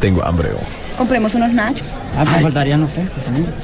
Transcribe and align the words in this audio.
tengo 0.00 0.24
hambre. 0.24 0.48
Oh. 0.52 0.98
Compremos 0.98 1.34
unos 1.34 1.52
nachos. 1.52 1.86
Ah, 2.18 2.24
me 2.24 2.40
faltarían 2.42 2.80
los 2.80 2.90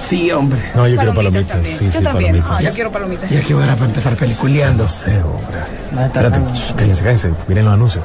Sí, 0.08 0.30
hombre. 0.30 0.58
No, 0.74 0.86
yo 0.86 0.96
quiero 0.96 1.14
palomitas. 1.14 1.66
Sí, 1.66 1.72
yo 1.86 1.90
sí, 1.90 2.04
también. 2.04 2.12
palomitas. 2.12 2.50
Ah, 2.50 2.62
yo 2.62 2.70
quiero 2.72 2.92
palomitas. 2.92 3.30
Ya 3.30 3.40
que 3.40 3.54
hora 3.54 3.74
para 3.74 3.86
empezar 3.86 4.14
peliculeando. 4.16 4.84
No 4.84 4.88
sé, 4.88 5.22
hombre. 5.22 5.58
Va 5.96 6.02
a 6.02 6.06
estar 6.06 6.24
Espérate, 6.26 6.54
shh, 6.58 6.72
cállense, 6.76 7.02
cállense. 7.02 7.30
Miren 7.48 7.64
los 7.64 7.74
anuncios. 7.74 8.04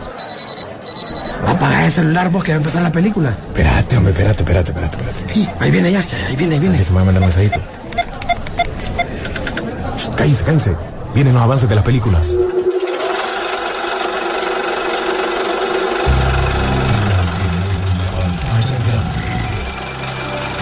Apaga 1.47 1.85
el 1.85 1.91
celular 1.91 2.29
vos 2.29 2.43
que 2.43 2.51
va 2.51 2.55
a 2.55 2.57
empezar 2.57 2.81
la 2.81 2.91
película. 2.91 3.29
Espérate, 3.29 3.97
hombre, 3.97 4.13
espérate, 4.13 4.41
espérate, 4.43 4.71
espérate, 4.71 4.97
espérate. 4.97 5.33
Sí, 5.33 5.47
ahí 5.59 5.71
viene 5.71 5.91
ya, 5.91 5.99
ahí 6.29 6.35
viene, 6.35 6.55
ahí 6.55 6.59
viene. 6.59 6.77
Déjame 6.79 7.03
mandar 7.03 7.21
un 7.21 7.27
mensajito. 7.29 7.59
Shh, 9.97 10.15
Cállense, 10.15 10.43
cállense. 10.43 10.75
Vienen 11.13 11.33
los 11.33 11.43
avances 11.43 11.67
de 11.69 11.75
las 11.75 11.83
películas. 11.83 12.35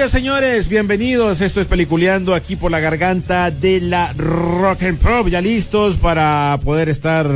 Días, 0.00 0.12
señores. 0.12 0.68
Bienvenidos. 0.68 1.42
Esto 1.42 1.60
es 1.60 1.66
Peliculeando 1.66 2.34
aquí 2.34 2.56
por 2.56 2.70
la 2.70 2.80
garganta 2.80 3.50
de 3.50 3.82
la 3.82 4.14
Rock 4.14 4.84
and 4.84 4.96
Pop. 4.98 5.28
Ya 5.28 5.42
listos 5.42 5.98
para 5.98 6.58
poder 6.64 6.88
estar 6.88 7.28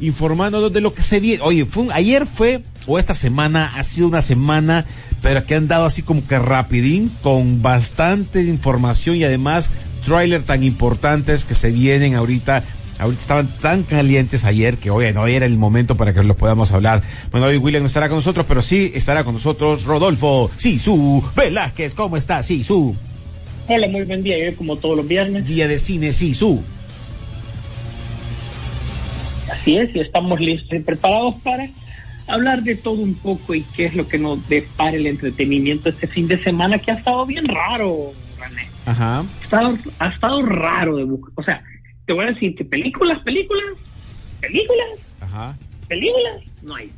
informándonos 0.00 0.72
de 0.72 0.80
lo 0.80 0.92
que 0.92 1.02
se 1.02 1.20
viene. 1.20 1.44
Oye, 1.44 1.64
fue 1.64 1.86
ayer 1.92 2.26
fue, 2.26 2.64
o 2.88 2.98
esta 2.98 3.14
semana, 3.14 3.72
ha 3.76 3.84
sido 3.84 4.08
una 4.08 4.20
semana, 4.20 4.84
pero 5.22 5.46
que 5.46 5.54
han 5.54 5.68
dado 5.68 5.86
así 5.86 6.02
como 6.02 6.26
que 6.26 6.40
rapidín, 6.40 7.12
con 7.22 7.62
bastante 7.62 8.42
información 8.42 9.14
y 9.14 9.22
además 9.22 9.70
tráiler 10.04 10.42
tan 10.42 10.64
importantes 10.64 11.44
que 11.44 11.54
se 11.54 11.70
vienen 11.70 12.16
ahorita 12.16 12.64
Ahorita 12.98 13.20
estaban 13.20 13.46
tan 13.46 13.82
calientes 13.84 14.44
ayer 14.44 14.76
que 14.76 14.90
hoy 14.90 15.12
no 15.12 15.26
era 15.26 15.46
el 15.46 15.56
momento 15.56 15.96
para 15.96 16.12
que 16.12 16.22
los 16.22 16.36
podamos 16.36 16.72
hablar. 16.72 17.02
Bueno, 17.30 17.46
hoy 17.46 17.56
William 17.56 17.82
no 17.82 17.86
estará 17.86 18.08
con 18.08 18.18
nosotros, 18.18 18.44
pero 18.48 18.60
sí 18.60 18.90
estará 18.94 19.22
con 19.22 19.34
nosotros 19.34 19.84
Rodolfo 19.84 20.50
Sisu 20.56 21.22
Velázquez. 21.36 21.94
¿Cómo 21.94 22.16
está 22.16 22.42
Sisu? 22.42 22.96
Hola, 23.68 23.86
muy 23.86 24.02
buen 24.02 24.22
día. 24.22 24.50
Yo 24.50 24.56
como 24.56 24.76
todos 24.76 24.96
los 24.96 25.06
viernes. 25.06 25.46
Día 25.46 25.68
de 25.68 25.78
cine 25.78 26.12
Sisu. 26.12 26.62
Así 29.52 29.78
es, 29.78 29.94
y 29.94 30.00
estamos 30.00 30.40
listos 30.40 30.72
y 30.72 30.80
preparados 30.80 31.36
para 31.36 31.68
hablar 32.26 32.62
de 32.62 32.76
todo 32.76 32.94
un 32.94 33.14
poco 33.14 33.54
y 33.54 33.62
qué 33.62 33.86
es 33.86 33.94
lo 33.94 34.06
que 34.06 34.18
nos 34.18 34.46
depara 34.48 34.96
el 34.96 35.06
entretenimiento 35.06 35.88
este 35.88 36.06
fin 36.06 36.28
de 36.28 36.36
semana 36.36 36.78
que 36.78 36.90
ha 36.90 36.94
estado 36.94 37.24
bien 37.24 37.46
raro, 37.46 38.12
René. 38.38 38.68
Ajá. 38.86 39.20
Ha 39.20 39.44
estado, 39.44 39.78
ha 39.98 40.08
estado 40.08 40.42
raro 40.42 40.96
de 40.96 41.04
buscar. 41.04 41.32
O 41.36 41.42
sea, 41.42 41.62
te 42.08 42.14
voy 42.14 42.24
a 42.24 42.28
decir 42.28 42.54
que 42.54 42.64
películas, 42.64 43.18
películas, 43.22 43.64
películas, 44.40 44.86
Ajá. 45.20 45.54
películas, 45.88 46.42
no 46.62 46.74
hay. 46.74 46.90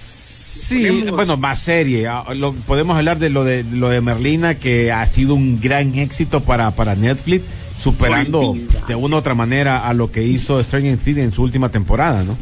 Sí, 0.00 0.84
Podemos- 0.86 1.10
bueno, 1.16 1.36
más 1.36 1.58
serie. 1.58 2.06
Ah, 2.06 2.24
lo- 2.34 2.52
podemos 2.52 2.96
hablar 2.96 3.18
de 3.18 3.28
lo 3.28 3.42
de 3.44 3.64
lo 3.64 3.88
de 3.88 4.00
Merlina 4.00 4.54
que 4.54 4.92
ha 4.92 5.04
sido 5.06 5.34
un 5.34 5.60
gran 5.60 5.96
éxito 5.96 6.42
para 6.42 6.70
para 6.70 6.94
Netflix, 6.94 7.44
superando 7.76 8.54
de 8.86 8.94
una 8.94 9.16
u 9.16 9.18
otra 9.18 9.34
manera 9.34 9.86
a 9.88 9.92
lo 9.94 10.12
que 10.12 10.22
hizo 10.22 10.62
Stranger 10.62 10.96
Things 10.98 11.18
en 11.18 11.32
su 11.32 11.42
última 11.42 11.68
temporada, 11.68 12.22
¿no? 12.22 12.36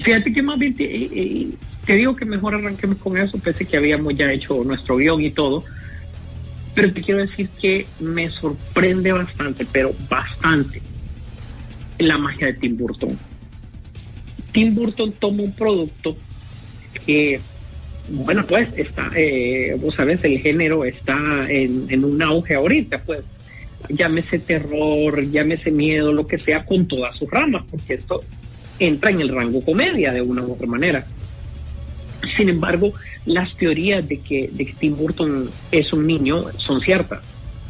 Fíjate 0.00 0.32
que 0.32 0.42
más 0.42 0.58
bien 0.58 0.74
te, 0.76 0.84
eh, 0.84 1.08
eh, 1.12 1.48
te 1.86 1.94
digo 1.94 2.16
que 2.16 2.24
mejor 2.24 2.56
arranquemos 2.56 2.98
con 2.98 3.16
eso, 3.16 3.38
pese 3.38 3.64
que 3.64 3.76
habíamos 3.76 4.16
ya 4.16 4.30
hecho 4.32 4.62
nuestro 4.64 4.96
guion 4.96 5.22
y 5.22 5.30
todo. 5.30 5.64
Pero 6.74 6.92
te 6.92 7.02
quiero 7.02 7.20
decir 7.20 7.48
que 7.60 7.86
me 8.00 8.28
sorprende 8.28 9.12
bastante, 9.12 9.66
pero 9.70 9.92
bastante, 10.08 10.82
la 11.98 12.18
magia 12.18 12.48
de 12.48 12.54
Tim 12.54 12.76
Burton. 12.76 13.18
Tim 14.52 14.74
Burton 14.74 15.12
toma 15.12 15.42
un 15.42 15.52
producto 15.52 16.16
que, 17.06 17.40
bueno, 18.08 18.44
pues 18.46 18.68
está, 18.76 19.10
eh, 19.14 19.76
vos 19.80 19.94
sabes, 19.94 20.22
el 20.24 20.40
género 20.40 20.84
está 20.84 21.46
en, 21.48 21.86
en 21.88 22.04
un 22.04 22.20
auge 22.22 22.54
ahorita, 22.54 23.02
pues 23.04 23.20
llámese 23.88 24.38
terror, 24.38 25.22
llámese 25.30 25.70
miedo, 25.70 26.12
lo 26.12 26.26
que 26.26 26.38
sea, 26.38 26.64
con 26.64 26.86
todas 26.86 27.16
sus 27.16 27.30
ramas, 27.30 27.64
porque 27.70 27.94
esto 27.94 28.20
entra 28.78 29.10
en 29.10 29.20
el 29.20 29.28
rango 29.28 29.64
comedia 29.64 30.12
de 30.12 30.20
una 30.20 30.42
u 30.42 30.52
otra 30.52 30.66
manera. 30.66 31.06
Sin 32.36 32.48
embargo, 32.48 32.92
las 33.26 33.54
teorías 33.56 34.06
de 34.06 34.20
que, 34.20 34.50
de 34.52 34.66
que 34.66 34.72
Tim 34.72 34.96
Burton 34.96 35.50
es 35.70 35.92
un 35.92 36.06
niño 36.06 36.44
son 36.56 36.80
ciertas. 36.80 37.22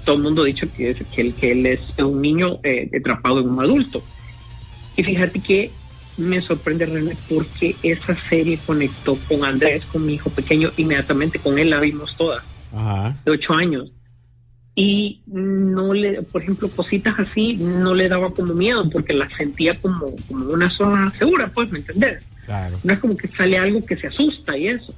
Todo 0.04 0.16
el 0.16 0.22
mundo 0.22 0.42
ha 0.42 0.47
dicho 0.47 0.66
que, 0.76 0.91
es, 0.91 1.03
que, 1.15 1.20
él, 1.20 1.34
que 1.34 1.53
él 1.53 1.66
es 1.66 1.81
un 1.98 2.20
niño 2.20 2.60
eh, 2.62 2.91
atrapado 2.98 3.41
en 3.41 3.48
un 3.48 3.60
adulto. 3.60 4.03
Y 4.97 5.03
fíjate 5.03 5.41
que 5.41 5.70
me 6.16 6.41
sorprende 6.41 6.87
René 6.87 7.16
porque 7.28 7.75
esa 7.82 8.15
serie 8.16 8.59
conectó 8.65 9.16
con 9.28 9.44
Andrés, 9.44 9.84
con 9.87 10.06
mi 10.06 10.15
hijo 10.15 10.31
pequeño, 10.31 10.71
inmediatamente 10.76 11.38
con 11.38 11.59
él 11.59 11.71
la 11.71 11.81
vimos 11.81 12.16
toda 12.16 12.44
Ajá. 12.72 13.16
de 13.25 13.31
ocho 13.31 13.53
años. 13.54 13.91
Y 14.76 15.22
no 15.26 15.94
le, 15.94 16.22
por 16.22 16.42
ejemplo, 16.42 16.69
cositas 16.69 17.19
así 17.19 17.56
no 17.56 17.94
le 17.94 18.09
daba 18.09 18.31
como 18.31 18.54
miedo 18.54 18.88
porque 18.91 19.12
las 19.12 19.32
sentía 19.32 19.75
como, 19.81 20.16
como 20.28 20.47
una 20.47 20.69
zona 20.71 21.12
segura, 21.12 21.48
pues, 21.54 21.71
¿me 21.71 21.78
entendés? 21.78 22.22
Claro. 22.47 22.78
No 22.82 22.93
es 22.93 22.99
como 22.99 23.16
que 23.16 23.28
sale 23.28 23.59
algo 23.59 23.84
que 23.84 23.97
se 23.97 24.06
asusta 24.09 24.56
y 24.56 24.69
eso. 24.69 24.94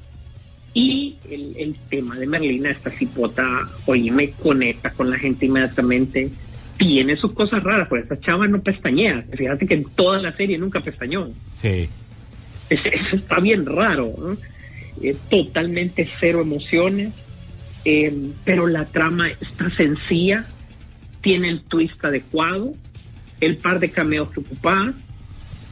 Y 0.74 1.16
el, 1.30 1.54
el 1.58 1.74
tema 1.88 2.16
de 2.16 2.26
Merlina, 2.26 2.70
esta 2.70 2.90
cipota, 2.90 3.46
oye, 3.86 4.10
me 4.10 4.30
conecta 4.30 4.90
con 4.90 5.10
la 5.10 5.18
gente 5.18 5.46
inmediatamente. 5.46 6.30
Tiene 6.76 7.16
sus 7.16 7.32
cosas 7.32 7.62
raras, 7.62 7.86
pero 7.88 8.02
esta 8.02 8.20
chava 8.20 8.46
no 8.46 8.60
pestañea. 8.60 9.24
Fíjate 9.34 9.66
que 9.66 9.74
en 9.74 9.84
toda 9.84 10.18
la 10.20 10.36
serie 10.36 10.58
nunca 10.58 10.80
pestañó. 10.80 11.30
Sí. 11.56 11.88
Es- 12.68 12.84
Eso 12.84 13.16
está 13.16 13.40
bien 13.40 13.64
raro. 13.64 14.12
¿no? 14.18 14.36
Eh, 15.02 15.16
totalmente 15.30 16.08
cero 16.20 16.42
emociones, 16.42 17.12
eh, 17.86 18.12
pero 18.44 18.66
la 18.66 18.84
trama 18.84 19.30
está 19.30 19.70
sencilla, 19.70 20.44
tiene 21.22 21.48
el 21.48 21.62
twist 21.62 22.04
adecuado, 22.04 22.72
el 23.40 23.56
par 23.56 23.78
de 23.80 23.90
cameos 23.90 24.30
que 24.30 24.40
ocupaba. 24.40 24.92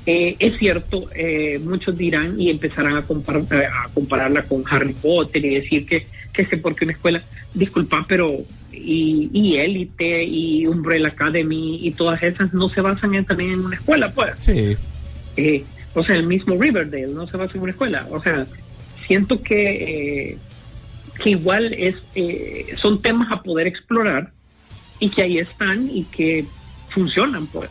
Eh, 0.06 0.36
es 0.38 0.58
cierto, 0.58 1.08
eh, 1.14 1.58
muchos 1.58 1.96
dirán 1.96 2.38
y 2.38 2.50
empezarán 2.50 2.96
a, 2.96 3.06
compar- 3.06 3.46
eh, 3.50 3.64
a 3.66 3.88
compararla 3.92 4.46
con 4.46 4.62
Harry 4.70 4.92
Potter 4.94 5.42
y 5.44 5.54
decir 5.60 5.86
que, 5.86 6.10
que 6.32 6.44
sé 6.46 6.58
porque 6.58 6.84
una 6.84 6.92
escuela, 6.92 7.24
disculpa, 7.54 8.04
pero 8.06 8.44
y, 8.70 9.30
y 9.32 9.56
Élite 9.56 10.22
y 10.24 10.66
Umbrella 10.66 11.08
Academy 11.08 11.86
y 11.86 11.92
todas 11.92 12.22
esas 12.22 12.52
no 12.52 12.68
se 12.68 12.82
basan 12.82 13.14
en- 13.14 13.24
también 13.24 13.52
en 13.52 13.60
una 13.64 13.76
escuela, 13.76 14.12
pues 14.12 14.32
Sí. 14.40 14.76
eh, 15.36 15.66
o 15.94 16.04
sea, 16.04 16.16
el 16.16 16.26
mismo 16.26 16.60
Riverdale 16.60 17.06
no 17.06 17.26
se 17.28 17.36
basa 17.38 17.52
en 17.54 17.62
una 17.62 17.72
escuela. 17.72 18.06
O 18.10 18.20
sea, 18.22 18.46
siento 19.06 19.42
que, 19.42 20.32
eh, 20.32 20.40
que 21.22 21.30
igual 21.30 21.72
es, 21.78 21.94
eh, 22.14 22.74
son 22.76 23.00
temas 23.00 23.32
a 23.32 23.42
poder 23.42 23.68
explorar 23.68 24.32
y 24.98 25.10
que 25.10 25.22
ahí 25.22 25.38
están 25.38 25.88
y 25.88 26.06
que 26.06 26.50
funcionan, 26.88 27.46
pues. 27.46 27.70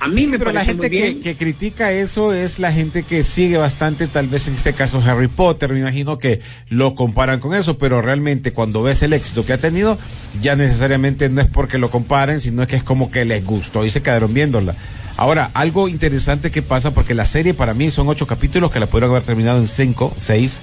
A 0.00 0.06
mí 0.08 0.26
me 0.28 0.38
pero 0.38 0.52
la 0.52 0.60
parece 0.60 0.74
muy 0.74 0.82
gente 0.84 0.96
que, 0.96 1.02
bien. 1.06 1.20
que 1.22 1.34
critica 1.36 1.90
eso 1.92 2.32
es 2.32 2.58
la 2.60 2.70
gente 2.72 3.02
que 3.02 3.24
sigue 3.24 3.56
bastante, 3.56 4.06
tal 4.06 4.28
vez 4.28 4.46
en 4.46 4.54
este 4.54 4.72
caso 4.72 5.02
Harry 5.04 5.26
Potter, 5.26 5.72
me 5.72 5.80
imagino 5.80 6.18
que 6.18 6.40
lo 6.68 6.94
comparan 6.94 7.40
con 7.40 7.52
eso, 7.54 7.78
pero 7.78 8.00
realmente 8.00 8.52
cuando 8.52 8.82
ves 8.82 9.02
el 9.02 9.12
éxito 9.12 9.44
que 9.44 9.54
ha 9.54 9.58
tenido, 9.58 9.98
ya 10.40 10.54
necesariamente 10.54 11.28
no 11.28 11.40
es 11.40 11.48
porque 11.48 11.78
lo 11.78 11.90
comparen, 11.90 12.40
sino 12.40 12.64
que 12.68 12.76
es 12.76 12.84
como 12.84 13.10
que 13.10 13.24
les 13.24 13.44
gustó 13.44 13.84
y 13.84 13.90
se 13.90 14.00
quedaron 14.00 14.32
viéndola. 14.32 14.76
Ahora, 15.16 15.50
algo 15.52 15.88
interesante 15.88 16.52
que 16.52 16.62
pasa, 16.62 16.92
porque 16.94 17.12
la 17.12 17.24
serie 17.24 17.52
para 17.52 17.74
mí 17.74 17.90
son 17.90 18.06
ocho 18.08 18.24
capítulos 18.28 18.70
que 18.70 18.78
la 18.78 18.86
pudieron 18.86 19.10
haber 19.10 19.24
terminado 19.24 19.58
en 19.58 19.66
cinco, 19.66 20.14
seis. 20.16 20.60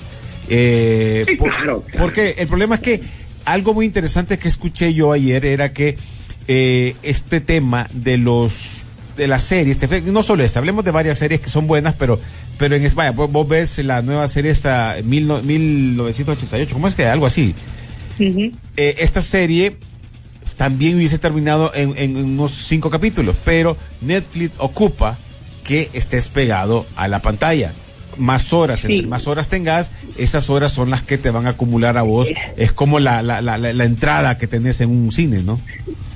Eh, 0.47 1.25
Sí, 1.27 1.35
por- 1.35 1.49
claro, 1.49 1.81
claro. 1.81 2.05
Porque 2.05 2.35
el 2.37 2.47
problema 2.47 2.75
es 2.75 2.81
que 2.81 3.01
algo 3.43 3.73
muy 3.73 3.85
interesante 3.85 4.39
que 4.39 4.47
escuché 4.47 4.93
yo 4.93 5.11
ayer 5.11 5.43
era 5.45 5.73
que 5.73 5.97
eh, 6.47 6.95
este 7.03 7.41
tema 7.41 7.89
de 7.91 8.17
los 8.17 8.83
de 9.15 9.27
las 9.27 9.43
series, 9.43 9.77
te- 9.77 10.01
no 10.01 10.23
solo 10.23 10.43
esta, 10.43 10.59
hablemos 10.59 10.83
de 10.85 10.91
varias 10.91 11.17
series 11.17 11.39
que 11.41 11.49
son 11.49 11.67
buenas, 11.67 11.95
pero, 11.95 12.19
pero 12.57 12.75
en 12.75 12.83
España, 12.85 13.11
vos, 13.11 13.31
vos 13.31 13.47
ves 13.47 13.77
la 13.79 14.01
nueva 14.01 14.27
serie 14.27 14.51
esta, 14.51 14.95
mil 15.03 15.27
no- 15.27 15.41
1988, 15.41 16.73
¿cómo 16.73 16.87
es 16.87 16.95
que? 16.95 17.05
Algo 17.05 17.25
así. 17.25 17.55
Eh, 18.19 18.95
esta 18.99 19.21
serie 19.21 19.77
también 20.57 20.95
hubiese 20.97 21.17
terminado 21.19 21.71
en, 21.75 21.97
en 21.97 22.15
unos 22.15 22.51
cinco 22.67 22.89
capítulos, 22.89 23.35
pero 23.43 23.77
Netflix 24.01 24.51
ocupa 24.57 25.17
que 25.65 25.89
estés 25.93 26.27
pegado 26.27 26.85
a 26.95 27.07
la 27.07 27.21
pantalla. 27.21 27.73
Más 28.17 28.53
horas, 28.53 28.79
Sí. 28.79 28.93
entre 28.95 29.07
más 29.09 29.27
horas 29.27 29.49
tengas, 29.49 29.91
esas 30.17 30.49
horas 30.49 30.71
son 30.71 30.89
las 30.89 31.01
que 31.01 31.17
te 31.17 31.31
van 31.31 31.47
a 31.47 31.49
acumular 31.49 31.97
a 31.97 32.01
vos. 32.03 32.29
Es 32.55 32.71
como 32.71 33.01
la, 33.01 33.21
la, 33.21 33.41
la, 33.41 33.57
la- 33.57 33.73
la 33.73 33.83
entrada 33.83 34.37
que 34.37 34.47
tenés 34.47 34.79
en 34.79 34.89
un 34.89 35.11
cine, 35.11 35.43
¿no? 35.43 35.59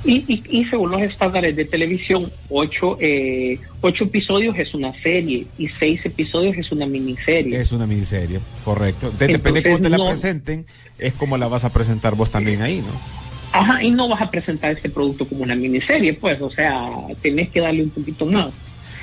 Y, 0.02 0.24
y, 0.26 0.42
y 0.60 0.64
según 0.64 0.90
los 0.92 1.02
estándares 1.02 1.54
de 1.56 1.64
televisión, 1.66 2.32
ocho, 2.48 2.96
eh, 3.00 3.58
ocho 3.82 4.04
episodios 4.04 4.58
es 4.58 4.72
una 4.72 4.92
serie 5.02 5.46
y 5.58 5.68
seis 5.68 6.00
episodios 6.04 6.56
es 6.56 6.72
una 6.72 6.86
miniserie. 6.86 7.60
Es 7.60 7.70
una 7.72 7.86
miniserie, 7.86 8.40
correcto. 8.64 9.10
De- 9.10 9.26
depende 9.26 9.60
de 9.60 9.68
cómo 9.70 9.82
te 9.82 9.88
la 9.90 9.98
presenten, 10.08 10.64
es 10.98 11.12
como 11.12 11.36
la 11.36 11.48
vas 11.48 11.64
a 11.64 11.72
presentar 11.72 12.14
vos 12.14 12.30
también 12.30 12.62
ahí, 12.62 12.78
¿no? 12.78 13.20
Ajá, 13.52 13.82
y 13.82 13.90
no 13.90 14.08
vas 14.08 14.22
a 14.22 14.30
presentar 14.30 14.70
este 14.70 14.88
producto 14.88 15.26
como 15.26 15.42
una 15.42 15.54
miniserie, 15.56 16.14
pues, 16.14 16.40
o 16.40 16.50
sea, 16.50 16.88
tenés 17.20 17.50
que 17.50 17.60
darle 17.60 17.82
un 17.82 17.90
poquito 17.90 18.24
más. 18.24 18.50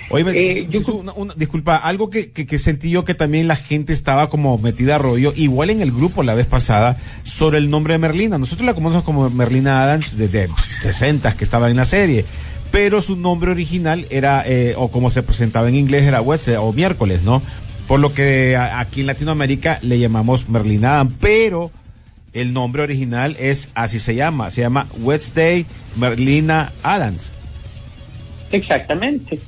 Oye, 0.09 0.23
Eh, 0.61 0.67
yo 0.69 0.79
una- 0.93 1.11
una- 1.13 1.33
disculpa, 1.35 1.75
algo 1.75 2.09
que, 2.09 2.31
que, 2.31 2.45
que 2.45 2.59
sentí 2.59 2.89
yo 2.89 3.03
que 3.03 3.13
también 3.13 3.47
la 3.47 3.57
gente 3.57 3.91
estaba 3.91 4.29
como 4.29 4.57
metida 4.57 4.95
a 4.95 4.97
rollo, 4.99 5.33
igual 5.35 5.69
en 5.69 5.81
el 5.81 5.91
grupo 5.91 6.23
la 6.23 6.33
vez 6.33 6.45
pasada, 6.47 6.97
sobre 7.23 7.57
el 7.57 7.69
nombre 7.69 7.93
de 7.93 7.97
Merlina. 7.99 8.37
Nosotros 8.37 8.65
la 8.65 8.73
conocemos 8.73 9.03
como 9.03 9.29
Merlina 9.29 9.83
Adams 9.83 10.17
desde 10.17 10.47
60 10.81 11.35
que 11.35 11.43
estaba 11.43 11.69
en 11.69 11.75
la 11.75 11.83
serie, 11.85 12.23
pero 12.71 13.01
su 13.01 13.17
nombre 13.17 13.51
original 13.51 14.05
era, 14.09 14.43
eh, 14.45 14.75
o 14.77 14.89
como 14.91 15.11
se 15.11 15.23
presentaba 15.23 15.67
en 15.67 15.75
inglés, 15.75 16.03
era 16.05 16.21
Wednesday 16.21 16.55
o 16.55 16.71
miércoles, 16.71 17.23
¿no? 17.23 17.41
Por 17.87 17.99
lo 17.99 18.13
que 18.13 18.55
a- 18.55 18.79
aquí 18.79 19.01
en 19.01 19.07
Latinoamérica 19.07 19.79
le 19.81 19.99
llamamos 19.99 20.47
Merlina 20.47 20.95
Adams, 20.95 21.15
pero 21.19 21.69
el 22.33 22.53
nombre 22.53 22.81
original 22.83 23.35
es 23.39 23.71
así 23.75 23.99
se 23.99 24.15
llama, 24.15 24.51
se 24.51 24.61
llama 24.61 24.87
Wednesday 25.01 25.65
Merlina 25.97 26.71
Adams. 26.83 27.31
Exactamente. 28.51 29.39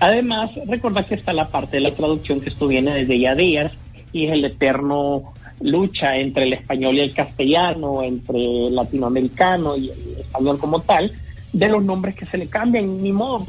Además, 0.00 0.50
recordad 0.66 1.06
que 1.06 1.14
está 1.14 1.32
la 1.32 1.48
parte 1.48 1.76
de 1.76 1.82
la 1.82 1.90
traducción 1.90 2.40
que 2.40 2.50
esto 2.50 2.66
viene 2.66 2.94
desde 2.94 3.18
ya 3.18 3.34
días 3.34 3.72
y 4.12 4.26
es 4.26 4.32
el 4.32 4.44
eterno 4.44 5.34
lucha 5.60 6.16
entre 6.16 6.44
el 6.44 6.52
español 6.52 6.96
y 6.96 7.00
el 7.00 7.14
castellano, 7.14 8.02
entre 8.02 8.66
el 8.66 8.74
latinoamericano 8.74 9.76
y 9.76 9.88
el 9.88 10.20
español 10.20 10.58
como 10.58 10.80
tal, 10.80 11.12
de 11.52 11.68
los 11.68 11.82
nombres 11.82 12.14
que 12.14 12.26
se 12.26 12.38
le 12.38 12.48
cambian, 12.48 13.02
ni 13.02 13.12
modo, 13.12 13.46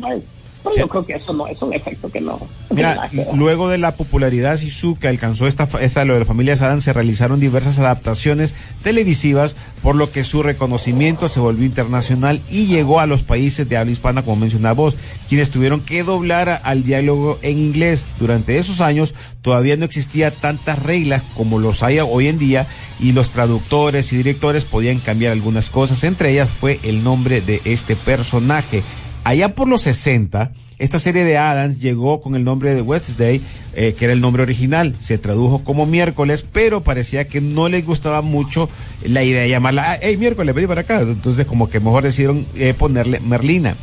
pues. 0.69 0.79
Yo 0.79 0.87
creo 0.87 1.05
que 1.05 1.13
eso 1.13 1.33
no 1.33 1.47
es 1.47 1.61
un 1.61 1.73
efecto 1.73 2.09
que 2.09 2.21
no. 2.21 2.39
Mira, 2.69 3.09
que 3.11 3.25
luego 3.33 3.69
de 3.69 3.77
la 3.77 3.95
popularidad 3.95 4.57
Sisu 4.57 4.97
que 4.97 5.07
alcanzó 5.07 5.47
esta, 5.47 5.67
esta 5.81 6.05
lo 6.05 6.13
de 6.13 6.19
la 6.19 6.25
familia 6.25 6.55
Saddam, 6.55 6.81
se 6.81 6.93
realizaron 6.93 7.39
diversas 7.39 7.79
adaptaciones 7.79 8.53
televisivas, 8.83 9.55
por 9.81 9.95
lo 9.95 10.11
que 10.11 10.23
su 10.23 10.43
reconocimiento 10.43 11.27
se 11.27 11.39
volvió 11.39 11.65
internacional 11.65 12.41
y 12.49 12.67
llegó 12.67 12.99
a 12.99 13.05
los 13.07 13.23
países 13.23 13.67
de 13.67 13.77
habla 13.77 13.91
hispana, 13.91 14.21
como 14.23 14.37
mencionaba 14.37 14.73
vos, 14.73 14.97
quienes 15.29 15.49
tuvieron 15.49 15.81
que 15.81 16.03
doblar 16.03 16.49
a- 16.49 16.55
al 16.55 16.83
diálogo 16.83 17.39
en 17.41 17.57
inglés. 17.57 18.05
Durante 18.19 18.57
esos 18.57 18.81
años 18.81 19.13
todavía 19.41 19.77
no 19.77 19.85
existía 19.85 20.31
tantas 20.31 20.81
reglas 20.83 21.23
como 21.35 21.59
los 21.59 21.83
hay 21.83 21.99
hoy 21.99 22.27
en 22.27 22.37
día 22.37 22.67
y 22.99 23.11
los 23.13 23.31
traductores 23.31 24.11
y 24.13 24.17
directores 24.17 24.65
podían 24.65 24.99
cambiar 24.99 25.31
algunas 25.31 25.69
cosas. 25.69 26.03
Entre 26.03 26.31
ellas 26.31 26.49
fue 26.49 26.79
el 26.83 27.03
nombre 27.03 27.41
de 27.41 27.61
este 27.65 27.95
personaje. 27.95 28.83
Allá 29.27 29.55
por 29.55 29.67
los 29.67 29.81
60, 29.81 30.53
esta 30.79 30.99
serie 30.99 31.25
de 31.25 31.37
Adams 31.37 31.81
llegó 31.81 32.21
con 32.21 32.35
el 32.35 32.45
nombre 32.45 32.73
de 32.73 32.81
Wednesday, 32.81 33.41
eh, 33.75 33.93
que 33.93 34.05
era 34.05 34.13
el 34.13 34.21
nombre 34.21 34.41
original. 34.41 34.95
Se 34.99 35.17
tradujo 35.17 35.65
como 35.65 35.85
miércoles, 35.85 36.45
pero 36.49 36.81
parecía 36.81 37.27
que 37.27 37.41
no 37.41 37.67
les 37.67 37.85
gustaba 37.85 38.21
mucho 38.21 38.69
la 39.03 39.25
idea 39.25 39.41
de 39.41 39.49
llamarla, 39.49 39.91
ah, 39.91 39.97
hey, 40.01 40.15
miércoles, 40.15 40.55
vení 40.55 40.65
para 40.65 40.79
acá. 40.79 41.01
Entonces, 41.01 41.45
como 41.45 41.69
que 41.69 41.81
mejor 41.81 42.03
decidieron 42.03 42.45
eh, 42.55 42.73
ponerle 42.73 43.19
Merlina. 43.19 43.75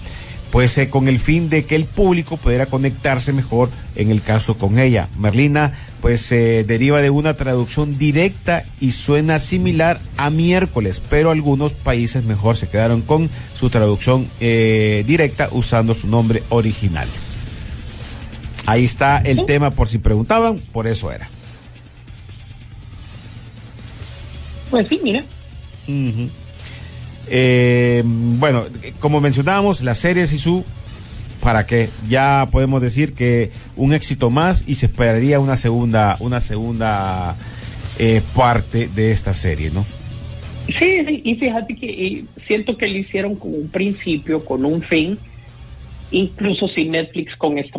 Pues 0.54 0.78
eh, 0.78 0.88
con 0.88 1.08
el 1.08 1.18
fin 1.18 1.48
de 1.48 1.64
que 1.64 1.74
el 1.74 1.84
público 1.84 2.36
pudiera 2.36 2.66
conectarse 2.66 3.32
mejor 3.32 3.70
en 3.96 4.12
el 4.12 4.22
caso 4.22 4.56
con 4.56 4.78
ella. 4.78 5.08
Merlina, 5.18 5.72
pues 6.00 6.30
eh, 6.30 6.62
deriva 6.64 7.00
de 7.00 7.10
una 7.10 7.34
traducción 7.34 7.98
directa 7.98 8.64
y 8.78 8.92
suena 8.92 9.40
similar 9.40 9.98
a 10.16 10.30
miércoles, 10.30 11.02
pero 11.10 11.32
algunos 11.32 11.72
países 11.72 12.22
mejor 12.22 12.56
se 12.56 12.68
quedaron 12.68 13.02
con 13.02 13.30
su 13.56 13.68
traducción 13.68 14.30
eh, 14.38 15.02
directa 15.08 15.48
usando 15.50 15.92
su 15.92 16.06
nombre 16.06 16.44
original. 16.50 17.08
Ahí 18.64 18.84
está 18.84 19.18
el 19.18 19.46
tema, 19.46 19.72
por 19.72 19.88
si 19.88 19.98
preguntaban, 19.98 20.60
por 20.72 20.86
eso 20.86 21.10
era. 21.10 21.28
Pues 24.70 24.86
sí, 24.86 25.00
mira. 25.02 25.24
Eh, 27.28 28.02
bueno, 28.04 28.64
como 29.00 29.20
mencionábamos, 29.20 29.82
la 29.82 29.94
serie 29.94 30.26
Sisu, 30.26 30.64
para 31.40 31.66
que 31.66 31.88
ya 32.08 32.48
podemos 32.50 32.80
decir 32.80 33.12
que 33.14 33.50
un 33.76 33.92
éxito 33.92 34.30
más 34.30 34.64
y 34.66 34.76
se 34.76 34.86
esperaría 34.86 35.40
una 35.40 35.56
segunda, 35.56 36.16
una 36.20 36.40
segunda 36.40 37.36
eh, 37.98 38.22
parte 38.34 38.88
de 38.94 39.10
esta 39.10 39.32
serie, 39.32 39.70
¿no? 39.70 39.84
Sí, 40.66 41.04
sí, 41.06 41.20
y 41.24 41.34
fíjate 41.36 41.76
que 41.76 41.86
y 41.86 42.26
siento 42.46 42.76
que 42.78 42.86
lo 42.86 42.96
hicieron 42.96 43.34
con 43.36 43.54
un 43.54 43.68
principio, 43.68 44.42
con 44.44 44.64
un 44.64 44.80
fin, 44.80 45.18
incluso 46.10 46.68
sin 46.68 46.92
Netflix 46.92 47.36
con 47.36 47.58
esta 47.58 47.78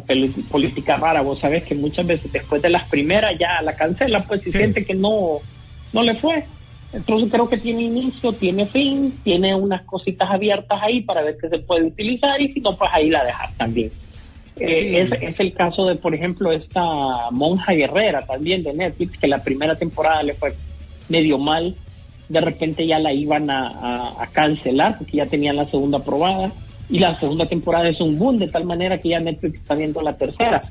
política 0.52 0.98
rara. 0.98 1.22
Vos 1.22 1.40
sabés 1.40 1.64
que 1.64 1.74
muchas 1.74 2.06
veces 2.06 2.32
después 2.32 2.62
de 2.62 2.70
las 2.70 2.84
primeras 2.88 3.38
ya 3.40 3.62
la 3.64 3.76
cancela, 3.76 4.24
pues 4.24 4.42
si 4.44 4.52
Sí. 4.52 4.58
siente 4.60 4.86
que 4.86 4.94
no, 4.94 5.40
no 5.94 6.04
le 6.04 6.14
fue. 6.16 6.44
Entonces 6.94 7.30
creo 7.32 7.50
que 7.50 7.58
tiene 7.58 7.84
inicio, 7.84 8.32
tiene 8.34 8.66
fin, 8.68 9.20
tiene 9.24 9.54
unas 9.54 9.84
cositas 9.84 10.30
abiertas 10.30 10.80
ahí 10.82 11.02
para 11.02 11.22
ver 11.24 11.38
qué 11.42 11.50
se 11.50 11.60
puede 11.60 11.86
utilizar 11.86 12.40
y 12.40 12.54
si 12.54 12.62
no, 12.62 12.76
pues 12.78 12.90
ahí 12.94 13.10
la 13.10 13.24
dejar 13.26 13.50
también. 13.58 13.92
Eh, 14.58 14.74
Sí. 14.76 14.96
es, 14.96 15.12
es 15.22 15.40
el 15.42 15.54
caso 15.54 15.86
de, 15.86 15.96
por 15.96 16.16
ejemplo, 16.16 16.52
esta 16.54 17.30
monja 17.32 17.74
guerrera 17.74 18.26
también 18.26 18.64
de 18.64 18.74
Netflix, 18.74 19.18
que 19.20 19.28
la 19.28 19.44
primera 19.44 19.76
temporada 19.76 20.24
le 20.24 20.34
fue 20.34 20.56
medio 21.10 21.38
mal, 21.38 21.76
de 22.30 22.40
repente 22.42 22.88
ya 22.88 22.98
la 23.00 23.12
iban 23.14 23.50
a, 23.50 23.68
a- 23.68 24.24
a 24.24 24.28
cancelar 24.28 24.98
porque 24.98 25.18
ya 25.18 25.26
tenían 25.26 25.58
la 25.58 25.66
segunda 25.66 25.98
aprobada 25.98 26.54
y 26.90 27.00
la 27.00 27.20
segunda 27.20 27.46
temporada 27.46 27.90
es 27.90 28.00
un 28.00 28.18
boom 28.18 28.40
de 28.40 28.48
tal 28.48 28.64
manera 28.64 29.00
que 29.00 29.10
ya 29.10 29.20
Netflix 29.20 29.60
está 29.60 29.76
viendo 29.76 30.02
la 30.02 30.14
tercera 30.18 30.64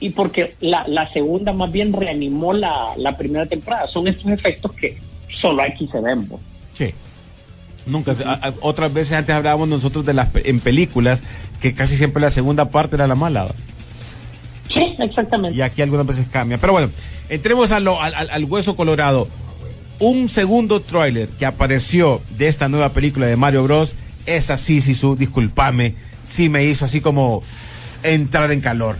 y 0.00 0.10
porque 0.10 0.54
la, 0.60 0.84
la 0.86 1.10
segunda 1.12 1.52
más 1.54 1.72
bien 1.72 1.92
reanimó 1.92 2.52
la, 2.52 2.88
la 2.98 3.16
primera 3.16 3.46
temporada 3.46 3.86
son 3.86 4.06
estos 4.06 4.30
efectos 4.30 4.72
que 4.74 4.98
solo 5.40 5.62
aquí 5.62 5.88
se 5.90 6.00
ven 6.00 6.26
pues. 6.26 6.40
Sí. 6.74 6.94
Nunca, 7.86 8.14
se- 8.14 8.24
a- 8.24 8.32
a- 8.32 8.54
otras 8.62 8.92
veces 8.92 9.12
antes 9.18 9.34
hablábamos 9.34 9.68
nosotros 9.68 10.04
de 10.06 10.14
las 10.14 10.28
en 10.34 10.60
películas 10.60 11.22
que 11.60 11.74
casi 11.74 11.96
siempre 11.96 12.20
la 12.22 12.30
segunda 12.30 12.70
parte 12.70 12.96
era 12.96 13.06
la 13.06 13.14
mala. 13.14 13.44
¿va? 13.44 13.54
sí 14.72 14.94
exactamente 14.98 15.56
Y 15.56 15.60
aquí 15.60 15.82
algunas 15.82 16.06
veces 16.06 16.26
cambia. 16.30 16.58
Pero 16.58 16.72
bueno, 16.72 16.90
entremos 17.28 17.70
a 17.70 17.80
lo- 17.80 18.00
al, 18.00 18.14
al- 18.14 18.30
al 18.30 18.44
hueso 18.44 18.74
colorado. 18.76 19.28
Un 20.00 20.28
segundo 20.28 20.80
tráiler 20.80 21.28
que 21.28 21.46
apareció 21.46 22.20
de 22.36 22.48
esta 22.48 22.68
nueva 22.68 22.88
película 22.90 23.26
de 23.26 23.36
Mario 23.36 23.62
Bros. 23.62 23.94
Es 24.26 24.50
así, 24.50 24.80
Sisu, 24.80 25.14
discúlpame, 25.16 25.94
sí 26.24 26.48
me 26.48 26.64
hizo 26.64 26.86
así 26.86 27.00
como 27.02 27.42
entrar 28.02 28.50
en 28.50 28.60
calor. 28.62 28.96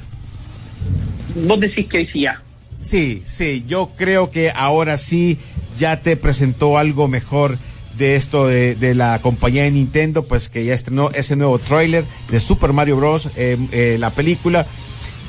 vos 1.47 1.59
decís 1.59 1.89
que 1.89 1.99
hoy 1.99 2.07
sí 2.13 2.21
ya 2.21 2.41
Sí, 2.85 3.23
sí, 3.27 3.65
yo 3.67 3.93
creo 3.97 4.31
que 4.31 4.51
ahora 4.55 4.99
sí 4.99 5.39
ya 5.79 6.03
te 6.03 6.17
presentó 6.17 6.77
algo 6.77 7.09
mejor 7.09 7.59
de 7.97 8.15
esto 8.15 8.47
de, 8.47 8.75
de 8.75 8.95
la 8.95 9.21
compañía 9.21 9.63
de 9.63 9.71
Nintendo, 9.71 10.25
pues 10.25 10.49
que 10.51 10.65
ya 10.65 10.75
estrenó 10.75 11.11
ese 11.13 11.35
nuevo 11.35 11.59
tráiler 11.59 12.05
de 12.31 12.41
Super 12.41 12.73
Mario 12.73 12.97
Bros. 12.97 13.31
eh, 13.37 13.57
eh, 13.73 13.97
la 13.99 14.11
película. 14.11 14.67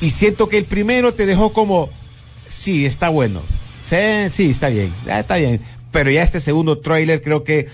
Y 0.02 0.10
siento 0.10 0.50
que 0.50 0.58
el 0.58 0.66
primero 0.66 1.14
te 1.14 1.26
dejó 1.26 1.54
como, 1.54 1.90
sí, 2.48 2.86
está 2.86 3.08
bueno. 3.10 3.42
Sí, 3.86 3.96
sí, 4.32 4.50
está 4.50 4.70
bien, 4.70 4.92
está 5.08 5.38
bien. 5.38 5.62
Pero 5.92 6.12
ya 6.12 6.24
este 6.24 6.42
segundo 6.42 6.80
tráiler 6.80 7.22
creo 7.22 7.44
que 7.46 7.68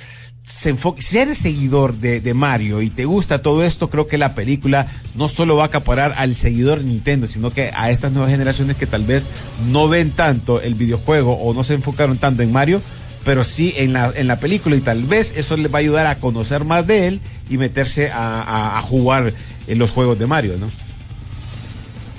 se 0.43 0.75
si 0.75 1.36
seguidor 1.36 1.95
de, 1.95 2.33
Mario 2.33 2.81
y 2.81 2.89
te 2.89 3.05
gusta 3.05 3.41
todo 3.41 3.63
esto, 3.63 3.89
creo 3.89 4.07
que 4.07 4.17
la 4.17 4.36
película 4.36 4.88
no 5.15 5.27
solo 5.27 5.55
va 5.55 5.63
a 5.63 5.67
acaparar 5.67 6.13
al 6.17 6.36
seguidor 6.36 6.83
Nintendo, 6.83 7.27
sino 7.27 7.51
que 7.51 7.71
a 7.74 7.91
estas 7.91 8.12
nuevas 8.12 8.31
generaciones 8.31 8.75
que 8.75 8.88
tal 8.88 9.03
vez 9.03 9.25
no 9.69 9.88
ven 9.88 10.12
tanto 10.12 10.62
el 10.62 10.75
videojuego 10.75 11.33
o 11.33 11.53
no 11.53 11.63
se 11.63 11.75
enfocaron 11.75 12.17
tanto 12.17 12.43
en 12.43 12.51
Mario, 12.51 12.81
pero 13.24 13.43
sí 13.43 13.74
en 13.77 13.93
la, 13.93 14.12
en 14.15 14.27
la 14.27 14.39
película 14.39 14.75
y 14.75 14.81
tal 14.81 15.03
vez 15.03 15.38
eso 15.38 15.55
les 15.57 15.71
va 15.71 15.77
a 15.77 15.81
ayudar 15.81 16.07
a 16.07 16.19
conocer 16.19 16.65
más 16.65 16.86
de 16.88 17.07
él 17.07 17.21
y 17.50 17.57
meterse 17.57 18.10
a 18.12 18.81
jugar 18.83 19.33
en 19.67 19.79
los 19.79 19.91
juegos 19.91 20.17
de 20.19 20.27
Mario, 20.27 20.57
¿no? 20.60 20.69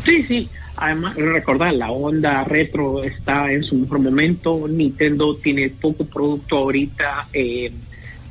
Sí, 0.05 0.23
sí. 0.25 0.49
Además, 0.77 1.15
recordar, 1.17 1.75
la 1.75 1.91
onda 1.91 2.45
retro 2.45 3.05
está 3.05 3.53
en 3.53 3.63
su 3.63 3.77
mejor 3.77 4.01
momento. 4.01 4.67
Nintendo 4.69 5.35
tiene 5.37 5.69
poco 5.69 6.05
producto 6.05 6.57
ahorita 6.59 7.29
eh, 7.33 7.71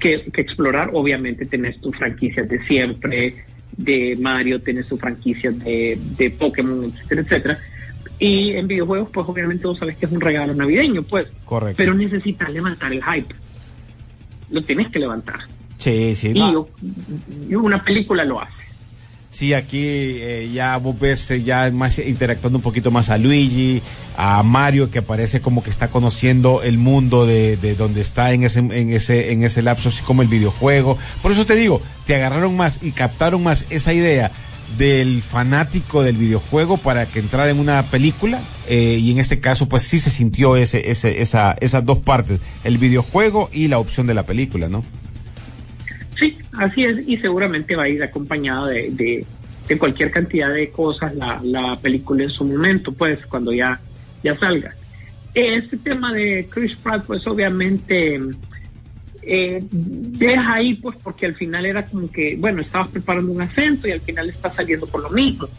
que, 0.02 0.24
que 0.34 0.42
explorar. 0.42 0.90
Obviamente 0.94 1.46
tenés 1.46 1.80
tus 1.80 1.96
franquicias 1.96 2.50
de 2.50 2.62
siempre, 2.66 3.46
de 3.78 4.18
Mario, 4.20 4.60
tiene 4.62 4.84
su 4.84 4.98
franquicia 4.98 5.52
de, 5.52 5.98
de 6.18 6.30
Pokémon, 6.32 6.92
etcétera, 7.04 7.22
etcétera. 7.22 7.60
Y 8.20 8.52
en 8.52 8.68
videojuegos, 8.68 9.10
pues 9.14 9.26
obviamente 9.28 9.66
vos 9.66 9.78
sabes 9.80 9.96
que 9.98 10.06
es 10.06 10.12
un 10.12 10.22
regalo 10.22 10.54
navideño, 10.54 11.02
pues. 11.04 11.28
Correcto. 11.46 11.78
Pero 11.78 11.94
necesitas 11.94 12.52
levantar 12.52 12.92
el 12.92 13.02
hype. 13.04 13.34
Lo 14.52 14.62
tienes 14.62 14.92
que 14.92 15.00
levantar. 15.00 15.40
Sí, 15.78 16.14
sí. 16.16 16.30
Y, 16.30 16.34
no. 16.40 16.52
yo- 16.54 16.70
y 17.50 17.56
una 17.56 17.84
película 17.84 18.24
lo 18.26 18.42
hace. 18.42 18.61
Sí, 19.32 19.54
aquí 19.54 19.80
eh, 19.82 20.52
ya 20.54 20.76
vos 20.76 21.00
ves 21.00 21.32
eh, 21.32 21.42
ya 21.42 21.72
más 21.72 21.98
interactuando 22.00 22.58
un 22.60 22.62
poquito 22.62 22.92
más 22.92 23.10
a 23.10 23.18
Luigi, 23.18 23.82
a 24.18 24.44
Mario 24.44 24.92
que 24.92 25.02
parece 25.02 25.40
como 25.40 25.64
que 25.64 25.70
está 25.70 25.88
conociendo 25.88 26.62
el 26.64 26.78
mundo 26.78 27.26
de, 27.26 27.56
de 27.56 27.76
donde 27.76 28.02
está 28.02 28.34
en 28.34 28.44
ese 28.44 28.60
en 28.60 28.92
ese 28.92 29.32
en 29.32 29.46
ese 29.46 29.62
lapso 29.62 29.88
así 29.88 30.04
como 30.04 30.22
el 30.22 30.28
videojuego. 30.28 30.98
Por 31.22 31.32
eso 31.32 31.46
te 31.46 31.56
digo, 31.56 31.82
te 32.06 32.16
agarraron 32.16 32.58
más 32.58 32.80
y 32.82 32.92
captaron 32.92 33.42
más 33.42 33.64
esa 33.70 33.94
idea 33.94 34.32
del 34.78 35.22
fanático 35.22 36.04
del 36.04 36.18
videojuego 36.18 36.76
para 36.76 37.06
que 37.06 37.20
entrara 37.20 37.50
en 37.50 37.60
una 37.60 37.84
película 37.84 38.42
eh, 38.68 38.98
y 39.02 39.12
en 39.12 39.20
este 39.20 39.40
caso 39.40 39.70
pues 39.70 39.84
sí 39.84 40.00
se 40.00 40.12
sintió 40.12 40.58
ese 40.58 40.92
ese 40.92 41.22
esa 41.22 41.56
esas 41.62 41.86
dos 41.86 42.00
partes, 42.00 42.42
el 42.66 42.78
videojuego 42.78 43.50
y 43.54 43.70
la 43.70 43.80
opción 43.80 44.08
de 44.08 44.14
la 44.14 44.24
película, 44.24 44.68
¿no? 44.68 44.84
Sí, 46.22 46.38
así 46.54 46.84
es, 46.84 47.10
y 47.10 47.18
seguramente 47.18 47.76
va 47.76 47.86
a 47.86 47.90
ir 47.90 48.04
acompañada 48.04 48.68
de, 48.68 48.92
de, 48.92 49.26
de 49.68 49.78
cualquier 49.80 50.12
cantidad 50.12 50.54
de 50.54 50.70
cosas 50.70 51.16
la, 51.16 51.42
la 51.44 51.76
película 51.78 52.24
en 52.24 52.30
su 52.30 52.46
momento, 52.46 52.92
pues, 52.92 53.26
cuando 53.26 53.52
ya, 53.52 53.80
ya 54.24 54.38
salga. 54.38 54.76
Este 55.34 55.78
tema 55.78 56.14
de 56.14 56.48
Chris 56.48 56.76
Pratt, 56.76 57.06
pues, 57.08 57.26
obviamente, 57.26 58.20
eh, 59.24 59.64
deja 59.72 60.54
ahí, 60.54 60.76
pues, 60.76 60.96
porque 61.02 61.26
al 61.26 61.34
final 61.34 61.66
era 61.66 61.88
como 61.88 62.12
que, 62.12 62.36
bueno, 62.38 62.62
estabas 62.62 62.90
preparando 62.90 63.32
un 63.32 63.42
acento 63.42 63.88
y 63.88 63.92
al 63.92 64.02
final 64.02 64.30
está 64.30 64.54
saliendo 64.54 64.86
por 64.86 65.02
lo 65.02 65.10
mismo. 65.10 65.50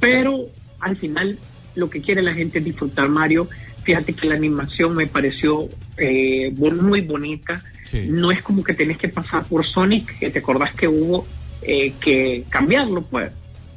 Pero 0.00 0.46
al 0.80 0.96
final 0.96 1.38
lo 1.74 1.90
que 1.90 2.00
quiere 2.00 2.22
la 2.22 2.32
gente 2.32 2.60
es 2.60 2.64
disfrutar 2.64 3.10
Mario. 3.10 3.46
Fíjate 3.82 4.14
que 4.14 4.26
la 4.26 4.36
animación 4.36 4.96
me 4.96 5.06
pareció 5.06 5.68
eh, 5.98 6.50
muy 6.50 7.02
bonita. 7.02 7.62
Sí. 7.86 8.06
No 8.10 8.30
es 8.30 8.42
como 8.42 8.62
que 8.62 8.74
tenés 8.74 8.98
que 8.98 9.08
pasar 9.08 9.44
por 9.44 9.64
Sonic, 9.66 10.18
que 10.18 10.30
te 10.30 10.40
acordás 10.40 10.74
que 10.74 10.88
hubo 10.88 11.26
eh, 11.62 11.92
que 12.00 12.44
cambiarlo, 12.50 13.02
pues. 13.02 13.30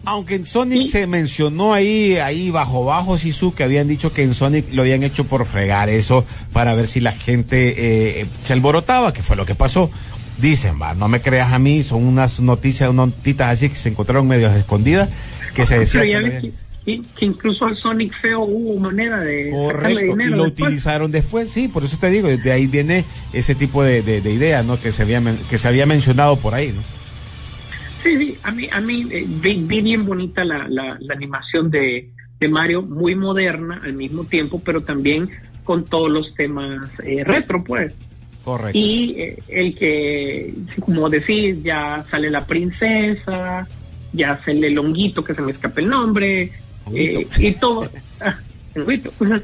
Aunque 0.05 0.35
en 0.35 0.45
Sonic 0.45 0.83
Sí. 0.83 0.87
se 0.87 1.07
mencionó 1.07 1.73
ahí, 1.73 2.17
ahí 2.17 2.51
bajo 2.51 2.85
bajo 2.85 3.17
Sisu, 3.17 3.53
que 3.53 3.63
habían 3.63 3.87
dicho 3.87 4.11
que 4.13 4.23
en 4.23 4.33
Sonic 4.33 4.71
lo 4.73 4.81
habían 4.83 5.03
hecho 5.03 5.25
por 5.25 5.45
fregar 5.45 5.89
eso, 5.89 6.25
para 6.53 6.73
ver 6.73 6.87
si 6.87 6.99
la 7.01 7.11
gente 7.11 8.21
eh, 8.21 8.25
se 8.43 8.53
alborotaba, 8.53 9.13
que 9.13 9.23
fue 9.23 9.35
lo 9.35 9.45
que 9.45 9.55
pasó. 9.55 9.89
Dicen, 10.39 10.81
va, 10.81 10.93
no 10.95 11.09
me 11.09 11.19
creas 11.21 11.51
a 11.51 11.59
mí, 11.59 11.83
son 11.83 12.05
unas 12.05 12.39
noticias, 12.39 12.89
unas 12.89 13.07
notitas 13.09 13.49
así 13.51 13.67
que 13.69 13.75
se 13.75 13.89
encontraron 13.89 14.25
medio 14.25 14.49
escondidas, 14.55 15.09
que 15.53 15.65
se 15.65 15.79
decía 15.79 16.01
Pero 16.01 16.21
ya 16.27 16.39
que 16.39 16.51
que, 16.85 17.01
incluso 17.25 17.65
al 17.65 17.77
Sonic 17.77 18.13
feo 18.19 18.41
hubo 18.41 18.79
manera 18.79 19.19
de 19.19 19.49
Correcto, 19.51 19.99
y 19.99 20.07
dinero 20.07 20.35
lo 20.35 20.43
después. 20.45 20.67
utilizaron 20.67 21.11
después, 21.11 21.49
sí, 21.49 21.67
por 21.67 21.83
eso 21.83 21.97
te 21.99 22.09
digo, 22.09 22.27
de 22.27 22.51
ahí 22.51 22.67
viene 22.67 23.05
ese 23.33 23.55
tipo 23.55 23.83
de, 23.83 24.01
de, 24.01 24.21
de 24.21 24.33
idea, 24.33 24.63
¿no? 24.63 24.79
Que 24.79 24.91
se 24.91 25.03
había 25.03 25.21
que 25.49 25.57
se 25.57 25.67
había 25.67 25.85
mencionado 25.85 26.35
por 26.37 26.53
ahí, 26.53 26.73
¿no? 26.73 26.81
Sí, 28.03 28.17
sí, 28.17 28.37
a 28.43 28.51
mí, 28.51 28.67
a 28.71 28.79
mí 28.79 29.05
eh, 29.11 29.25
vi, 29.27 29.55
vi 29.65 29.81
bien 29.81 30.05
bonita 30.05 30.45
la, 30.45 30.67
la, 30.69 30.97
la 30.99 31.13
animación 31.13 31.69
de, 31.69 32.09
de 32.39 32.47
Mario, 32.47 32.81
muy 32.81 33.13
moderna 33.15 33.81
al 33.83 33.93
mismo 33.93 34.23
tiempo, 34.23 34.61
pero 34.63 34.81
también 34.81 35.29
con 35.65 35.83
todos 35.85 36.09
los 36.09 36.33
temas 36.35 36.87
eh, 37.03 37.23
retro, 37.25 37.63
pues. 37.63 37.93
Correcto. 38.43 38.79
Y 38.79 39.15
eh, 39.19 39.39
el 39.49 39.75
que, 39.75 40.53
como 40.79 41.09
decís, 41.09 41.61
ya 41.61 42.05
sale 42.09 42.31
la 42.31 42.45
princesa, 42.45 43.67
ya 44.13 44.41
sale 44.45 44.67
el 44.67 44.79
honguito, 44.79 45.21
que 45.21 45.35
se 45.35 45.41
me 45.41 45.51
escapa 45.51 45.81
el 45.81 45.89
nombre, 45.89 46.51
Y 46.95 47.51
todo. 47.53 47.89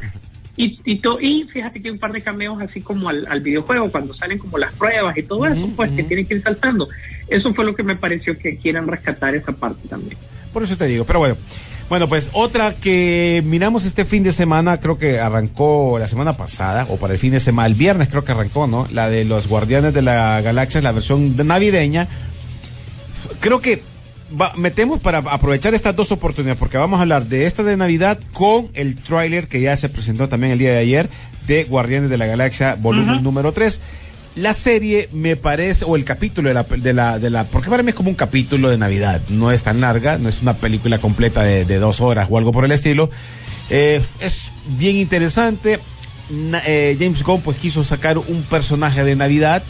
Y, 0.57 0.79
y, 0.85 0.99
to- 0.99 1.19
y 1.19 1.43
fíjate 1.51 1.81
que 1.81 1.89
hay 1.89 1.93
un 1.93 1.99
par 1.99 2.13
de 2.13 2.21
cameos 2.21 2.61
así 2.61 2.79
como 2.79 3.09
al, 3.09 3.27
al 3.29 3.41
videojuego, 3.41 3.91
cuando 3.91 4.13
salen 4.13 4.37
como 4.37 4.57
las 4.57 4.71
pruebas 4.71 5.17
y 5.17 5.23
todo 5.23 5.45
eso, 5.45 5.69
pues 5.75 5.91
que 5.91 6.03
tienen 6.03 6.25
que 6.25 6.35
ir 6.35 6.43
saltando. 6.43 6.87
Eso 7.27 7.53
fue 7.53 7.65
lo 7.65 7.75
que 7.75 7.83
me 7.83 7.97
pareció 7.97 8.37
que 8.37 8.55
quieran 8.55 8.87
rescatar 8.87 9.35
esa 9.35 9.51
parte 9.51 9.85
también. 9.89 10.15
Por 10.53 10.63
eso 10.63 10.77
te 10.77 10.85
digo, 10.87 11.03
pero 11.03 11.19
bueno. 11.19 11.35
Bueno, 11.89 12.07
pues 12.07 12.29
otra 12.31 12.73
que 12.73 13.43
miramos 13.45 13.83
este 13.83 14.05
fin 14.05 14.23
de 14.23 14.31
semana, 14.31 14.79
creo 14.79 14.97
que 14.97 15.19
arrancó 15.19 15.99
la 15.99 16.07
semana 16.07 16.37
pasada, 16.37 16.87
o 16.89 16.95
para 16.97 17.11
el 17.13 17.19
fin 17.19 17.31
de 17.33 17.41
semana, 17.41 17.67
el 17.67 17.75
viernes 17.75 18.07
creo 18.07 18.23
que 18.23 18.31
arrancó, 18.31 18.65
¿no? 18.65 18.87
La 18.91 19.09
de 19.09 19.25
los 19.25 19.47
Guardianes 19.49 19.93
de 19.93 20.01
la 20.03 20.39
Galaxia, 20.39 20.81
la 20.81 20.93
versión 20.93 21.35
navideña. 21.35 22.07
Creo 23.41 23.59
que 23.59 23.83
va- 24.39 24.53
metemos 24.55 24.99
para 25.01 25.19
aprovechar 25.19 25.73
estas 25.73 25.95
dos 25.95 26.11
oportunidades, 26.11 26.57
porque 26.59 26.77
vamos 26.77 26.99
a 26.99 27.01
hablar 27.03 27.25
de 27.27 27.45
esta 27.45 27.63
de 27.63 27.77
Navidad 27.77 28.19
con 28.33 28.69
el 28.73 28.95
tráiler 28.95 29.47
que 29.47 29.61
ya 29.61 29.75
se 29.77 29.89
presentó 29.89 30.27
también 30.29 30.53
el 30.53 30.59
día 30.59 30.71
de 30.71 30.79
ayer 30.79 31.09
de 31.47 31.63
Guardianes 31.65 32.09
de 32.09 32.17
la 32.17 32.25
Galaxia, 32.25 32.75
volumen 32.75 33.21
número 33.23 33.51
3. 33.51 33.79
La 34.35 34.53
serie 34.53 35.07
me 35.13 35.37
parece, 35.37 35.85
o 35.85 35.95
el 35.95 36.03
capítulo 36.03 36.49
de 36.49 36.55
la, 36.55 36.63
de 36.63 36.91
la, 36.93 37.19
de 37.19 37.29
la, 37.29 37.45
porque 37.45 37.69
para 37.69 37.83
mí 37.83 37.89
es 37.89 37.95
como 37.95 38.09
un 38.09 38.15
capítulo 38.15 38.69
de 38.69 38.77
Navidad, 38.77 39.21
no 39.29 39.49
es 39.51 39.63
tan 39.63 39.79
larga, 39.79 40.17
no 40.17 40.27
es 40.27 40.41
una 40.41 40.53
película 40.55 40.97
completa 40.97 41.41
de, 41.43 41.63
de 41.63 41.77
dos 41.79 42.01
horas 42.01 42.27
o 42.29 42.37
algo 42.37 42.51
por 42.51 42.65
el 42.65 42.71
estilo. 42.73 43.09
Eh, 43.69 44.01
es 44.19 44.51
bien 44.77 44.97
interesante. 44.97 45.79
Na- 46.29 46.61
eh, 46.65 46.97
James 46.99 47.23
Gunn 47.23 47.41
pues 47.41 47.57
quiso 47.57 47.83
sacar 47.85 48.17
un 48.17 48.41
personaje 48.49 49.03
de 49.05 49.15
Navidad 49.15 49.63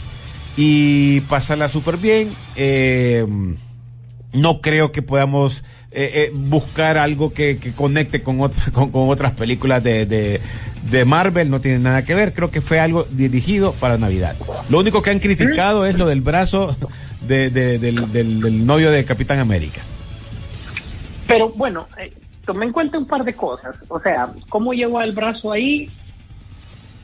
y 0.56 1.20
pasarla 1.22 1.68
súper 1.68 1.96
bien. 1.98 2.30
Eh, 2.56 3.24
no 4.36 4.60
creo 4.60 4.92
que 4.92 5.02
podamos 5.02 5.64
eh, 5.90 6.10
eh, 6.14 6.30
buscar 6.34 6.98
algo 6.98 7.32
que, 7.32 7.58
conecte 7.74 8.22
con, 8.24 8.38
con, 8.38 8.90
otras 9.08 9.32
películas 9.32 9.82
de, 9.82 10.06
de, 10.06 11.04
Marvel, 11.04 11.50
no 11.50 11.60
tiene 11.60 11.78
nada 11.78 12.04
que 12.04 12.14
ver, 12.14 12.32
creo 12.34 12.50
que 12.50 12.60
fue 12.60 12.78
algo 12.78 13.06
dirigido 13.10 13.72
para 13.72 13.98
Navidad. 13.98 14.36
Lo 14.68 14.78
único 14.78 15.02
que 15.02 15.10
han 15.10 15.18
criticado 15.18 15.86
es 15.86 15.98
lo 15.98 16.06
del 16.06 16.20
brazo 16.20 16.76
de- 17.26 17.50
de- 17.50 17.78
del, 17.78 18.12
del- 18.12 18.66
novio 18.66 18.90
de 18.90 19.04
Capitán 19.04 19.38
América. 19.38 19.80
Pero 21.26 21.48
bueno, 21.50 21.88
eh, 21.98 22.12
en 22.48 22.72
cuenta 22.72 22.98
un 22.98 23.06
par 23.06 23.24
de 23.24 23.34
cosas. 23.34 23.76
O 23.88 24.00
sea, 24.00 24.30
cómo 24.48 24.72
llegó 24.72 25.00
el 25.02 25.12
brazo 25.12 25.52
ahí, 25.52 25.90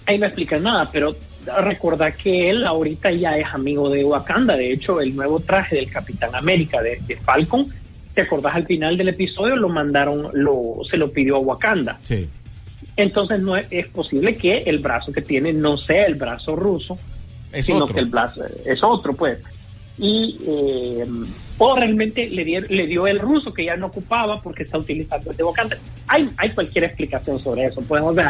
ahí 0.07 0.19
no 0.19 0.27
explica 0.27 0.59
nada, 0.59 0.89
pero 0.93 1.17
recordar 1.61 2.15
que 2.17 2.49
él 2.51 2.65
ahorita 2.67 3.11
ya 3.13 3.37
es 3.37 3.47
amigo 3.53 3.91
de 3.91 4.05
Wakanda. 4.05 4.57
De 4.57 4.73
hecho, 4.73 5.01
el 5.01 5.15
nuevo 5.17 5.41
traje 5.41 5.77
del 5.77 5.91
Capitán 5.91 6.35
América 6.35 6.81
de, 6.83 6.99
de 7.07 7.17
Falcon, 7.17 7.67
¿te 8.15 8.23
acordás 8.23 8.55
al 8.55 8.67
final 8.67 8.97
del 8.97 9.09
episodio? 9.09 9.57
Lo 9.57 9.69
mandaron, 9.69 10.29
lo, 10.33 10.81
se 10.91 10.97
lo 10.97 11.11
pidió 11.11 11.37
a 11.37 11.41
Wakanda. 11.41 11.99
Sí. 12.03 12.29
Entonces 12.97 13.41
no 13.43 13.57
es, 13.57 13.67
es 13.71 13.87
posible 13.89 14.37
que 14.37 14.59
el 14.67 14.79
brazo 14.79 15.13
que 15.13 15.23
tiene 15.23 15.53
no 15.53 15.79
sea 15.79 16.05
el 16.07 16.15
brazo 16.17 16.55
ruso, 16.57 16.99
Es 17.53 17.67
sino 17.67 17.85
otro. 17.85 17.95
que 17.95 18.01
el 18.01 18.07
brazo 18.11 18.43
es 18.67 18.83
otro, 18.83 19.13
pues. 19.15 19.39
Y 19.99 20.37
eh, 20.47 21.07
o 21.59 21.77
realmente 21.77 22.29
le, 22.29 22.45
dio- 22.45 22.61
le 22.69 22.87
dio 22.87 23.07
el 23.07 23.19
ruso 23.19 23.53
que 23.53 23.65
ya 23.67 23.77
no 23.77 23.87
ocupaba 23.87 24.41
porque 24.43 24.63
está 24.65 24.79
utilizando 24.79 25.31
el 25.31 25.37
de 25.37 25.43
Wakanda. 25.45 25.79
Hay, 26.09 26.29
hay 26.37 26.51
cualquier 26.51 26.85
explicación 26.85 27.39
sobre 27.39 27.67
eso, 27.67 27.81
podemos 27.83 28.15
ver 28.15 28.27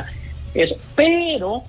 eso. 0.55 0.77
Pero 0.95 1.63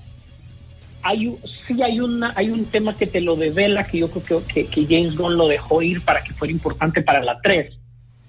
hay 1.03 1.36
sí 1.67 1.81
hay 1.81 2.00
una 2.00 2.33
hay 2.36 2.50
un 2.50 2.65
tema 2.65 2.95
que 2.95 3.05
te 3.05 3.22
lo 3.22 3.36
devela 3.36 3.86
que 3.86 4.00
yo 4.00 4.10
creo 4.10 4.43
que, 4.45 4.67
James 4.88 5.15
Gunn 5.15 5.38
lo 5.38 5.48
dejó 5.48 5.81
ir 5.81 6.01
para 6.01 6.24
que 6.24 6.33
fuera 6.33 6.51
importante 6.51 7.01
para 7.01 7.24
la 7.24 7.39
3, 7.41 7.77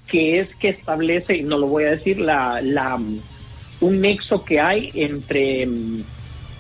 que 0.08 0.40
es 0.40 0.54
que 0.56 0.70
establece, 0.70 1.36
y 1.36 1.42
no 1.42 1.56
lo 1.56 1.68
voy 1.68 1.84
a 1.84 1.90
decir, 1.90 2.18
la, 2.18 2.60
la 2.60 3.00
un 3.80 4.00
nexo 4.00 4.44
que 4.44 4.60
hay 4.60 4.90
entre, 4.94 5.66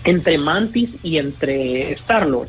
entre 0.04 0.38
Mantis 0.38 0.90
y 1.02 1.18
entre 1.18 1.92
Star-Lord. 1.92 2.48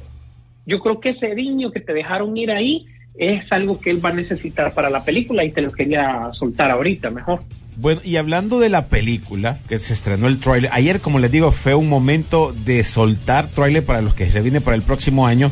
Yo 0.65 0.79
creo 0.79 0.99
que 0.99 1.09
ese 1.09 1.33
niño 1.35 1.71
que 1.71 1.79
te 1.79 1.93
dejaron 1.93 2.35
ir 2.37 2.51
ahí 2.51 2.85
es 3.17 3.49
algo 3.51 3.79
que 3.79 3.91
él 3.91 4.03
va 4.03 4.09
a 4.09 4.13
necesitar 4.13 4.73
para 4.73 4.89
la 4.89 5.03
película 5.03 5.43
y 5.43 5.51
te 5.51 5.61
lo 5.61 5.71
quería 5.71 6.29
soltar 6.33 6.71
ahorita 6.71 7.09
mejor. 7.09 7.41
Bueno, 7.77 8.01
y 8.03 8.15
hablando 8.15 8.59
de 8.59 8.69
la 8.69 8.85
película, 8.85 9.59
que 9.67 9.77
se 9.79 9.93
estrenó 9.93 10.27
el 10.27 10.39
tráiler, 10.39 10.69
ayer, 10.73 11.01
como 11.01 11.19
les 11.19 11.31
digo, 11.31 11.51
fue 11.51 11.75
un 11.75 11.89
momento 11.89 12.55
de 12.65 12.83
soltar 12.83 13.49
tráiler 13.49 13.83
para 13.83 14.01
los 14.01 14.13
que 14.13 14.31
se 14.31 14.41
viene 14.41 14.61
para 14.61 14.75
el 14.75 14.81
próximo 14.81 15.27
año. 15.27 15.51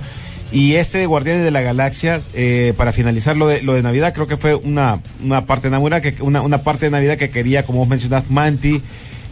Y 0.51 0.75
este 0.75 0.99
de 0.99 1.05
Guardianes 1.07 1.43
de 1.43 1.51
la 1.51 1.61
Galaxia, 1.61 2.21
eh, 2.33 2.73
para 2.77 2.93
finalizar 2.93 3.35
lo 3.35 3.47
de, 3.47 3.61
lo 3.61 3.73
de 3.73 3.81
Navidad, 3.81 4.13
creo 4.13 4.27
que 4.27 4.37
fue 4.37 4.53
una, 4.53 5.01
una 5.23 5.45
parte 5.45 5.69
Navidad 5.69 6.01
que, 6.01 6.21
una, 6.21 6.41
una 6.41 6.61
parte 6.61 6.85
de 6.85 6.91
Navidad 6.91 7.17
que 7.17 7.29
quería, 7.29 7.65
como 7.65 7.79
vos 7.79 7.87
mencionás, 7.87 8.29
Manti, 8.29 8.81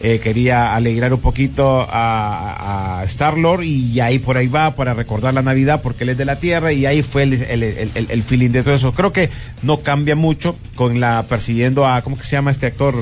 eh, 0.02 0.18
quería 0.18 0.74
alegrar 0.74 1.14
un 1.14 1.20
poquito 1.20 1.86
a, 1.88 2.98
a 3.00 3.04
Star 3.04 3.38
Lord 3.38 3.62
y 3.62 4.00
ahí 4.00 4.18
por 4.18 4.36
ahí 4.36 4.48
va 4.48 4.74
para 4.74 4.94
recordar 4.94 5.32
la 5.32 5.42
Navidad 5.42 5.80
porque 5.82 6.04
él 6.04 6.10
es 6.10 6.18
de 6.18 6.24
la 6.24 6.36
Tierra 6.40 6.72
y 6.72 6.86
ahí 6.86 7.02
fue 7.02 7.22
el, 7.22 7.34
el, 7.34 7.62
el, 7.62 7.90
el- 7.94 8.10
el 8.10 8.22
feeling 8.22 8.50
de 8.50 8.62
todo 8.62 8.74
eso. 8.74 8.92
Creo 8.92 9.12
que 9.12 9.30
no 9.62 9.78
cambia 9.80 10.16
mucho 10.16 10.56
con 10.74 10.98
la 11.00 11.22
persiguiendo 11.28 11.86
a, 11.86 12.02
¿cómo 12.02 12.18
que 12.18 12.24
se 12.24 12.32
llama 12.32 12.50
este 12.50 12.66
actor? 12.66 12.94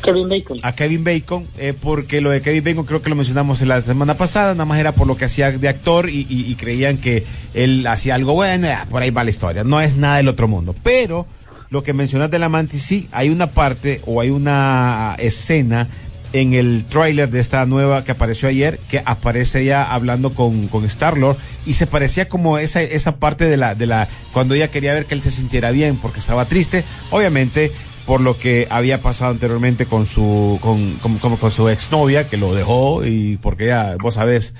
Kevin 0.00 0.28
Bacon. 0.28 0.58
a 0.62 0.72
Kevin 0.76 1.02
Bacon, 1.02 1.48
eh, 1.58 1.74
porque 1.78 2.20
lo 2.20 2.30
de 2.30 2.40
Kevin 2.40 2.62
Bacon 2.62 2.84
creo 2.84 3.02
que 3.02 3.10
lo 3.10 3.16
mencionamos 3.16 3.60
en 3.62 3.68
la 3.68 3.80
semana 3.80 4.14
pasada, 4.14 4.52
nada 4.52 4.64
más 4.64 4.78
era 4.78 4.92
por 4.92 5.08
lo 5.08 5.16
que 5.16 5.24
hacía 5.24 5.50
de 5.50 5.68
actor 5.68 6.08
y, 6.08 6.24
y- 6.30 6.46
y 6.48 6.54
creían 6.54 6.98
que 6.98 7.24
él 7.52 7.84
hacía 7.84 8.14
algo 8.14 8.34
bueno, 8.34 8.68
ya, 8.68 8.86
por 8.88 9.02
ahí 9.02 9.10
va 9.10 9.24
la 9.24 9.30
historia, 9.30 9.64
no 9.64 9.80
es 9.80 9.96
nada 9.96 10.18
del 10.18 10.28
otro 10.28 10.46
mundo. 10.46 10.76
Pero 10.84 11.26
lo 11.70 11.82
que 11.82 11.92
mencionas 11.92 12.30
de 12.30 12.38
la 12.38 12.48
mantis, 12.48 12.82
sí, 12.82 13.08
hay 13.12 13.28
una 13.28 13.48
parte 13.48 14.00
o 14.06 14.20
hay 14.20 14.30
una 14.30 15.16
escena 15.18 15.88
en 16.32 16.52
el 16.52 16.84
tráiler 16.84 17.30
de 17.30 17.40
esta 17.40 17.64
nueva 17.66 18.04
que 18.04 18.12
apareció 18.12 18.48
ayer, 18.48 18.78
que 18.90 19.02
aparece 19.04 19.64
ya 19.64 19.82
hablando 19.82 20.34
con, 20.34 20.66
con 20.68 20.84
Star-Lord 20.84 21.36
y 21.66 21.72
se 21.72 21.86
parecía 21.86 22.28
como 22.28 22.58
esa, 22.58 22.82
esa 22.82 23.16
parte 23.16 23.46
de 23.46 23.56
la, 23.56 23.74
de 23.74 23.86
la, 23.86 24.08
cuando 24.32 24.54
ella 24.54 24.70
quería 24.70 24.94
ver 24.94 25.06
que 25.06 25.14
él 25.14 25.22
se 25.22 25.30
sintiera 25.30 25.70
bien 25.70 25.96
porque 25.96 26.18
estaba 26.18 26.44
triste, 26.44 26.84
obviamente 27.10 27.72
por 28.06 28.22
lo 28.22 28.38
que 28.38 28.66
había 28.70 29.02
pasado 29.02 29.32
anteriormente 29.32 29.84
con 29.84 30.06
su, 30.06 30.58
con, 30.62 30.94
con, 30.96 31.18
como 31.18 31.38
con 31.38 31.50
su 31.50 31.68
exnovia 31.68 32.26
que 32.26 32.38
lo 32.38 32.54
dejó 32.54 33.04
y 33.04 33.36
porque 33.36 33.66
ya, 33.66 33.96
vos 34.00 34.14
sabés, 34.14 34.54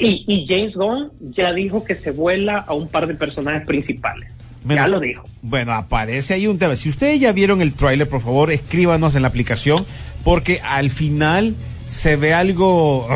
Y, 0.00 0.24
y 0.26 0.46
James 0.46 0.74
Gunn 0.74 1.10
ya 1.36 1.52
dijo 1.52 1.84
que 1.84 1.96
se 1.96 2.12
vuela 2.12 2.58
a 2.58 2.74
un 2.74 2.88
par 2.88 3.08
de 3.08 3.14
personajes 3.14 3.66
principales. 3.66 4.32
Bueno, 4.64 4.82
ya 4.82 4.88
lo 4.88 5.00
dijo. 5.00 5.28
Bueno, 5.42 5.72
aparece 5.72 6.34
ahí 6.34 6.46
un 6.46 6.58
tema. 6.58 6.76
Si 6.76 6.88
ustedes 6.88 7.18
ya 7.20 7.32
vieron 7.32 7.60
el 7.62 7.72
tráiler, 7.72 8.08
por 8.08 8.20
favor, 8.20 8.50
escríbanos 8.52 9.14
en 9.16 9.22
la 9.22 9.28
aplicación, 9.28 9.84
porque 10.24 10.60
al 10.62 10.90
final 10.90 11.54
se 11.86 12.16
ve 12.16 12.32
algo 12.34 13.08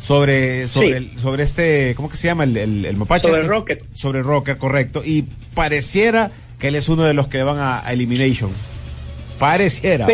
sobre 0.00 0.66
sobre 0.68 0.86
Sí. 0.88 0.92
el- 1.14 1.18
sobre 1.18 1.42
este, 1.42 1.94
¿cómo 1.96 2.08
que 2.08 2.16
se 2.16 2.26
llama 2.28 2.44
el, 2.44 2.56
el, 2.56 2.84
el 2.84 2.96
mapache? 2.96 3.28
Sobre 3.28 3.40
este? 3.42 3.52
Rocket. 3.52 3.84
Sobre 3.94 4.22
Rocket, 4.22 4.58
correcto. 4.58 5.02
Y 5.04 5.24
pareciera 5.54 6.30
que 6.58 6.68
él 6.68 6.74
es 6.76 6.88
uno 6.88 7.02
de 7.04 7.14
los 7.14 7.28
que 7.28 7.42
van 7.42 7.58
a, 7.58 7.86
a 7.86 7.92
Elimination. 7.92 8.50
Pareciera. 9.38 10.06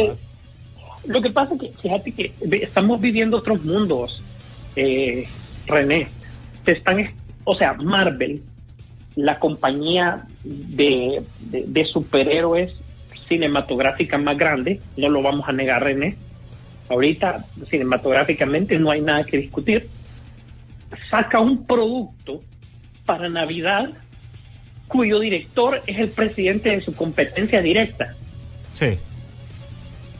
Lo 1.06 1.20
que 1.22 1.30
pasa 1.30 1.54
es 1.54 1.60
que, 1.60 1.72
fíjate 1.82 2.12
que 2.12 2.32
estamos 2.62 3.00
viviendo 3.00 3.38
otros 3.38 3.64
mundos, 3.64 4.22
eh, 4.76 5.26
René. 5.66 6.08
Están, 6.66 7.00
es- 7.00 7.10
o 7.44 7.56
sea, 7.56 7.72
Marvel, 7.74 8.42
la 9.16 9.38
compañía 9.38 10.26
de, 10.44 11.22
de- 11.40 11.64
de 11.66 11.84
superhéroes 11.86 12.72
cinematográfica 13.28 14.18
más 14.18 14.36
grande, 14.36 14.80
no 14.96 15.08
lo 15.08 15.22
vamos 15.22 15.48
a 15.48 15.52
negar, 15.52 15.82
René. 15.84 16.16
Ahorita, 16.88 17.44
cinematográficamente, 17.68 18.78
no 18.78 18.90
hay 18.90 19.00
nada 19.00 19.22
que 19.24 19.36
discutir. 19.38 19.88
Saca 21.10 21.38
un 21.38 21.64
producto 21.64 22.40
para 23.06 23.28
Navidad 23.28 23.90
cuyo 24.88 25.20
director 25.20 25.80
es 25.86 25.98
el 26.00 26.08
presidente 26.10 26.70
de 26.70 26.80
su 26.80 26.94
competencia 26.96 27.62
directa. 27.62 28.14
Sí. 28.74 28.98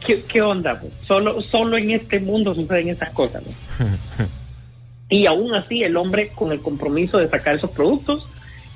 ¿Qué, 0.05 0.23
qué 0.23 0.41
onda? 0.41 0.79
pues? 0.79 0.93
Solo, 1.01 1.41
solo 1.41 1.77
en 1.77 1.91
este 1.91 2.19
mundo 2.21 2.55
suceden 2.55 2.87
estas 2.89 3.09
cosas. 3.09 3.43
¿no? 3.45 3.85
y 5.09 5.25
aún 5.25 5.53
así, 5.53 5.83
el 5.83 5.97
hombre 5.97 6.29
con 6.29 6.53
el 6.53 6.61
compromiso 6.61 7.17
de 7.17 7.27
sacar 7.27 7.55
esos 7.55 7.71
productos, 7.71 8.27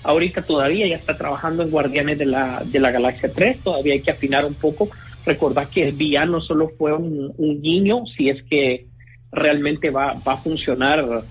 ahorita 0.05 0.41
todavía 0.41 0.87
ya 0.87 0.95
está 0.95 1.17
trabajando 1.17 1.63
en 1.63 1.71
Guardianes 1.71 2.17
de 2.17 2.25
la, 2.25 2.63
de 2.65 2.79
la 2.79 2.91
Galaxia 2.91 3.31
3, 3.33 3.59
todavía 3.59 3.93
hay 3.93 4.01
que 4.01 4.11
afinar 4.11 4.45
un 4.45 4.53
poco. 4.53 4.89
Recordar 5.25 5.67
que 5.67 5.87
el 5.87 5.93
villano 5.93 6.39
solo 6.39 6.71
fue 6.77 6.93
un, 6.93 7.33
guiño, 7.61 8.05
si 8.15 8.29
es 8.29 8.43
que 8.43 8.85
realmente 9.31 9.89
va, 9.89 10.13
va 10.25 10.33
a 10.33 10.37
funcionar 10.37 11.23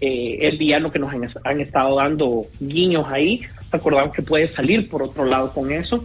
eh, 0.00 0.38
el 0.40 0.58
villano 0.58 0.90
que 0.90 0.98
nos 0.98 1.12
han, 1.12 1.28
han 1.44 1.60
estado 1.60 1.96
dando 1.96 2.46
guiños 2.60 3.06
ahí. 3.08 3.40
Recordamos 3.70 4.14
que 4.14 4.22
puede 4.22 4.48
salir 4.48 4.88
por 4.88 5.02
otro 5.02 5.24
lado 5.24 5.52
con 5.52 5.72
eso. 5.72 6.04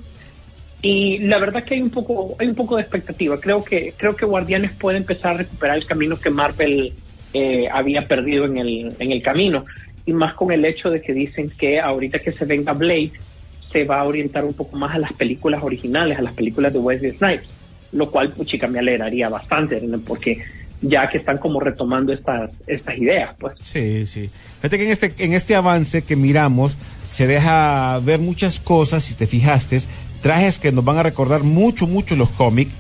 Y 0.84 1.20
la 1.20 1.40
verdad 1.40 1.64
que 1.64 1.76
hay 1.76 1.82
un 1.82 1.90
poco, 1.90 2.36
hay 2.40 2.48
un 2.48 2.56
poco 2.56 2.76
de 2.76 2.82
expectativa. 2.82 3.40
Creo 3.40 3.64
que, 3.64 3.94
creo 3.96 4.16
que 4.16 4.26
Guardianes 4.26 4.74
puede 4.74 4.98
empezar 4.98 5.36
a 5.36 5.38
recuperar 5.40 5.78
el 5.78 5.86
camino 5.86 6.20
que 6.20 6.30
Marvel 6.30 6.94
eh, 7.34 7.70
había 7.72 8.02
perdido 8.04 8.46
en 8.46 8.58
el, 8.58 8.94
en 9.00 9.12
el 9.12 9.22
camino. 9.22 9.66
Y 10.06 10.14
más 10.14 10.34
con 10.34 10.52
el 10.52 10.66
hecho 10.66 10.90
de 10.90 11.02
que 11.02 11.14
dicen 11.14 11.52
que 11.58 11.80
ahorita 11.80 12.20
que 12.20 12.32
se 12.32 12.46
venga 12.46 12.74
Blade, 12.74 13.12
se 13.72 13.84
va 13.86 14.02
a 14.02 14.04
orientar 14.04 14.46
un 14.46 14.54
poco 14.54 14.78
más 14.78 14.94
a 14.96 15.00
las 15.00 15.14
películas 15.14 15.64
originales, 15.64 16.18
a 16.18 16.22
las 16.22 16.34
películas 16.34 16.74
de 16.74 16.80
Wesley 16.80 17.12
Snipes. 17.12 17.48
Lo 17.92 18.10
cual, 18.10 18.32
puchica, 18.34 18.68
me 18.68 18.80
alegraría 18.80 19.30
bastante, 19.30 19.82
porque 20.06 20.44
ya 20.82 21.08
que 21.10 21.20
están 21.20 21.38
como 21.38 21.60
retomando 21.60 22.12
estas, 22.12 22.52
estas 22.68 22.98
ideas, 22.98 23.36
pues. 23.40 23.54
Sí, 23.62 24.06
sí. 24.06 24.30
Fíjate 24.58 24.78
que 24.78 24.86
en 24.86 24.92
este, 24.92 25.14
en 25.18 25.34
este 25.34 25.56
avance 25.56 26.02
que 26.02 26.16
miramos 26.16 26.76
se 27.12 27.28
deja 27.28 28.00
ver 28.00 28.20
muchas 28.20 28.60
cosas, 28.60 29.04
si 29.04 29.14
te 29.14 29.28
fijaste, 29.28 29.80
trajes 30.22 30.60
que 30.60 30.72
nos 30.72 30.84
van 30.84 30.98
a 30.98 31.04
recordar 31.04 31.44
mucho, 31.44 31.88
mucho 31.88 32.16
los 32.16 32.30
cómics, 32.30 32.74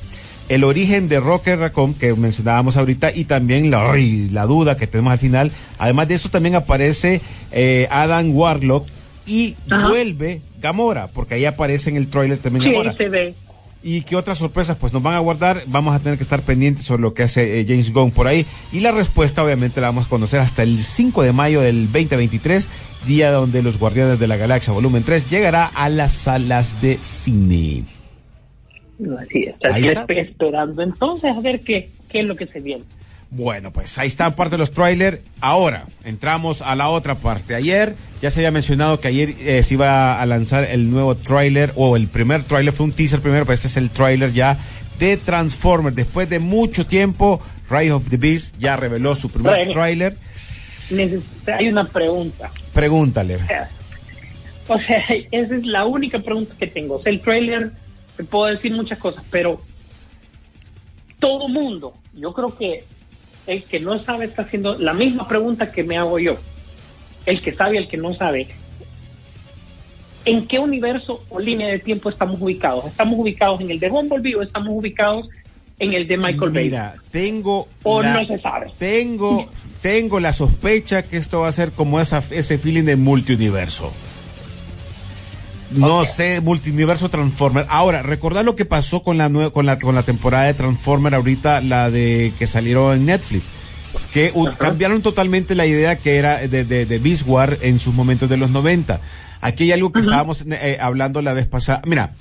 el 0.50 0.64
origen 0.64 1.08
de 1.10 1.20
Rocket 1.20 1.58
Raccoon 1.60 1.94
que 1.94 2.14
mencionábamos 2.14 2.78
ahorita 2.78 3.12
y 3.16 3.26
también 3.26 3.72
la, 3.72 3.92
ay, 3.92 4.30
la 4.32 4.46
duda 4.46 4.78
que 4.78 4.88
tenemos 4.88 5.14
al 5.14 5.20
final. 5.20 5.52
Además 5.80 6.08
de 6.08 6.16
eso 6.16 6.30
también 6.30 6.56
aparece 6.56 7.22
eh, 7.52 7.88
Adam 7.92 8.36
Warlock 8.36 8.86
y 9.26 9.56
Ajá. 9.70 9.88
vuelve 9.90 10.42
Gamora, 10.62 11.08
porque 11.08 11.36
ahí 11.36 11.46
aparece 11.46 11.90
en 11.90 11.98
el 11.98 12.08
trailer 12.08 12.38
también 12.40 12.64
Sí, 12.66 12.72
Gamora. 12.72 12.96
se 12.98 13.10
ve. 13.10 13.34
¿Y 13.86 14.04
qué 14.04 14.16
otras 14.16 14.38
sorpresas 14.38 14.78
pues 14.78 14.94
nos 14.94 15.04
van 15.04 15.16
a 15.16 15.20
guardar? 15.20 15.64
Vamos 15.68 15.94
a 15.94 16.00
tener 16.00 16.18
que 16.18 16.24
estar 16.24 16.42
pendientes 16.42 16.86
sobre 16.86 17.02
lo 17.02 17.14
que 17.14 17.24
hace 17.24 17.60
eh, 17.60 17.66
James 17.68 17.92
Gunn 17.92 18.12
por 18.12 18.28
ahí. 18.28 18.46
Y 18.72 18.80
la 18.80 18.92
respuesta 18.94 19.44
obviamente 19.44 19.82
la 19.82 19.88
vamos 19.88 20.06
a 20.06 20.10
conocer 20.10 20.40
hasta 20.40 20.64
el 20.64 20.82
5 20.82 21.22
de 21.22 21.34
mayo 21.34 21.60
del 21.60 21.92
2023, 21.92 22.70
día 23.06 23.32
donde 23.32 23.62
Los 23.62 23.78
Guardianes 23.80 24.20
de 24.20 24.28
la 24.28 24.38
Galaxia 24.38 24.72
Volumen 24.72 25.04
3 25.04 25.30
llegará 25.30 25.66
a 25.66 25.90
las 25.90 26.14
salas 26.14 26.82
de 26.82 26.98
cine. 27.02 27.84
Así 29.20 29.44
es. 29.44 29.56
Ahí 29.64 29.72
Así 29.84 29.88
está. 29.88 30.02
estoy 30.02 30.20
esperando 30.20 30.82
entonces 30.84 31.36
a 31.36 31.40
ver 31.42 31.62
qué, 31.62 31.90
qué 32.10 32.22
es 32.22 32.26
lo 32.26 32.36
que 32.36 32.48
se 32.48 32.60
viene. 32.60 32.84
Bueno, 33.32 33.72
pues 33.74 33.98
ahí 33.98 34.08
está 34.08 34.36
parte 34.36 34.52
de 34.52 34.58
los 34.60 34.72
trailers. 34.72 35.20
Ahora, 35.42 35.86
entramos 36.06 36.62
a 36.62 36.76
la 36.76 36.90
otra 36.90 37.16
parte. 37.16 37.56
Ayer 37.56 37.96
ya 38.22 38.30
se 38.30 38.42
había 38.42 38.52
mencionado 38.52 39.00
que 39.00 39.08
ayer 39.08 39.34
eh, 39.40 39.64
se 39.64 39.74
iba 39.74 40.22
a 40.22 40.26
lanzar 40.28 40.66
el 40.66 40.92
nuevo 40.92 41.16
trailer, 41.16 41.74
o 41.76 41.96
el 41.98 42.08
primer 42.08 42.44
trailer, 42.44 42.74
fue 42.74 42.86
un 42.86 42.92
teaser 42.92 43.22
primero, 43.22 43.44
pero 43.46 43.56
este 43.56 43.68
es 43.68 43.78
el 43.78 43.90
trailer 43.90 44.32
ya 44.34 44.60
de 45.00 45.18
Transformers. 45.18 45.96
Después 45.96 46.30
de 46.30 46.38
mucho 46.38 46.86
tiempo, 46.86 47.42
Rise 47.72 47.92
of 47.94 48.08
the 48.12 48.18
Beast 48.18 48.56
ya 48.60 48.76
reveló 48.76 49.16
su 49.16 49.32
primer 49.32 49.56
Bueno. 49.56 49.74
trailer. 49.74 50.16
Hay 51.58 51.68
una 51.70 51.86
pregunta. 51.86 52.52
Pregúntale. 52.72 53.40
O 54.68 54.78
sea, 54.80 54.98
esa 55.32 55.56
es 55.56 55.66
la 55.66 55.86
única 55.86 56.20
pregunta 56.20 56.54
que 56.60 56.68
tengo. 56.68 56.98
O 56.98 57.02
sea, 57.02 57.12
el 57.12 57.20
trailer, 57.20 57.72
puedo 58.30 58.46
decir 58.46 58.72
muchas 58.74 58.98
cosas, 59.00 59.24
pero 59.32 59.62
todo 61.20 61.48
mundo, 61.48 61.94
yo 62.16 62.34
creo 62.34 62.56
que 62.58 62.84
el 63.48 63.64
que 63.64 63.80
no 63.80 63.98
sabe 63.98 64.26
está 64.26 64.44
haciendo 64.44 64.78
la 64.78 64.94
misma 64.94 65.28
pregunta 65.28 65.72
que 65.72 65.84
me 65.84 65.98
hago 65.98 66.20
yo. 66.20 66.38
El 67.26 67.42
que 67.42 67.54
sabe 67.54 67.76
y 67.76 67.78
el 67.78 67.88
que 67.88 67.98
no 67.98 68.14
sabe. 68.14 68.48
¿En 70.26 70.48
qué 70.48 70.60
universo 70.60 71.24
o 71.30 71.40
línea 71.40 71.68
de 71.68 71.80
tiempo 71.80 72.10
estamos 72.10 72.40
ubicados? 72.42 72.86
¿Estamos 72.86 73.20
ubicados 73.20 73.60
en 73.62 73.72
el 73.72 73.80
de 73.80 73.90
Bumblebee 73.90 74.36
o 74.36 74.42
estamos 74.42 74.70
ubicados 74.74 75.28
en 75.80 75.94
el 75.94 76.08
de 76.08 76.18
Michael 76.18 76.52
Bay? 76.52 76.64
Mira, 76.66 76.96
tengo 77.12 77.68
O 77.84 78.02
la- 78.02 78.14
no 78.22 78.26
se 78.28 78.40
sabe. 78.40 78.72
tengo 78.78 79.48
tengo 79.82 80.22
la 80.22 80.32
sospecha 80.32 81.04
que 81.04 81.18
esto 81.18 81.42
va 81.42 81.50
a 81.50 81.52
ser 81.52 81.74
como 81.74 82.00
esa 82.00 82.20
ese 82.32 82.58
feeling 82.58 82.84
de 82.86 82.96
multiuniverso. 82.96 83.92
No 85.76 86.06
sé, 86.06 86.42
multiuniverso 86.42 87.10
Transformer. 87.10 87.66
Ahora, 87.70 88.02
recordar 88.02 88.46
lo 88.46 88.56
que 88.56 88.66
pasó 88.66 89.02
con 89.04 89.18
la 89.18 89.30
con 89.52 89.66
la 89.66 89.80
con 89.80 89.96
la 89.96 90.04
temporada 90.04 90.46
de 90.46 90.54
Transformer 90.54 91.16
ahorita 91.16 91.62
la 91.62 91.90
de 91.90 92.34
que 92.38 92.48
salieron 92.48 92.96
en 92.98 93.06
Netflix. 93.06 93.44
Que 94.12 94.32
cambiaron 94.58 95.02
totalmente 95.02 95.56
la 95.56 95.66
idea 95.66 95.98
que 95.98 96.18
era 96.18 96.40
de, 96.48 96.64
de, 96.66 96.86
de 96.86 97.00
Beast 97.00 97.24
War 97.28 97.58
en 97.62 97.80
sus 97.80 97.94
momentos 97.94 98.30
de 98.30 98.38
los 98.38 98.50
90. 98.50 99.00
Aquí 99.42 99.64
hay 99.66 99.72
algo 99.74 99.92
que 99.92 100.00
estábamos 100.00 100.44
eh, 100.50 100.78
hablando 100.82 101.22
la 101.22 101.34
vez 101.34 101.48
pasada. 101.48 101.82
Mira, 101.86 102.12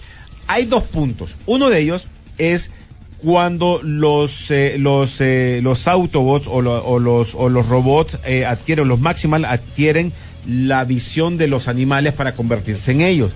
hay 0.46 0.64
dos 0.66 0.84
puntos. 0.84 1.36
Uno 1.46 1.70
de 1.70 1.80
ellos 1.80 2.08
es 2.38 2.70
cuando 3.18 3.80
los 3.82 4.50
eh, 4.50 4.76
los 4.78 5.20
eh, 5.20 5.60
los 5.62 5.86
Autobots 5.86 6.46
o, 6.48 6.60
lo- 6.60 6.84
o 6.84 6.98
los 6.98 7.34
o 7.34 7.48
los 7.48 7.66
robots 7.68 8.18
eh, 8.24 8.44
adquieren 8.44 8.88
los 8.88 8.98
Maximal 9.00 9.44
adquieren 9.44 10.12
la 10.46 10.84
visión 10.84 11.36
de 11.38 11.46
los 11.48 11.68
animales 11.68 12.12
para 12.14 12.34
convertirse 12.34 12.92
en 12.92 13.00
ellos. 13.00 13.32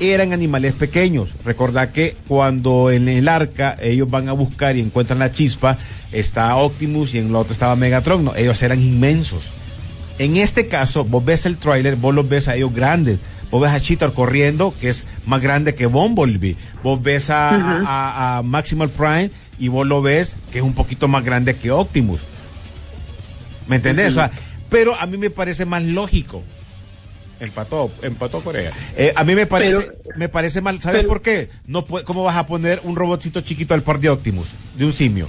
Eran 0.00 0.32
animales 0.32 0.72
pequeños. 0.72 1.34
Recordad 1.44 1.90
que 1.90 2.16
cuando 2.26 2.90
en 2.90 3.08
el 3.08 3.28
arca 3.28 3.76
ellos 3.82 4.08
van 4.10 4.28
a 4.28 4.32
buscar 4.32 4.76
y 4.76 4.80
encuentran 4.80 5.18
la 5.18 5.30
chispa, 5.30 5.76
está 6.10 6.56
Optimus 6.56 7.14
y 7.14 7.18
en 7.18 7.26
el 7.28 7.34
otro 7.36 7.52
estaba 7.52 7.76
Megatron. 7.76 8.24
No, 8.24 8.34
ellos 8.34 8.62
eran 8.62 8.82
inmensos. 8.82 9.50
En 10.18 10.36
este 10.36 10.68
caso, 10.68 11.04
vos 11.04 11.24
ves 11.24 11.44
el 11.46 11.58
tráiler, 11.58 11.96
vos 11.96 12.14
los 12.14 12.28
ves 12.28 12.48
a 12.48 12.56
ellos 12.56 12.72
grandes. 12.74 13.18
Vos 13.50 13.60
ves 13.62 13.72
a 13.72 13.80
Cheetor 13.80 14.14
corriendo, 14.14 14.72
que 14.80 14.88
es 14.88 15.04
más 15.26 15.40
grande 15.42 15.74
que 15.74 15.86
Bumblebee. 15.86 16.56
Vos 16.82 17.02
ves 17.02 17.28
a, 17.30 17.50
a- 17.50 18.38
a 18.38 18.42
Maximal 18.42 18.88
Prime 18.90 19.30
y 19.58 19.68
vos 19.68 19.86
lo 19.86 20.00
ves 20.02 20.36
que 20.52 20.58
es 20.58 20.64
un 20.64 20.72
poquito 20.72 21.08
más 21.08 21.24
grande 21.24 21.54
que 21.56 21.70
Optimus. 21.70 22.20
¿Me 23.66 23.76
entendés? 23.76 24.12
O 24.12 24.14
sea, 24.14 24.30
pero 24.70 24.94
a 24.94 25.06
mí 25.06 25.18
me 25.18 25.30
parece 25.30 25.64
más 25.66 25.82
lógico 25.82 26.42
Empató, 27.40 27.90
empató 28.02 28.40
Corea. 28.42 28.70
Eh, 28.98 29.14
a 29.16 29.24
mí 29.24 29.34
me 29.34 29.46
parece, 29.46 29.76
Pero- 29.80 29.94
me 30.18 30.28
parece 30.28 30.60
mal. 30.60 30.78
¿Sabes 30.82 30.98
pero- 30.98 31.08
por 31.08 31.22
qué? 31.22 31.48
No 31.66 31.86
puede, 31.86 32.04
¿Cómo 32.04 32.22
vas 32.22 32.36
a 32.36 32.44
poner 32.44 32.80
un 32.84 32.96
robotcito 32.96 33.40
chiquito 33.40 33.72
al 33.72 33.82
par 33.82 33.98
de 33.98 34.10
Optimus? 34.10 34.48
De 34.76 34.84
un 34.84 34.92
simio. 34.92 35.26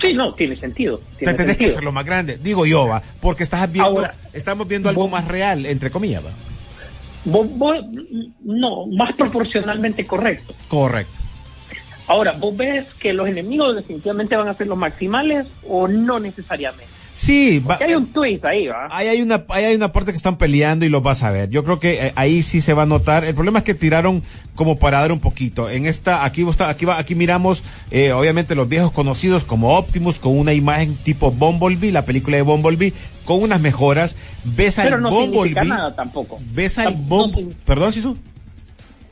Sí, 0.00 0.14
no, 0.14 0.32
tiene 0.34 0.54
sentido. 0.60 0.98
Te 0.98 1.24
Tiene 1.24 1.34
tenés 1.34 1.46
que 1.56 1.64
sentido. 1.64 1.70
hacerlo 1.72 1.90
más 1.90 2.04
grande. 2.04 2.38
Digo 2.40 2.64
yo, 2.66 2.86
va. 2.86 3.02
Porque 3.20 3.42
estás 3.42 3.62
viendo, 3.72 3.88
Ahora, 3.90 4.14
estamos 4.32 4.68
viendo 4.68 4.88
algo 4.88 5.02
vos- 5.02 5.10
más 5.10 5.26
real, 5.26 5.66
entre 5.66 5.90
comillas, 5.90 6.24
va. 6.24 6.30
Vos- 7.24 7.48
vos- 7.50 7.84
no, 8.44 8.86
más 8.86 9.12
proporcionalmente 9.14 10.06
correcto. 10.06 10.54
Correcto. 10.68 11.12
Ahora, 12.06 12.30
¿vos 12.38 12.56
ves 12.56 12.86
que 13.00 13.12
los 13.12 13.26
enemigos 13.28 13.74
definitivamente 13.74 14.36
van 14.36 14.46
a 14.46 14.54
ser 14.54 14.68
los 14.68 14.78
maximales 14.78 15.48
o 15.66 15.88
no 15.88 16.20
necesariamente? 16.20 16.86
Sí, 17.18 17.58
va, 17.58 17.80
hay 17.84 17.94
un 17.94 18.06
twist 18.12 18.44
ahí, 18.44 18.68
¿va? 18.68 18.86
Ahí 18.92 19.08
hay 19.08 19.22
una, 19.22 19.44
ahí 19.48 19.64
hay 19.64 19.74
una 19.74 19.90
parte 19.90 20.12
que 20.12 20.16
están 20.16 20.38
peleando 20.38 20.86
y 20.86 20.88
lo 20.88 21.00
vas 21.00 21.24
a 21.24 21.32
ver. 21.32 21.50
Yo 21.50 21.64
creo 21.64 21.80
que 21.80 22.06
eh, 22.06 22.12
ahí 22.14 22.42
sí 22.42 22.60
se 22.60 22.74
va 22.74 22.84
a 22.84 22.86
notar. 22.86 23.24
El 23.24 23.34
problema 23.34 23.58
es 23.58 23.64
que 23.64 23.74
tiraron 23.74 24.22
como 24.54 24.78
para 24.78 25.00
dar 25.00 25.10
un 25.10 25.18
poquito. 25.18 25.68
En 25.68 25.86
esta, 25.86 26.24
aquí 26.24 26.48
está, 26.48 26.68
aquí 26.68 26.84
va, 26.84 26.96
aquí 26.96 27.16
miramos, 27.16 27.64
eh, 27.90 28.12
obviamente 28.12 28.54
los 28.54 28.68
viejos 28.68 28.92
conocidos 28.92 29.42
como 29.42 29.76
Optimus 29.76 30.20
con 30.20 30.38
una 30.38 30.52
imagen 30.54 30.94
tipo 30.94 31.32
Bumblebee, 31.32 31.90
la 31.90 32.04
película 32.04 32.36
de 32.36 32.42
Bumblebee, 32.44 32.92
con 33.24 33.42
unas 33.42 33.60
mejoras. 33.60 34.14
Ves 34.44 34.78
al 34.78 34.84
Pero 34.84 35.00
no 35.00 35.10
significa 35.10 35.34
Bumblebee. 35.40 35.68
nada 35.68 35.96
tampoco. 35.96 36.38
Ves 36.52 36.78
al 36.78 36.92
no 36.92 37.02
Bumblebee. 37.02 37.56
Perdón, 37.64 37.92
Sisu. 37.92 38.16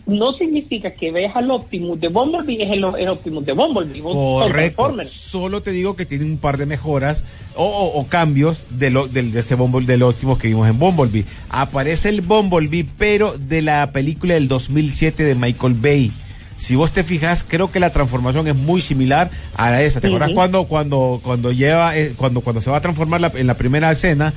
No 0.07 0.33
significa 0.35 0.93
que 0.95 1.11
veas 1.11 1.35
al 1.35 1.51
Optimus 1.51 2.01
de 2.01 2.07
Bumblebee 2.09 2.63
es 2.63 2.71
el, 2.71 2.85
el 2.99 3.09
Optimus 3.09 3.45
de 3.45 3.53
Bumblebee. 3.53 4.03
Correcto. 4.03 4.83
Solo 5.11 5.63
te 5.63 5.73
digo 5.73 5.97
que 5.97 6.07
tiene 6.07 6.25
un 6.25 6.39
par 6.39 6.59
de 6.59 6.67
mejoras 6.67 7.25
o, 7.57 7.65
o- 7.65 7.99
o 8.01 8.07
cambios 8.07 8.67
de, 8.71 8.91
lo, 8.91 9.09
del, 9.09 9.33
de 9.33 9.41
ese 9.41 9.57
Bumble, 9.57 9.85
del 9.85 10.05
último 10.05 10.39
que 10.39 10.47
vimos 10.49 10.69
en 10.69 10.79
Bumblebee. 10.79 11.25
Aparece 11.49 12.09
el 12.09 12.21
Bumblebee, 12.21 12.87
pero 12.97 13.37
de 13.37 13.63
la 13.63 13.91
película 13.91 14.35
del 14.35 14.47
2007 14.47 15.25
de 15.25 15.35
Michael 15.35 15.75
Bay. 15.75 16.13
Si 16.59 16.75
vos 16.75 16.91
te 16.93 17.05
fijas, 17.05 17.45
creo 17.47 17.71
que 17.71 17.81
la 17.81 17.91
transformación 17.91 18.47
es 18.49 18.55
muy 18.55 18.81
similar 18.81 19.29
a 19.57 19.71
la 19.73 19.83
esa. 19.83 20.01
¿Te 20.01 20.07
acuerdas 20.07 20.29
cuando, 20.35 20.65
cuando, 20.65 21.21
cuando 21.23 21.53
lleva, 21.53 21.99
eh, 21.99 22.15
cuando, 22.17 22.41
cuando 22.41 22.63
se 22.63 22.71
va 22.71 22.79
a 22.79 22.81
transformar 22.81 23.21
la- 23.21 23.33
en 23.35 23.47
la 23.47 23.55
primera 23.55 23.91
escena? 23.91 24.33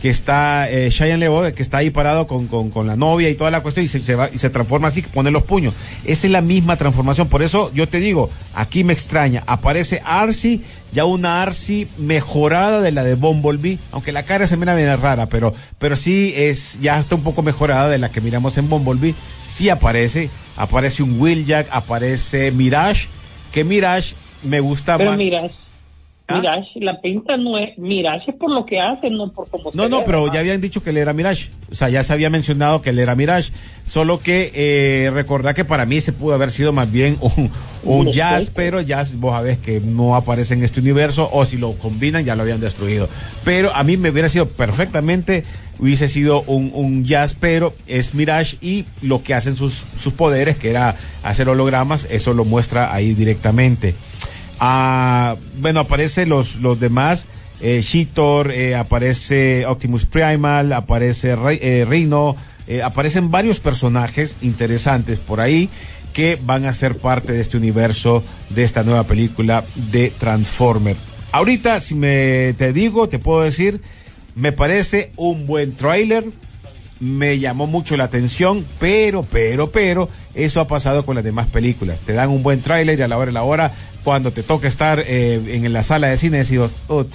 Que 0.00 0.08
está 0.08 0.70
eh, 0.70 0.88
Cheyenne 0.90 1.18
Lebo, 1.18 1.42
que 1.52 1.62
está 1.62 1.78
ahí 1.78 1.90
parado 1.90 2.26
con, 2.26 2.46
con, 2.46 2.70
con 2.70 2.86
la 2.86 2.96
novia 2.96 3.28
y 3.28 3.34
toda 3.34 3.50
la 3.50 3.62
cuestión 3.62 3.84
y 3.84 3.88
se, 3.88 4.02
se 4.02 4.14
va 4.14 4.30
y 4.32 4.38
se 4.38 4.48
transforma 4.50 4.88
así, 4.88 5.02
que 5.02 5.08
pone 5.08 5.30
los 5.30 5.42
puños. 5.42 5.74
Esa 6.04 6.26
es 6.26 6.32
la 6.32 6.40
misma 6.40 6.76
transformación. 6.76 7.28
Por 7.28 7.42
eso 7.42 7.70
yo 7.74 7.88
te 7.88 8.00
digo, 8.00 8.30
aquí 8.54 8.82
me 8.82 8.92
extraña. 8.92 9.44
Aparece 9.46 10.00
Arcee, 10.04 10.60
ya 10.92 11.04
una 11.04 11.42
Arcee 11.42 11.86
mejorada 11.98 12.80
de 12.80 12.92
la 12.92 13.04
de 13.04 13.14
Bumblebee, 13.14 13.78
aunque 13.92 14.12
la 14.12 14.22
cara 14.22 14.46
se 14.46 14.56
mira 14.56 14.74
bien 14.74 15.00
rara, 15.00 15.26
pero, 15.26 15.54
pero 15.78 15.96
sí 15.96 16.32
es, 16.36 16.78
ya 16.80 16.98
está 16.98 17.14
un 17.14 17.22
poco 17.22 17.42
mejorada 17.42 17.88
de 17.88 17.98
la 17.98 18.10
que 18.10 18.20
miramos 18.20 18.56
en 18.56 18.68
Bumblebee. 18.68 19.14
Sí 19.48 19.68
aparece, 19.68 20.30
aparece 20.56 21.02
un 21.02 21.20
Wheeljack, 21.20 21.68
aparece 21.70 22.50
Mirage, 22.52 23.08
que 23.52 23.64
Mirage 23.64 24.14
me 24.42 24.60
gusta 24.60 24.96
Pero 24.96 25.10
más. 25.10 25.18
Mirage, 25.18 25.54
¿Ah? 26.30 26.36
Mirage, 26.36 26.68
la 26.80 27.00
pinta 27.00 27.36
no 27.36 27.58
es. 27.58 27.76
Mirage 27.78 28.30
es 28.30 28.36
por 28.36 28.50
lo 28.50 28.64
que 28.64 28.78
hace, 28.80 29.10
no 29.10 29.32
por 29.32 29.48
cómo 29.48 29.70
No, 29.74 29.84
se 29.84 29.88
no, 29.88 29.98
ve, 29.98 30.02
pero 30.06 30.20
¿verdad? 30.22 30.34
ya 30.34 30.40
habían 30.40 30.60
dicho 30.60 30.82
que 30.82 30.90
él 30.90 30.96
era 30.96 31.12
Mirage. 31.12 31.50
O 31.70 31.74
sea, 31.74 31.88
ya 31.88 32.02
se 32.04 32.12
había 32.12 32.30
mencionado 32.30 32.80
que 32.82 32.90
él 32.90 32.98
era 32.98 33.14
Mirage. 33.14 33.52
Solo 33.86 34.20
que 34.20 34.52
eh, 34.54 35.10
recordar 35.12 35.54
que 35.54 35.64
para 35.64 35.84
mí 35.86 36.00
se 36.00 36.12
pudo 36.12 36.34
haber 36.34 36.50
sido 36.52 36.72
más 36.72 36.90
bien 36.90 37.16
un, 37.20 37.50
un 37.82 38.12
jazz, 38.12 38.50
pero 38.54 38.80
jazz, 38.80 39.14
vos 39.18 39.32
sabés 39.34 39.58
que 39.58 39.80
no 39.80 40.14
aparece 40.14 40.54
en 40.54 40.62
este 40.62 40.80
universo, 40.80 41.28
o 41.32 41.44
si 41.44 41.56
lo 41.56 41.72
combinan 41.72 42.24
ya 42.24 42.36
lo 42.36 42.42
habían 42.42 42.60
destruido. 42.60 43.08
Pero 43.44 43.74
a 43.74 43.82
mí 43.82 43.96
me 43.96 44.10
hubiera 44.10 44.28
sido 44.28 44.46
perfectamente, 44.46 45.44
hubiese 45.80 46.06
sido 46.08 46.42
un, 46.42 46.70
un 46.74 47.04
jazz, 47.04 47.34
pero 47.38 47.74
es 47.88 48.14
Mirage 48.14 48.56
y 48.60 48.84
lo 49.02 49.22
que 49.24 49.34
hacen 49.34 49.56
sus, 49.56 49.82
sus 49.96 50.12
poderes, 50.12 50.56
que 50.56 50.70
era 50.70 50.94
hacer 51.24 51.48
hologramas, 51.48 52.06
eso 52.10 52.32
lo 52.32 52.44
muestra 52.44 52.92
ahí 52.94 53.14
directamente. 53.14 53.94
Ah, 54.60 55.36
bueno, 55.58 55.80
aparecen 55.80 56.28
los, 56.28 56.56
los 56.56 56.78
demás. 56.78 57.26
Eh, 57.62 57.82
eh, 57.84 58.74
aparece 58.74 59.66
Optimus 59.66 60.06
Primal, 60.06 60.72
aparece 60.72 61.36
Re- 61.36 61.58
eh, 61.60 61.84
Rhino, 61.84 62.36
eh, 62.66 62.82
aparecen 62.82 63.30
varios 63.30 63.60
personajes 63.60 64.36
interesantes 64.40 65.18
por 65.18 65.40
ahí 65.40 65.68
que 66.14 66.38
van 66.42 66.64
a 66.64 66.72
ser 66.72 66.96
parte 66.96 67.32
de 67.32 67.40
este 67.40 67.56
universo 67.56 68.24
de 68.48 68.62
esta 68.64 68.82
nueva 68.82 69.04
película 69.04 69.64
de 69.90 70.10
Transformer. 70.10 70.96
Ahorita, 71.32 71.80
si 71.80 71.94
me 71.94 72.54
te 72.58 72.72
digo, 72.72 73.08
te 73.08 73.18
puedo 73.18 73.42
decir, 73.42 73.80
me 74.34 74.52
parece 74.52 75.12
un 75.16 75.46
buen 75.46 75.74
tráiler, 75.76 76.24
me 76.98 77.38
llamó 77.38 77.66
mucho 77.66 77.96
la 77.96 78.04
atención, 78.04 78.66
pero, 78.78 79.22
pero, 79.22 79.70
pero, 79.70 80.08
eso 80.34 80.60
ha 80.60 80.66
pasado 80.66 81.06
con 81.06 81.14
las 81.14 81.24
demás 81.24 81.46
películas. 81.46 82.00
Te 82.00 82.12
dan 82.12 82.30
un 82.30 82.42
buen 82.42 82.60
tráiler 82.60 82.98
y 82.98 83.02
a 83.02 83.08
la 83.08 83.16
hora 83.16 83.32
la 83.32 83.42
hora, 83.42 83.72
cuando 84.04 84.32
te 84.32 84.42
toca 84.42 84.68
estar 84.68 85.00
eh, 85.06 85.40
en 85.56 85.72
la 85.72 85.82
sala 85.82 86.08
de 86.08 86.16
cine, 86.18 86.42
"Ut, 86.88 87.12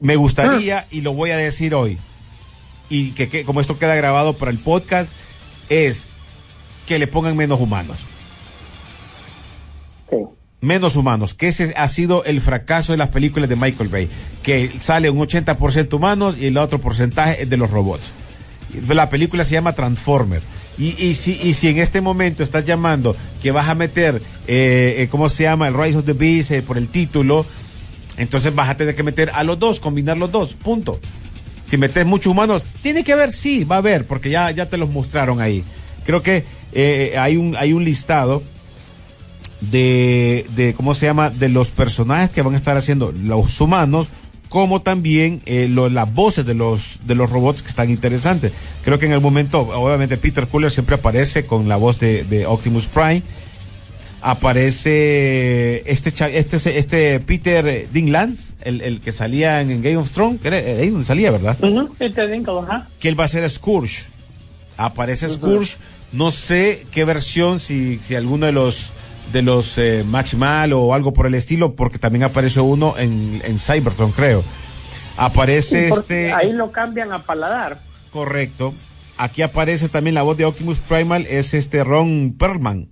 me 0.00 0.16
gustaría, 0.16 0.86
y 0.90 1.02
lo 1.02 1.12
voy 1.12 1.30
a 1.30 1.36
decir 1.36 1.74
hoy, 1.74 1.98
y 2.88 3.12
que, 3.12 3.28
que 3.28 3.44
como 3.44 3.60
esto 3.60 3.78
queda 3.78 3.94
grabado 3.94 4.32
para 4.34 4.50
el 4.50 4.58
podcast, 4.58 5.12
es 5.68 6.08
que 6.86 6.98
le 6.98 7.06
pongan 7.06 7.36
menos 7.36 7.60
humanos. 7.60 7.98
Sí. 10.10 10.16
Menos 10.60 10.96
humanos, 10.96 11.34
que 11.34 11.48
ese 11.48 11.72
ha 11.76 11.88
sido 11.88 12.24
el 12.24 12.40
fracaso 12.40 12.92
de 12.92 12.98
las 12.98 13.08
películas 13.10 13.48
de 13.48 13.56
Michael 13.56 13.88
Bay, 13.88 14.08
que 14.42 14.72
sale 14.80 15.08
un 15.08 15.18
80% 15.18 15.94
humanos 15.94 16.36
y 16.38 16.46
el 16.46 16.58
otro 16.58 16.78
porcentaje 16.80 17.42
es 17.42 17.48
de 17.50 17.56
los 17.56 17.70
robots. 17.70 18.12
La 18.88 19.08
película 19.08 19.44
se 19.44 19.52
llama 19.52 19.72
Transformer. 19.72 20.42
Y, 20.78 20.94
y, 21.04 21.14
si, 21.14 21.32
y 21.32 21.54
si 21.54 21.68
en 21.68 21.78
este 21.78 22.00
momento 22.00 22.42
estás 22.42 22.64
llamando 22.64 23.14
que 23.42 23.50
vas 23.50 23.68
a 23.68 23.74
meter, 23.74 24.22
eh, 24.46 24.96
eh, 24.98 25.08
¿cómo 25.10 25.28
se 25.28 25.42
llama? 25.42 25.68
El 25.68 25.74
Rise 25.74 25.98
of 25.98 26.04
the 26.04 26.12
Beast 26.12 26.50
eh, 26.52 26.62
por 26.62 26.78
el 26.78 26.88
título, 26.88 27.44
entonces 28.16 28.54
vas 28.54 28.68
a 28.68 28.76
tener 28.76 28.94
que 28.94 29.02
meter 29.02 29.30
a 29.34 29.44
los 29.44 29.58
dos, 29.58 29.80
combinar 29.80 30.16
los 30.16 30.32
dos, 30.32 30.54
punto. 30.54 30.98
Si 31.68 31.76
metes 31.76 32.06
muchos 32.06 32.32
humanos, 32.32 32.64
tiene 32.82 33.04
que 33.04 33.12
haber, 33.12 33.32
sí, 33.32 33.64
va 33.64 33.76
a 33.76 33.78
haber, 33.78 34.06
porque 34.06 34.30
ya, 34.30 34.50
ya 34.50 34.66
te 34.66 34.76
los 34.76 34.90
mostraron 34.90 35.40
ahí. 35.40 35.64
Creo 36.04 36.22
que 36.22 36.44
hay, 37.16 37.36
un, 37.36 37.56
hay 37.56 37.72
un 37.72 37.84
listado 37.84 38.42
de, 39.60 40.46
de, 40.56 40.74
¿cómo 40.74 40.94
se 40.94 41.06
llama? 41.06 41.30
De 41.30 41.48
los 41.48 41.70
personajes 41.70 42.30
que 42.30 42.42
van 42.42 42.54
a 42.54 42.56
estar 42.56 42.76
haciendo 42.76 43.12
los 43.12 43.60
humanos, 43.60 44.08
como 44.50 44.82
también 44.82 45.40
eh, 45.46 45.66
lo- 45.70 45.88
las 45.88 46.12
voces 46.12 46.44
de 46.44 46.52
los, 46.54 46.98
de 47.06 47.14
los 47.14 47.30
robots 47.30 47.62
que 47.62 47.68
están 47.68 47.88
interesantes. 47.88 48.52
Creo 48.84 48.98
que 48.98 49.06
en 49.06 49.12
el 49.12 49.20
momento, 49.22 49.60
obviamente 49.60 50.18
Peter 50.18 50.46
Cooler 50.48 50.70
siempre 50.70 50.96
aparece 50.96 51.46
con 51.46 51.68
la 51.68 51.76
voz 51.76 51.98
de, 51.98 52.24
de 52.24 52.44
Optimus 52.46 52.84
Prime. 52.86 53.22
Aparece 54.22 55.82
este 55.90 56.12
este 56.38 56.78
este 56.78 57.20
Peter 57.20 57.88
Dinklage, 57.92 58.34
el, 58.62 58.80
el 58.82 59.00
que 59.00 59.12
salía 59.12 59.60
en, 59.62 59.80
Game 59.82 59.96
of 59.96 60.10
Thrones, 60.10 60.40
que 60.40 60.48
era- 60.48 60.58
eh, 60.58 60.80
ahí 60.82 60.90
donde 60.90 61.06
salía, 61.06 61.30
¿verdad? 61.30 61.56
Ujú, 61.62 61.94
sí, 61.98 62.10
te 62.10 62.26
digo, 62.28 62.60
ajá. 62.60 62.86
que 63.00 63.08
él 63.08 63.18
va 63.18 63.24
a 63.24 63.28
ser 63.28 63.48
Scourge. 63.48 64.02
Aparece 64.76 65.28
Scourge, 65.28 65.76
no 66.12 66.30
sé 66.32 66.84
qué 66.90 67.04
versión, 67.04 67.60
si, 67.60 67.98
si 68.06 68.14
alguno 68.14 68.46
de 68.46 68.52
los 68.52 68.92
de 69.32 69.42
los 69.42 69.78
eh, 69.78 70.04
Maximal 70.06 70.72
o 70.72 70.94
algo 70.94 71.12
por 71.12 71.26
el 71.26 71.34
estilo, 71.34 71.74
porque 71.74 71.98
también 71.98 72.24
apareció 72.24 72.64
uno 72.64 72.94
en, 72.98 73.40
en 73.44 73.58
Cybertron, 73.58 74.12
creo. 74.12 74.42
Aparece 75.16 75.88
este 75.88 76.32
Ahí 76.32 76.52
lo 76.52 76.70
cambian 76.72 77.12
a 77.12 77.20
paladar. 77.22 77.80
correcto. 78.10 78.74
Aquí 79.18 79.42
aparece 79.42 79.88
también 79.90 80.14
la 80.14 80.22
voz 80.22 80.38
de 80.38 80.46
Optimus 80.46 80.78
Primal, 80.78 81.26
es 81.28 81.52
este 81.52 81.84
Ron 81.84 82.34
Perlman, 82.38 82.88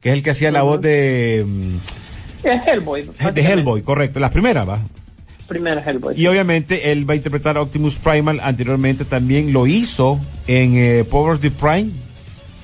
que 0.00 0.10
es 0.10 0.14
el 0.14 0.22
que 0.22 0.30
hacía 0.30 0.50
la 0.50 0.60
voz 0.60 0.78
de, 0.82 1.40
Es 2.42 2.66
Hellboy. 2.66 3.00
de 3.02 3.06
básicamente. 3.08 3.40
Hellboy, 3.52 3.82
correcto, 3.82 4.20
la 4.20 4.30
primera, 4.30 4.64
va. 4.66 4.80
Primera 5.48 5.80
Hellboy. 5.82 6.14
Y 6.20 6.26
obviamente 6.26 6.92
él 6.92 7.08
va 7.08 7.14
a 7.14 7.16
interpretar 7.16 7.56
a 7.56 7.62
Optimus 7.62 7.96
Primal. 7.96 8.40
Anteriormente 8.42 9.06
también 9.06 9.54
lo 9.54 9.66
hizo 9.66 10.20
en 10.46 10.74
eh, 10.76 11.04
Power 11.08 11.32
of 11.36 11.40
the 11.40 11.50
Prime 11.50 11.90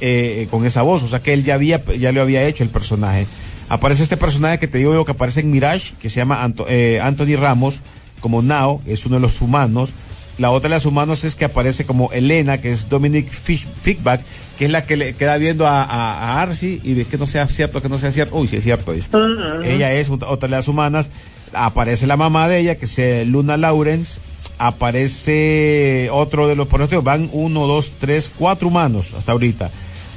eh, 0.00 0.46
con 0.50 0.64
esa 0.66 0.82
voz. 0.82 1.02
O 1.02 1.08
sea 1.08 1.20
que 1.20 1.32
él 1.32 1.44
ya 1.44 1.54
había, 1.54 1.82
ya 1.98 2.12
lo 2.12 2.22
había 2.22 2.44
hecho 2.46 2.62
el 2.64 2.70
personaje. 2.70 3.26
Aparece 3.68 4.02
este 4.04 4.16
personaje 4.16 4.58
que 4.58 4.68
te 4.68 4.78
digo 4.78 4.94
yo 4.94 5.04
que 5.04 5.12
aparece 5.12 5.40
en 5.40 5.50
Mirage, 5.50 5.94
que 6.00 6.08
se 6.08 6.16
llama 6.16 6.44
Anto- 6.44 6.66
eh, 6.68 7.00
Anthony 7.00 7.36
Ramos, 7.36 7.80
como 8.20 8.40
Nao, 8.42 8.80
es 8.86 9.04
uno 9.06 9.16
de 9.16 9.22
los 9.22 9.40
humanos. 9.40 9.90
La 10.38 10.50
otra 10.50 10.68
de 10.68 10.76
los 10.76 10.84
humanos 10.86 11.24
es 11.24 11.34
que 11.34 11.46
aparece 11.46 11.84
como 11.86 12.12
Elena, 12.12 12.60
que 12.60 12.70
es 12.70 12.88
Dominic 12.90 13.28
Fickback, 13.30 14.20
que 14.58 14.66
es 14.66 14.70
la 14.70 14.84
que 14.84 14.96
le 14.96 15.14
queda 15.14 15.36
viendo 15.38 15.66
a, 15.66 15.82
a, 15.82 16.12
a 16.38 16.42
Arcee 16.42 16.78
y 16.84 16.92
de 16.94 17.06
que 17.06 17.16
no 17.16 17.26
sea 17.26 17.46
cierto, 17.48 17.80
que 17.80 17.88
no 17.88 17.98
sea 17.98 18.12
cierto. 18.12 18.36
Uy, 18.36 18.46
sí 18.46 18.56
es 18.56 18.62
cierto. 18.64 18.92
dice. 18.92 19.08
Ujú. 19.16 19.62
Ella 19.64 19.92
es 19.94 20.10
ot- 20.10 20.26
otra 20.28 20.48
de 20.48 20.54
las 20.56 20.68
humanas. 20.68 21.08
Aparece 21.54 22.06
la 22.06 22.16
mamá 22.18 22.48
de 22.48 22.58
ella, 22.58 22.74
que 22.76 22.84
es 22.84 22.98
eh, 22.98 23.24
Luna 23.26 23.56
Lawrence. 23.56 24.20
Aparece 24.58 26.08
otro 26.12 26.48
de 26.48 26.56
los 26.56 26.66
por 26.68 27.02
van 27.02 27.28
uno, 27.32 27.66
dos, 27.66 27.92
tres, 27.98 28.30
cuatro 28.38 28.68
humanos 28.68 29.14
hasta 29.14 29.32
ahorita. 29.32 29.70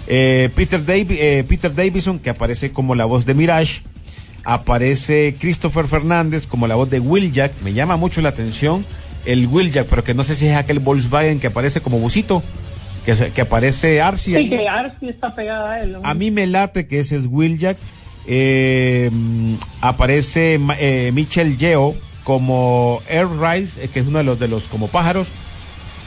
Eh, 0.10 0.50
Peter, 0.56 0.84
Davi- 0.84 1.17
eh, 1.19 1.45
Peter 1.48 1.74
Davison, 1.74 2.19
que 2.19 2.30
aparece 2.32 2.72
como 2.72 2.95
la 2.95 3.06
voz 3.06 3.26
de 3.26 3.34
Mirage. 3.36 3.82
Aparece 4.43 5.36
Christopher 5.39 5.86
Fernández 5.86 6.48
como 6.48 6.65
la 6.67 6.76
voz 6.76 6.89
de 6.89 7.00
Wheeljack. 7.00 7.54
Me 7.63 7.74
llama 7.74 7.95
mucho 7.98 8.22
la 8.22 8.30
atención 8.30 8.86
el 9.26 9.48
Wheeljack, 9.48 9.86
pero 9.88 10.04
que 10.04 10.13
no 10.13 10.24
sé 10.24 10.34
si 10.36 10.48
es 10.48 10.56
aquel 10.56 10.80
Volkswagen 10.80 11.39
que 11.39 11.48
aparece 11.48 11.82
como 11.82 12.00
busito. 12.00 12.41
que, 13.06 13.13
que 13.34 13.41
aparece 13.41 14.02
Arcee. 14.02 14.32
Sí, 14.34 14.36
ahí. 14.36 14.50
que 14.50 14.67
Arcee 14.67 15.10
está 15.10 15.36
pegada 15.36 15.72
a 15.74 15.82
él. 15.84 15.91
¿no? 15.93 16.02
A 16.04 16.13
mí 16.13 16.32
me 16.32 16.48
late 16.48 16.88
que 16.88 17.00
ese 17.00 17.15
es 17.17 17.26
Will 17.30 17.60
Jack. 17.60 17.78
Eh, 18.26 19.10
aparece 19.82 20.60
eh, 20.80 21.12
Michelle 21.13 21.58
Yeo 21.58 21.95
como 22.24 23.02
Air 23.10 23.28
Rice, 23.39 23.84
eh, 23.84 23.89
que 23.91 24.00
es 24.02 24.08
uno 24.08 24.19
de 24.19 24.24
los 24.24 24.39
de 24.39 24.48
los 24.48 24.63
como 24.65 24.88
pájaros. 24.88 25.28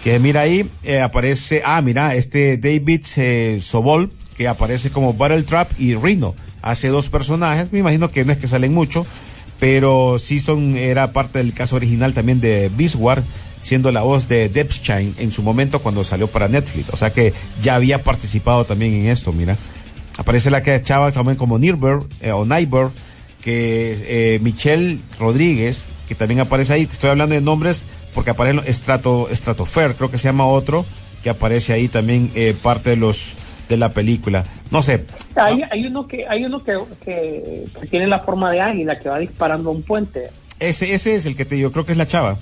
Que 0.02 0.18
mira 0.18 0.40
ahí, 0.40 0.68
eh, 0.82 1.00
aparece, 1.00 1.62
ah, 1.64 1.80
mira, 1.80 2.16
este 2.16 2.56
David 2.56 3.04
eh, 3.16 3.58
Sobol, 3.62 4.10
que 4.36 4.48
aparece 4.48 4.90
como 4.90 5.14
Battle 5.14 5.44
Trap 5.44 5.70
y 5.78 5.94
Rhino. 5.94 6.34
Hace 6.60 6.88
dos 6.88 7.08
personajes, 7.08 7.72
me 7.72 7.78
imagino 7.78 8.10
que 8.10 8.24
no 8.24 8.32
es 8.32 8.38
que 8.38 8.48
salen 8.48 8.74
mucho, 8.74 9.06
pero 9.60 10.18
sí 10.18 10.40
son, 10.40 10.76
era 10.76 11.12
parte 11.12 11.38
del 11.38 11.54
caso 11.54 11.76
original 11.76 12.14
también 12.14 12.40
de 12.40 12.68
Beastwar, 12.76 13.22
siendo 13.60 13.92
la 13.92 14.02
voz 14.02 14.26
de 14.26 14.48
Depstein 14.48 15.14
en 15.18 15.30
su 15.30 15.44
momento 15.44 15.78
cuando 15.78 16.02
salió 16.02 16.26
para 16.26 16.48
Netflix. 16.48 16.88
O 16.90 16.96
sea 16.96 17.12
que 17.12 17.32
ya 17.62 17.76
había 17.76 18.02
participado 18.02 18.64
también 18.64 18.94
en 18.94 19.06
esto, 19.06 19.32
mira. 19.32 19.56
Aparece 20.18 20.50
la 20.50 20.64
que 20.64 20.82
chava 20.82 21.12
también 21.12 21.36
como 21.36 21.60
Nirber 21.60 22.00
eh, 22.20 22.32
o 22.32 22.44
Neighbor, 22.44 22.90
que 23.40 24.40
Michelle 24.42 24.98
Rodríguez, 25.18 25.84
que 26.08 26.16
también 26.16 26.40
aparece 26.40 26.72
ahí. 26.72 26.86
Te 26.86 26.92
estoy 26.92 27.10
hablando 27.10 27.34
de 27.34 27.40
nombres 27.40 27.84
porque 28.14 28.30
aparece 28.30 28.72
Strato, 28.72 29.28
Stratofair, 29.32 29.94
creo 29.94 30.10
que 30.10 30.18
se 30.18 30.28
llama 30.28 30.46
otro, 30.46 30.84
que 31.22 31.30
aparece 31.30 31.72
ahí 31.72 31.88
también 31.88 32.30
eh, 32.34 32.54
parte 32.60 32.90
de 32.90 32.96
los 32.96 33.34
de 33.68 33.76
la 33.78 33.90
película. 33.92 34.44
No 34.70 34.82
sé, 34.82 35.04
Hay, 35.34 35.62
hay 35.70 35.86
uno 35.86 36.06
que 36.06 36.26
hay 36.28 36.44
uno 36.44 36.62
que, 36.62 36.78
que, 37.04 37.64
que 37.80 37.86
tiene 37.86 38.06
la 38.06 38.18
forma 38.18 38.50
de 38.50 38.60
águila 38.60 38.98
que 38.98 39.08
va 39.08 39.18
disparando 39.18 39.70
a 39.70 39.72
un 39.72 39.82
puente. 39.82 40.28
ese, 40.60 40.92
ese 40.92 41.14
es 41.14 41.24
el 41.26 41.36
que 41.36 41.44
te 41.44 41.54
digo, 41.54 41.72
creo 41.72 41.86
que 41.86 41.92
es 41.92 41.98
la 41.98 42.06
chava. 42.06 42.38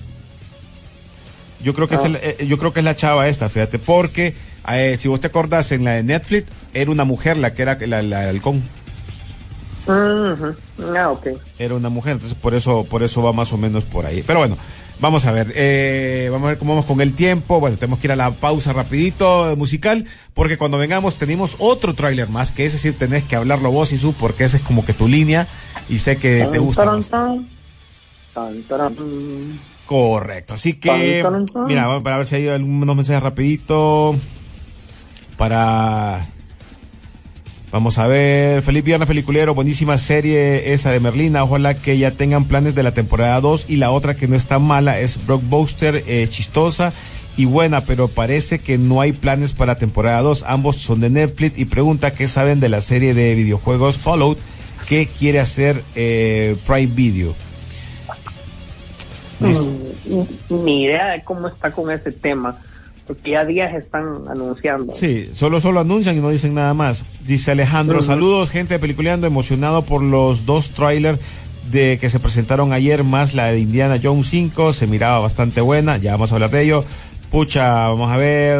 Yo 1.63 1.73
creo 1.75 1.87
que 1.87 1.95
es 1.95 2.01
Ah. 2.01 2.07
el- 2.07 2.15
eh, 2.21 2.45
yo 2.47 2.57
creo 2.57 2.73
que 2.73 2.79
es 2.79 2.83
la 2.85 2.95
chava 2.95 3.27
esta, 3.27 3.47
fíjate, 3.47 3.77
porque 3.79 4.33
eh, 4.71 4.97
si 4.99 5.07
vos 5.07 5.21
te 5.21 5.27
acordás 5.27 5.71
en 5.71 5.83
la 5.85 5.91
de 5.93 6.03
Netflix 6.03 6.47
era 6.73 6.89
una 6.91 7.03
mujer 7.05 7.37
la 7.37 7.53
que 7.53 7.61
era 7.61 7.77
la, 7.79 8.01
la 8.01 8.27
halcón. 8.29 8.61
Ah, 9.87 11.09
ok. 11.11 11.27
era 11.59 11.75
una 11.75 11.89
mujer, 11.89 12.13
entonces 12.13 12.37
por 12.37 12.53
eso, 12.53 12.83
por 12.85 13.03
eso 13.03 13.21
va 13.23 13.33
más 13.33 13.51
o 13.53 13.57
menos 13.57 13.83
por 13.83 14.05
ahí. 14.05 14.23
Pero 14.25 14.39
bueno, 14.39 14.57
vamos 15.01 15.25
a 15.25 15.31
ver, 15.31 15.51
eh, 15.55 16.29
vamos 16.31 16.45
a 16.45 16.49
ver 16.51 16.57
cómo 16.57 16.73
vamos 16.73 16.85
con 16.85 17.01
el 17.01 17.13
tiempo. 17.13 17.59
Bueno, 17.59 17.75
tenemos 17.77 17.99
que 17.99 18.07
ir 18.07 18.11
a 18.11 18.15
la 18.15 18.31
pausa 18.31 18.71
rapidito 18.71 19.51
eh, 19.51 19.55
musical, 19.55 20.05
porque 20.33 20.57
cuando 20.57 20.77
vengamos 20.77 21.15
tenemos 21.15 21.55
otro 21.57 21.93
tráiler 21.93 22.29
más, 22.29 22.51
que 22.51 22.65
ese 22.65 22.77
sí 22.77 22.91
tenés 22.91 23.23
que 23.23 23.35
hablarlo 23.35 23.71
vos 23.71 23.91
y 23.91 23.97
su, 23.97 24.13
porque 24.13 24.45
ese 24.45 24.57
es 24.57 24.63
como 24.63 24.85
que 24.85 24.93
tu 24.93 25.07
línea 25.07 25.47
y 25.89 25.97
sé 25.97 26.17
que 26.17 26.47
te 26.51 26.59
gusta. 26.59 26.85
Tan, 26.85 26.95
más. 26.95 27.07
tan, 27.09 27.47
tan, 28.33 28.63
tan, 28.63 28.95
tan. 28.95 29.59
Correcto, 29.85 30.53
así 30.53 30.75
que, 30.75 31.25
mira, 31.67 31.87
vamos 31.87 32.03
para 32.03 32.17
ver 32.17 32.27
si 32.27 32.35
hay 32.35 32.47
algunos 32.47 32.95
mensajes 32.95 33.21
rapidito 33.21 34.15
para... 35.35 36.27
Vamos 37.71 37.97
a 37.97 38.07
ver, 38.07 38.61
feliz 38.63 38.83
viernes 38.83 39.07
peliculero, 39.07 39.55
buenísima 39.55 39.97
serie 39.97 40.73
esa 40.73 40.91
de 40.91 40.99
Merlina, 40.99 41.45
ojalá 41.45 41.73
que 41.73 41.97
ya 41.97 42.11
tengan 42.11 42.43
planes 42.43 42.75
de 42.75 42.83
la 42.83 42.93
temporada 42.93 43.39
2 43.39 43.67
y 43.69 43.77
la 43.77 43.91
otra 43.91 44.13
que 44.13 44.27
no 44.27 44.35
está 44.35 44.59
mala 44.59 44.99
es 44.99 45.25
Blockbuster, 45.25 46.03
eh, 46.05 46.27
chistosa 46.29 46.91
y 47.37 47.45
buena, 47.45 47.85
pero 47.85 48.09
parece 48.09 48.59
que 48.59 48.77
no 48.77 48.99
hay 48.99 49.13
planes 49.13 49.53
para 49.53 49.77
temporada 49.77 50.21
2, 50.21 50.43
ambos 50.47 50.75
son 50.75 50.99
de 50.99 51.09
Netflix 51.09 51.57
y 51.57 51.63
pregunta 51.63 52.13
qué 52.13 52.27
saben 52.27 52.59
de 52.59 52.67
la 52.67 52.81
serie 52.81 53.13
de 53.13 53.35
videojuegos 53.35 53.97
Fallout, 53.97 54.37
qué 54.89 55.07
quiere 55.07 55.39
hacer 55.39 55.81
eh, 55.95 56.57
Prime 56.67 56.93
Video. 56.93 57.33
Listo. 59.39 59.73
Mm, 60.49 60.65
Ni 60.65 60.83
idea 60.83 61.07
de 61.11 61.23
cómo 61.23 61.47
está 61.47 61.71
con 61.71 61.89
ese 61.89 62.11
tema, 62.11 62.59
porque 63.07 63.31
ya 63.31 63.45
días 63.45 63.73
están 63.73 64.27
anunciando. 64.29 64.93
Sí, 64.93 65.31
solo 65.33 65.61
solo 65.61 65.79
anuncian 65.79 66.17
y 66.17 66.19
no 66.19 66.29
dicen 66.31 66.53
nada 66.53 66.73
más. 66.73 67.05
Dice 67.25 67.51
Alejandro, 67.51 68.01
saludos, 68.01 68.49
gente 68.49 68.73
de 68.73 68.79
Peliculeando, 68.79 69.27
emocionado 69.27 69.85
por 69.85 70.01
los 70.01 70.45
dos 70.45 70.71
trailers 70.71 71.19
de 71.71 71.97
que 72.01 72.09
se 72.09 72.19
presentaron 72.19 72.73
ayer, 72.73 73.03
más 73.03 73.33
la 73.33 73.51
de 73.51 73.59
Indiana 73.59 73.99
Jones 74.01 74.27
5, 74.27 74.73
se 74.73 74.87
miraba 74.87 75.19
bastante 75.19 75.61
buena, 75.61 75.97
ya 75.97 76.13
vamos 76.13 76.31
a 76.31 76.35
hablar 76.35 76.49
de 76.49 76.63
ello. 76.63 76.83
Pucha, 77.29 77.87
vamos 77.87 78.11
a 78.11 78.17
ver, 78.17 78.59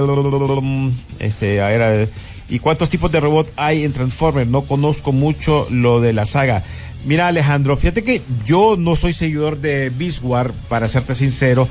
este, 1.20 1.62
a 1.62 1.68
ver, 1.68 1.82
a 1.82 1.90
ver. 1.90 2.10
¿y 2.50 2.60
cuántos 2.60 2.90
tipos 2.90 3.12
de 3.12 3.20
robot 3.20 3.52
hay 3.56 3.84
en 3.84 3.94
Transformers? 3.94 4.50
No 4.50 4.62
conozco 4.64 5.12
mucho 5.12 5.68
lo 5.70 6.00
de 6.00 6.14
la 6.14 6.26
saga. 6.26 6.64
Mira 7.06 7.28
Alejandro, 7.28 7.78
fíjate 7.78 8.04
que 8.04 8.22
yo 8.46 8.76
no 8.78 8.96
soy 8.96 9.14
seguidor 9.14 9.60
de 9.60 9.90
Beast 9.90 10.20
War, 10.22 10.52
para 10.70 10.88
serte 10.88 11.16
sincero, 11.16 11.68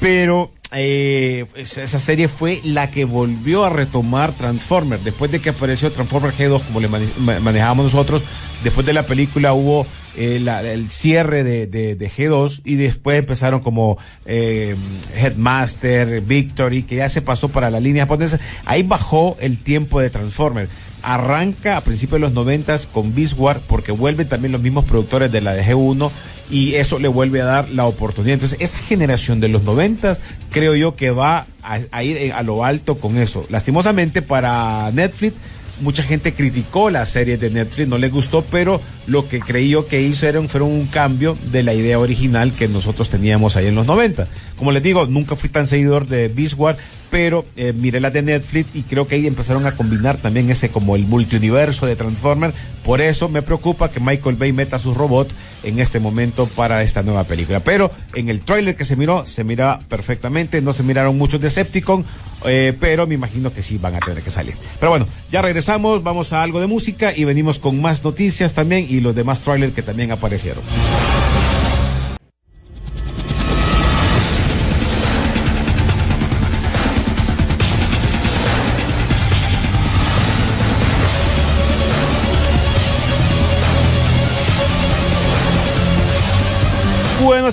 pero 0.00 0.52
eh, 0.72 1.46
esa 1.56 1.98
serie 1.98 2.28
fue 2.28 2.60
la 2.64 2.90
que 2.90 3.04
volvió 3.04 3.64
a 3.64 3.70
retomar 3.70 4.32
Transformers. 4.32 5.04
Después 5.04 5.30
de 5.30 5.40
que 5.40 5.50
apareció 5.50 5.90
Transformers 5.90 6.36
G2, 6.38 6.62
como 6.62 6.80
le 6.80 6.88
mane- 6.88 7.08
ma- 7.18 7.40
manejábamos 7.40 7.86
nosotros, 7.86 8.22
después 8.62 8.86
de 8.86 8.92
la 8.92 9.04
película 9.06 9.54
hubo 9.54 9.86
eh, 10.16 10.36
el 10.64 10.90
cierre 10.90 11.44
de, 11.44 11.66
de- 11.66 11.94
de 11.94 12.10
G2 12.10 12.62
y 12.64 12.74
después 12.74 13.18
empezaron 13.18 13.60
como 13.60 13.98
eh, 14.26 14.74
Headmaster, 15.16 16.20
Victory, 16.22 16.82
que 16.82 16.96
ya 16.96 17.08
se 17.08 17.22
pasó 17.22 17.48
para 17.48 17.70
la 17.70 17.80
línea 17.80 18.02
japonesa. 18.04 18.38
Ahí 18.64 18.82
bajó 18.82 19.36
el 19.40 19.58
tiempo 19.58 20.00
de 20.00 20.10
Transformers. 20.10 20.70
Arranca 21.02 21.76
a 21.76 21.80
principios 21.82 22.20
de 22.20 22.26
los 22.26 22.32
noventas 22.32 22.86
con 22.86 23.14
Beast 23.14 23.34
War 23.38 23.60
porque 23.66 23.92
vuelven 23.92 24.28
también 24.28 24.52
los 24.52 24.60
mismos 24.60 24.84
productores 24.84 25.30
de 25.30 25.40
la 25.40 25.54
de 25.54 25.64
G1 25.64 26.10
y 26.50 26.74
eso 26.74 26.98
le 26.98 27.08
vuelve 27.08 27.42
a 27.42 27.44
dar 27.44 27.68
la 27.70 27.86
oportunidad. 27.86 28.34
Entonces, 28.34 28.58
esa 28.60 28.78
generación 28.78 29.40
de 29.40 29.48
los 29.48 29.62
noventas, 29.62 30.20
creo 30.50 30.74
yo 30.74 30.94
que 30.94 31.10
va 31.10 31.46
a, 31.62 32.02
ir 32.02 32.32
a 32.32 32.42
lo 32.42 32.64
alto 32.64 32.98
con 32.98 33.16
eso. 33.16 33.46
Lastimosamente 33.50 34.22
para 34.22 34.90
Netflix, 34.92 35.34
mucha 35.80 36.02
gente 36.02 36.32
criticó 36.32 36.90
la 36.90 37.06
serie 37.06 37.36
de 37.36 37.50
Netflix, 37.50 37.88
no 37.88 37.98
le 37.98 38.08
gustó, 38.08 38.44
pero 38.44 38.80
lo 39.06 39.28
que 39.28 39.40
creí 39.40 39.76
que 39.88 40.02
hizo 40.02 40.26
un, 40.38 40.48
fueron 40.48 40.70
un 40.72 40.86
cambio 40.86 41.36
de 41.52 41.62
la 41.62 41.74
idea 41.74 41.98
original 41.98 42.52
que 42.52 42.68
nosotros 42.68 43.08
teníamos 43.08 43.56
ahí 43.56 43.66
en 43.66 43.74
los 43.74 43.86
90. 43.86 44.26
Como 44.56 44.72
les 44.72 44.82
digo, 44.82 45.06
nunca 45.06 45.36
fui 45.36 45.48
tan 45.48 45.68
seguidor 45.68 46.06
de 46.06 46.28
Beast 46.28 46.54
War, 46.56 46.76
pero 47.10 47.44
eh, 47.56 47.72
miré 47.72 48.00
la 48.00 48.10
de 48.10 48.22
Netflix 48.22 48.70
y 48.74 48.82
creo 48.82 49.06
que 49.06 49.16
ahí 49.16 49.26
empezaron 49.26 49.66
a 49.66 49.74
combinar 49.74 50.18
también 50.18 50.50
ese 50.50 50.70
como 50.70 50.96
el 50.96 51.06
multiuniverso 51.06 51.86
de 51.86 51.96
Transformers. 51.96 52.54
Por 52.84 53.00
eso 53.00 53.28
me 53.28 53.42
preocupa 53.42 53.90
que 53.90 54.00
Michael 54.00 54.36
Bay 54.36 54.52
meta 54.52 54.78
sus 54.78 54.96
robots 54.96 55.34
en 55.62 55.78
este 55.78 56.00
momento 56.00 56.46
para 56.46 56.82
esta 56.82 57.02
nueva 57.02 57.24
película. 57.24 57.60
Pero 57.60 57.90
en 58.14 58.28
el 58.28 58.40
tráiler 58.40 58.76
que 58.76 58.84
se 58.84 58.96
miró, 58.96 59.26
se 59.26 59.44
mira 59.44 59.78
perfectamente, 59.88 60.60
no 60.62 60.72
se 60.72 60.82
miraron 60.82 61.16
muchos 61.16 61.40
Decepticon, 61.40 62.04
eh, 62.46 62.74
pero 62.78 63.06
me 63.06 63.14
imagino 63.14 63.52
que 63.52 63.62
sí 63.62 63.78
van 63.78 63.94
a 63.94 64.00
tener 64.00 64.22
que 64.22 64.30
salir. 64.30 64.54
Pero 64.78 64.90
bueno, 64.90 65.06
ya 65.30 65.42
regresamos, 65.42 66.02
vamos 66.02 66.32
a 66.32 66.42
algo 66.42 66.60
de 66.60 66.66
música 66.66 67.12
y 67.14 67.24
venimos 67.24 67.58
con 67.58 67.80
más 67.80 68.04
noticias 68.04 68.54
también 68.54 68.86
y 68.88 69.00
los 69.00 69.14
demás 69.14 69.40
trailers 69.40 69.72
que 69.72 69.82
también 69.82 70.12
aparecieron. 70.12 70.62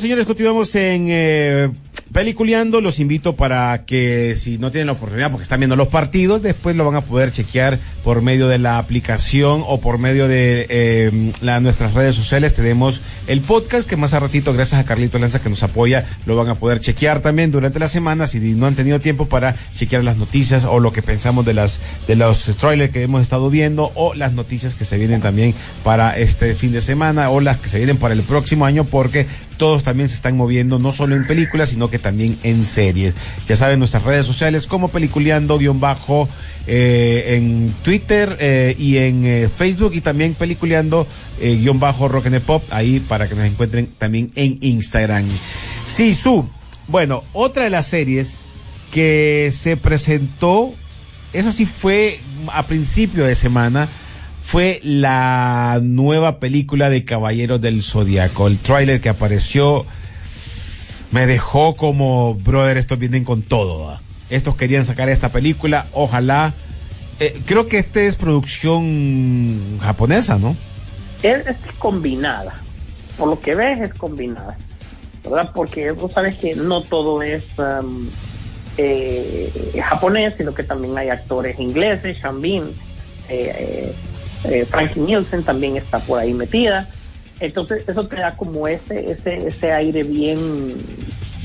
Señores, 0.06 0.28
continuamos 0.28 0.76
en 0.76 1.08
eh, 1.10 1.72
Peliculeando. 2.16 2.80
Los 2.80 3.00
invito 3.00 3.36
para 3.36 3.86
que 3.86 4.36
si 4.36 4.58
no 4.58 4.72
tienen 4.72 4.88
la 4.88 4.94
oportunidad, 4.94 5.32
porque 5.32 5.44
están 5.44 5.60
viendo 5.60 5.76
los 5.76 5.88
partidos, 5.88 6.42
después 6.42 6.76
lo 6.76 6.86
van 6.86 6.96
a 6.96 7.02
poder 7.02 7.32
chequear 7.32 7.80
por 8.06 8.22
medio 8.22 8.48
de 8.48 8.60
la 8.60 8.78
aplicación 8.78 9.64
o 9.68 9.82
por 9.82 9.98
medio 9.98 10.28
de 10.28 10.66
eh, 10.70 11.32
nuestras 11.60 11.94
redes 11.94 12.16
sociales. 12.16 12.54
Tenemos 12.54 13.02
el 13.28 13.42
podcast 13.42 13.90
que 13.90 13.98
más 13.98 14.14
a 14.14 14.20
ratito, 14.20 14.54
gracias 14.54 14.80
a 14.80 14.86
Carlito 14.86 15.20
Lanza 15.20 15.42
que 15.42 15.50
nos 15.50 15.64
apoya, 15.64 16.06
lo 16.26 16.38
van 16.38 16.48
a 16.48 16.56
poder 16.56 16.80
chequear 16.80 17.22
también 17.22 17.52
durante 17.52 17.80
la 17.80 17.88
semana 17.88 18.28
si 18.28 18.40
no 18.40 18.68
han 18.68 18.76
tenido 18.76 19.02
tiempo 19.02 19.26
para 19.28 19.56
chequear 19.76 20.04
las 20.04 20.16
noticias 20.18 20.64
o 20.64 20.80
lo 20.80 20.94
que 20.94 21.02
pensamos 21.02 21.46
de 21.46 21.54
las 21.54 21.82
de 22.08 22.16
los 22.16 22.46
trailers 22.58 22.94
que 22.94 23.02
hemos 23.02 23.24
estado 23.24 23.50
viendo 23.50 23.92
o 23.96 24.14
las 24.14 24.32
noticias 24.32 24.76
que 24.76 24.86
se 24.86 24.98
vienen 24.98 25.20
también 25.20 25.54
para 25.84 26.18
este 26.18 26.54
fin 26.54 26.72
de 26.72 26.82
semana 26.82 27.30
o 27.30 27.42
las 27.42 27.58
que 27.58 27.68
se 27.68 27.78
vienen 27.78 27.98
para 27.98 28.14
el 28.14 28.22
próximo 28.22 28.66
año 28.66 28.86
porque 28.86 29.28
todos 29.58 29.84
también 29.84 30.10
se 30.10 30.16
están 30.16 30.38
moviendo 30.38 30.80
no 30.80 30.92
solo 30.92 31.16
en 31.16 31.26
películas 31.26 31.70
sino 31.70 31.90
que 31.90 32.00
también 32.00 32.38
en 32.44 32.66
series. 32.66 33.16
Ya 33.48 33.56
saben 33.56 33.80
nuestras 33.80 34.04
redes 34.04 34.26
sociales 34.26 34.68
como 34.68 34.90
peliculeando 34.90 35.58
guion 35.58 35.80
bajo 35.80 36.30
eh, 36.68 37.36
en 37.36 37.74
Twitter 37.84 38.38
eh, 38.40 38.76
y 38.78 38.98
en 38.98 39.26
eh, 39.26 39.50
Facebook 39.56 39.94
y 39.94 40.02
también 40.02 40.34
peliculeando 40.34 41.08
guion 41.40 41.80
bajo 41.80 42.08
rock 42.08 42.28
and 42.28 42.42
pop 42.42 42.64
ahí 42.72 43.00
para 43.00 43.28
que 43.28 43.36
nos 43.36 43.46
encuentren 43.46 43.90
también 43.98 44.32
en 44.36 44.58
Instagram. 44.62 45.26
Sí, 45.86 46.14
su. 46.14 46.48
Bueno, 46.88 47.24
otra 47.34 47.64
de 47.64 47.70
las 47.70 47.88
series 47.88 48.42
que 48.94 49.52
se 49.54 49.76
presentó, 49.76 50.74
esa 51.34 51.52
sí 51.52 51.66
fue 51.66 52.20
a 52.54 52.64
principio 52.64 53.26
de 53.26 53.36
semana, 53.36 53.90
fue 54.46 54.80
la 54.84 55.80
nueva 55.82 56.40
película 56.40 56.92
de 56.92 57.04
Caballeros 57.04 57.60
del 57.60 57.82
Zodiaco. 57.82 58.46
El 58.46 58.60
tráiler 58.60 59.02
que 59.02 59.10
apareció 59.10 59.88
me 61.10 61.26
dejó 61.26 61.76
como, 61.76 62.36
brother, 62.36 62.78
estos 62.78 63.00
vienen 63.00 63.24
con 63.24 63.42
todo. 63.42 64.00
estos 64.30 64.56
querían 64.56 64.86
sacar 64.86 65.10
esta 65.10 65.30
película, 65.30 65.88
ojalá. 65.94 66.54
Eh, 67.20 67.42
creo 67.48 67.66
que 67.66 67.80
este 67.80 68.06
es 68.06 68.18
producción 68.18 69.80
japonesa, 69.82 70.38
¿no? 70.38 70.56
Es, 71.24 71.44
combinada. 71.80 72.54
Por 73.18 73.30
lo 73.30 73.40
que 73.40 73.56
ves, 73.56 73.82
es 73.82 73.96
combinada. 73.96 74.56
¿Verdad? 75.24 75.52
Porque 75.56 75.90
vos 75.90 76.12
sabes 76.14 76.36
que 76.38 76.56
no 76.56 76.84
todo 76.84 77.24
es 77.24 77.44
um, 77.58 78.08
eh, 78.78 79.82
japonés, 79.84 80.36
sino 80.38 80.54
que 80.54 80.62
también 80.62 80.96
hay 81.00 81.10
actores 81.10 81.60
ingleses, 81.60 82.18
Shambin, 82.18 82.66
eh, 83.28 83.92
eh, 84.44 84.66
Frankie 84.70 85.00
Nielsen 85.00 85.44
también 85.44 85.78
está 85.78 86.00
por 86.00 86.20
ahí 86.20 86.34
metida. 86.34 86.88
Entonces, 87.40 87.84
eso 87.88 88.08
te 88.08 88.18
da 88.18 88.32
como 88.36 88.68
ese, 88.68 89.12
ese, 89.12 89.48
ese 89.48 89.72
aire 89.72 90.04
bien, 90.04 90.76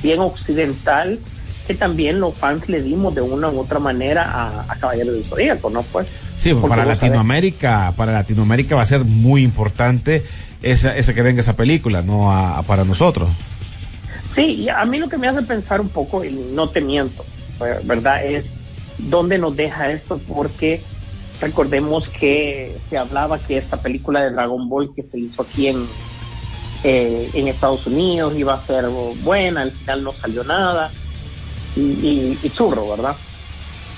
bien 0.03 0.21
occidental 0.21 1.19
que 1.67 1.75
también 1.75 2.19
los 2.21 2.35
fans 2.35 2.69
le 2.69 2.83
dimos 2.83 3.15
de 3.15 3.21
una 3.21 3.49
u 3.49 3.61
otra 3.61 3.79
manera 3.79 4.25
a, 4.25 4.65
a 4.73 4.77
Caballero 4.77 5.13
del 5.13 5.25
Zodíaco, 5.25 5.71
¿no? 5.71 5.83
Pues, 5.85 6.09
Sí, 6.37 6.53
Porque 6.55 6.69
para 6.69 6.85
Latinoamérica, 6.85 7.93
para 7.97 8.13
Latinoamérica 8.13 8.75
va 8.75 8.83
a 8.83 8.87
ser 8.87 9.05
muy 9.05 9.43
importante 9.43 10.25
esa, 10.63 10.97
esa 10.97 11.15
que 11.15 11.23
venga 11.23 11.41
esa 11.43 11.55
película, 11.57 12.03
no 12.03 12.33
a- 12.33 12.59
a 12.59 12.63
para 12.63 12.85
nosotros. 12.85 13.31
Sí, 14.35 14.43
y 14.63 14.69
a 14.69 14.85
mí 14.85 14.99
lo 14.99 15.09
que 15.09 15.19
me 15.19 15.29
hace 15.29 15.43
pensar 15.43 15.81
un 15.81 15.89
poco, 15.91 16.25
y 16.25 16.33
no 16.33 16.69
te 16.69 16.81
miento, 16.81 17.25
eh, 17.65 17.79
¿verdad? 17.85 18.25
Es 18.25 18.47
dónde 18.99 19.39
nos 19.39 19.55
deja 19.57 19.91
esto, 19.93 20.21
porque 20.27 20.81
recordemos 21.41 22.07
que 22.09 22.77
se 22.89 22.99
hablaba 22.99 23.39
que 23.39 23.57
esta 23.59 23.77
película 23.79 24.23
de 24.23 24.31
Dragon 24.31 24.69
Ball 24.69 24.95
que 24.95 25.03
se 25.03 25.19
hizo 25.19 25.43
aquí 25.43 25.69
en, 25.69 25.87
eh, 26.85 27.31
en 27.35 27.49
Estados 27.49 27.87
Unidos 27.87 28.35
iba 28.37 28.55
a 28.55 28.67
ser 28.67 28.87
buena, 29.23 29.63
al 29.63 29.71
final 29.73 30.05
no 30.05 30.13
salió 30.13 30.45
nada, 30.45 30.91
y, 31.77 32.39
y, 32.43 32.51
churro, 32.51 32.89
¿verdad? 32.91 33.17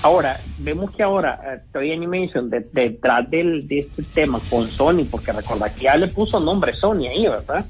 Ahora, 0.03 0.39
vemos 0.59 0.91
que 0.91 1.01
ahora 1.03 1.39
eh, 1.45 1.61
Toy 1.71 1.91
Animation, 1.93 2.49
de- 2.49 2.67
detrás 2.71 3.29
del, 3.29 3.67
de 3.67 3.79
este 3.79 4.03
tema 4.03 4.39
con 4.49 4.69
Sony, 4.69 5.05
porque 5.09 5.31
recuerda 5.31 5.73
que 5.73 5.85
ya 5.85 5.95
le 5.95 6.07
puso 6.07 6.39
nombre 6.39 6.73
Sony 6.73 7.07
ahí, 7.07 7.27
¿verdad? 7.27 7.65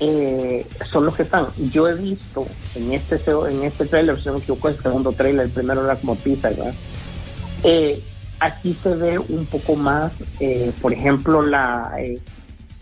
eh, 0.00 0.66
son 0.90 1.06
los 1.06 1.14
que 1.14 1.22
están. 1.22 1.46
Yo 1.70 1.88
he 1.88 1.94
visto 1.94 2.44
en 2.74 2.92
este 2.92 3.20
en 3.48 3.62
este 3.62 3.86
trailer, 3.86 4.18
si 4.20 4.26
no 4.26 4.32
me 4.34 4.38
equivoco, 4.40 4.68
el 4.68 4.82
segundo 4.82 5.12
trailer, 5.12 5.46
el 5.46 5.52
primero 5.52 5.84
era 5.84 5.94
como 5.96 6.16
teaser, 6.16 6.56
¿verdad? 6.56 6.74
Eh, 7.62 8.00
aquí 8.46 8.76
se 8.82 8.94
ve 8.94 9.18
un 9.18 9.46
poco 9.46 9.76
más, 9.76 10.12
eh, 10.40 10.72
por 10.80 10.92
ejemplo, 10.92 11.42
la 11.42 11.90
eh, 11.98 12.18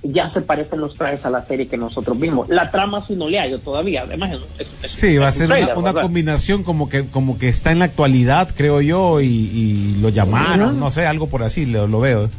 ya 0.02 0.30
se 0.30 0.40
parecen 0.40 0.80
los 0.80 0.94
trajes 0.96 1.24
a 1.26 1.30
la 1.30 1.44
serie 1.46 1.68
que 1.68 1.76
nosotros 1.76 2.18
vimos. 2.18 2.48
La 2.48 2.70
trama 2.70 3.04
sí 3.06 3.14
no 3.14 3.28
le 3.28 3.38
hallo 3.38 3.58
todavía, 3.58 4.02
además 4.04 4.32
es, 4.32 4.66
es- 4.66 4.84
es- 4.84 4.90
Sí, 4.90 5.18
va 5.18 5.26
a 5.26 5.28
es 5.28 5.34
ser 5.34 5.46
una, 5.46 5.54
trailer, 5.56 5.76
una 5.76 5.92
¿verdad? 5.92 6.02
combinación 6.02 6.62
como 6.64 6.88
que 6.88 7.04
como 7.06 7.38
que 7.38 7.48
está 7.48 7.70
en 7.72 7.80
la 7.80 7.84
actualidad, 7.86 8.48
creo 8.56 8.80
yo, 8.80 9.20
y, 9.20 9.26
y 9.26 9.98
lo 10.00 10.08
llamaron, 10.08 10.80
no 10.80 10.90
sé, 10.90 11.06
algo 11.06 11.26
por 11.28 11.42
así, 11.42 11.66
lo, 11.66 11.86
lo 11.86 12.00
veo. 12.00 12.30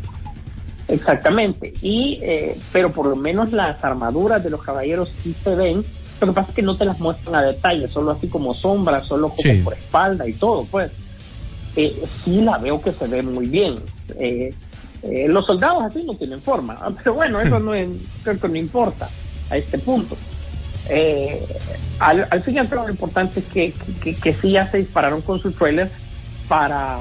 Exactamente. 0.88 1.74
Y, 1.82 2.20
eh, 2.22 2.58
pero 2.72 2.92
por 2.92 3.06
lo 3.08 3.16
menos 3.16 3.52
las 3.52 3.84
armaduras 3.84 4.44
de 4.44 4.50
los 4.50 4.62
caballeros 4.62 5.10
sí 5.24 5.34
se 5.44 5.56
ven. 5.56 5.86
Lo 6.20 6.28
que 6.28 6.34
pasa 6.34 6.50
es 6.50 6.56
que 6.56 6.62
no 6.62 6.76
te 6.78 6.86
las 6.86 7.00
muestran 7.00 7.36
a 7.36 7.42
detalle, 7.42 7.88
solo 7.88 8.12
así 8.12 8.28
como 8.28 8.54
sombras, 8.54 9.08
solo 9.08 9.30
como 9.30 9.42
Sí. 9.42 9.62
por 9.64 9.74
espalda 9.74 10.28
y 10.28 10.34
todo, 10.34 10.66
pues. 10.70 10.92
Eh, 11.76 12.04
sí 12.24 12.42
la 12.42 12.58
veo 12.58 12.82
que 12.82 12.92
se 12.92 13.08
ve 13.08 13.22
muy 13.22 13.48
bien. 13.48 13.76
Eh, 14.20 14.54
eh, 15.04 15.28
los 15.28 15.46
soldados 15.46 15.84
así 15.84 16.04
no 16.04 16.16
tienen 16.16 16.42
forma, 16.42 16.78
Ah, 16.82 16.92
pero 16.96 17.14
bueno, 17.16 17.40
eso 17.40 17.60
no 17.60 17.74
es, 17.74 17.88
creo 18.24 18.40
que 18.40 18.48
no 18.50 18.56
importa 18.58 19.10
a 19.50 19.58
este 19.58 19.78
punto. 19.80 20.16
Eh, 20.90 21.46
al, 22.00 22.28
al 22.30 22.44
fin 22.44 22.56
y 22.56 22.60
al 22.60 22.68
cabo 22.70 22.84
lo 22.84 22.92
importante 22.92 23.40
es 23.40 23.46
que, 23.48 23.74
que, 24.04 24.16
que 24.16 24.34
sí 24.34 24.52
ya 24.52 24.70
se 24.70 24.78
dispararon 24.80 25.22
con 25.22 25.40
su 25.40 25.52
trailer 25.52 25.90
para, 26.48 26.98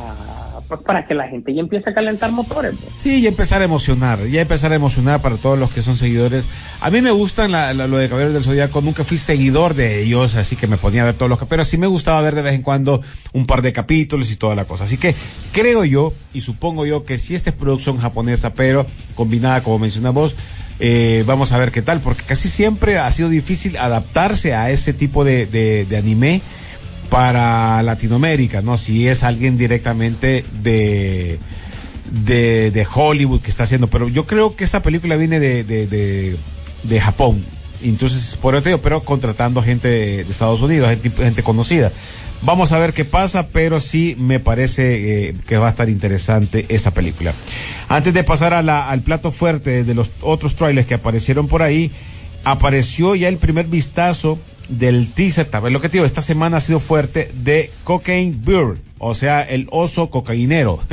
pues, 0.71 0.81
para 0.83 1.07
que 1.07 1.13
la 1.13 1.29
gente 1.29 1.53
ya 1.53 1.61
empiece 1.61 1.91
a 1.91 1.93
calentar 1.93 2.33
motores. 2.33 2.75
pues. 2.81 2.95
Sí, 2.97 3.21
ya 3.21 3.29
empezar 3.29 3.61
a 3.61 3.65
emocionar, 3.67 4.25
ya 4.29 4.41
empezar 4.41 4.73
a 4.73 4.77
emocionar 4.77 5.21
para 5.21 5.37
todos 5.37 5.59
los 5.59 5.71
que 5.71 5.83
son 5.83 5.99
seguidores. 5.99 6.47
A 6.81 6.89
mí 6.91 7.03
me 7.03 7.11
gustan 7.11 7.53
la- 7.53 7.75
la- 7.75 7.87
lo 7.87 7.99
de 7.99 8.09
Caballeros 8.09 8.33
del 8.35 8.45
Zodíaco, 8.45 8.81
nunca 8.81 9.05
fui 9.05 9.19
seguidor 9.19 9.75
de 9.75 10.03
ellos, 10.03 10.37
así 10.37 10.57
que 10.57 10.67
me 10.67 10.79
ponía 10.79 11.03
a 11.03 11.07
ver 11.07 11.15
todos 11.15 11.29
los 11.29 11.39
pero 11.49 11.65
sí 11.65 11.77
me 11.77 11.87
gustaba 11.89 12.21
ver 12.23 12.35
de 12.37 12.43
vez 12.43 12.55
en 12.55 12.63
cuando 12.63 13.03
un 13.33 13.45
par 13.47 13.61
de 13.61 13.73
capítulos 13.73 14.31
y 14.31 14.37
toda 14.37 14.55
la 14.55 14.65
cosa. 14.65 14.85
Así 14.85 14.97
que 14.97 15.15
creo 15.53 15.85
yo 15.85 16.15
y 16.33 16.41
supongo 16.41 16.87
yo 16.87 17.05
que 17.05 17.19
si 17.19 17.35
esta 17.35 17.51
es 17.51 17.57
producción 17.57 17.99
japonesa, 17.99 18.55
pero 18.55 18.87
combinada, 19.17 19.63
como 19.63 19.81
mencionamos, 19.81 20.37
eh, 20.79 21.25
vamos 21.27 21.53
a 21.53 21.59
ver 21.59 21.73
qué 21.73 21.83
tal, 21.83 22.01
porque 22.01 22.23
casi 22.23 22.49
siempre 22.49 22.97
ha 22.99 23.11
sido 23.11 23.29
difícil 23.29 23.77
adaptarse 23.77 24.55
a 24.55 24.71
ese 24.71 24.95
tipo 24.95 25.25
de- 25.25 25.47
de 25.85 25.97
anime 25.97 26.41
para 27.11 27.83
Latinoamérica, 27.83 28.63
¿no? 28.63 28.79
Si 28.79 29.09
es 29.09 29.25
alguien 29.25 29.59
directamente 29.59 30.45
de, 30.63 31.39
de, 32.11 32.87
Hollywood 32.93 33.41
que 33.41 33.51
está 33.51 33.65
haciendo, 33.65 33.89
pero 33.89 34.09
yo 34.09 34.27
creo 34.27 34.55
que 34.57 34.65
esa 34.65 34.81
película 34.81 35.17
viene 35.17 35.41
de, 35.41 35.65
de, 35.65 36.37
de, 36.85 37.01
Japón. 37.01 37.45
Entonces, 37.83 38.37
por 38.41 38.55
eso 38.55 38.63
te 38.63 38.69
digo, 38.71 38.81
pero 38.81 39.03
contratando 39.03 39.61
gente 39.63 39.89
de, 39.89 40.21
Estados 40.23 40.63
Unidos, 40.63 40.89
gente, 40.89 41.43
conocida. 41.43 41.91
Vamos 42.43 42.73
a 42.73 42.79
ver 42.79 42.95
qué 42.95 43.05
pasa, 43.05 43.49
pero 43.49 43.81
sí 43.81 44.17
me 44.19 44.41
parece 44.41 45.29
eh, 45.29 45.35
que 45.47 45.59
va 45.59 45.67
a 45.67 45.71
estar 45.71 45.91
interesante 45.91 46.65
esa 46.69 46.93
película. 46.93 47.35
Antes 47.89 48.15
de 48.15 48.25
pasar 48.25 48.55
a 48.55 48.89
al 48.89 49.01
plato 49.03 49.31
fuerte 49.31 49.85
de 49.85 49.95
los 49.95 50.11
otros 50.23 50.55
trailers 50.55 50.87
que 50.87 50.95
aparecieron 50.95 51.49
por 51.49 51.63
ahí, 51.63 51.91
apareció 52.45 53.15
ya 53.15 53.29
el 53.29 53.37
primer 53.37 53.67
vistazo 53.67 54.39
del 54.71 55.13
vez 55.15 55.73
lo 55.73 55.81
que 55.81 55.89
te 55.89 55.95
digo, 55.95 56.05
esta 56.05 56.23
semana 56.23 56.59
ha 56.59 56.61
sido 56.61 56.81
fuerte 56.81 57.31
de 57.35 57.71
Cocaine 57.85 58.37
Bear, 58.43 58.77
o 58.99 59.15
sea, 59.15 59.43
el 59.43 59.69
oso 59.71 60.11
cocainero. 60.11 60.81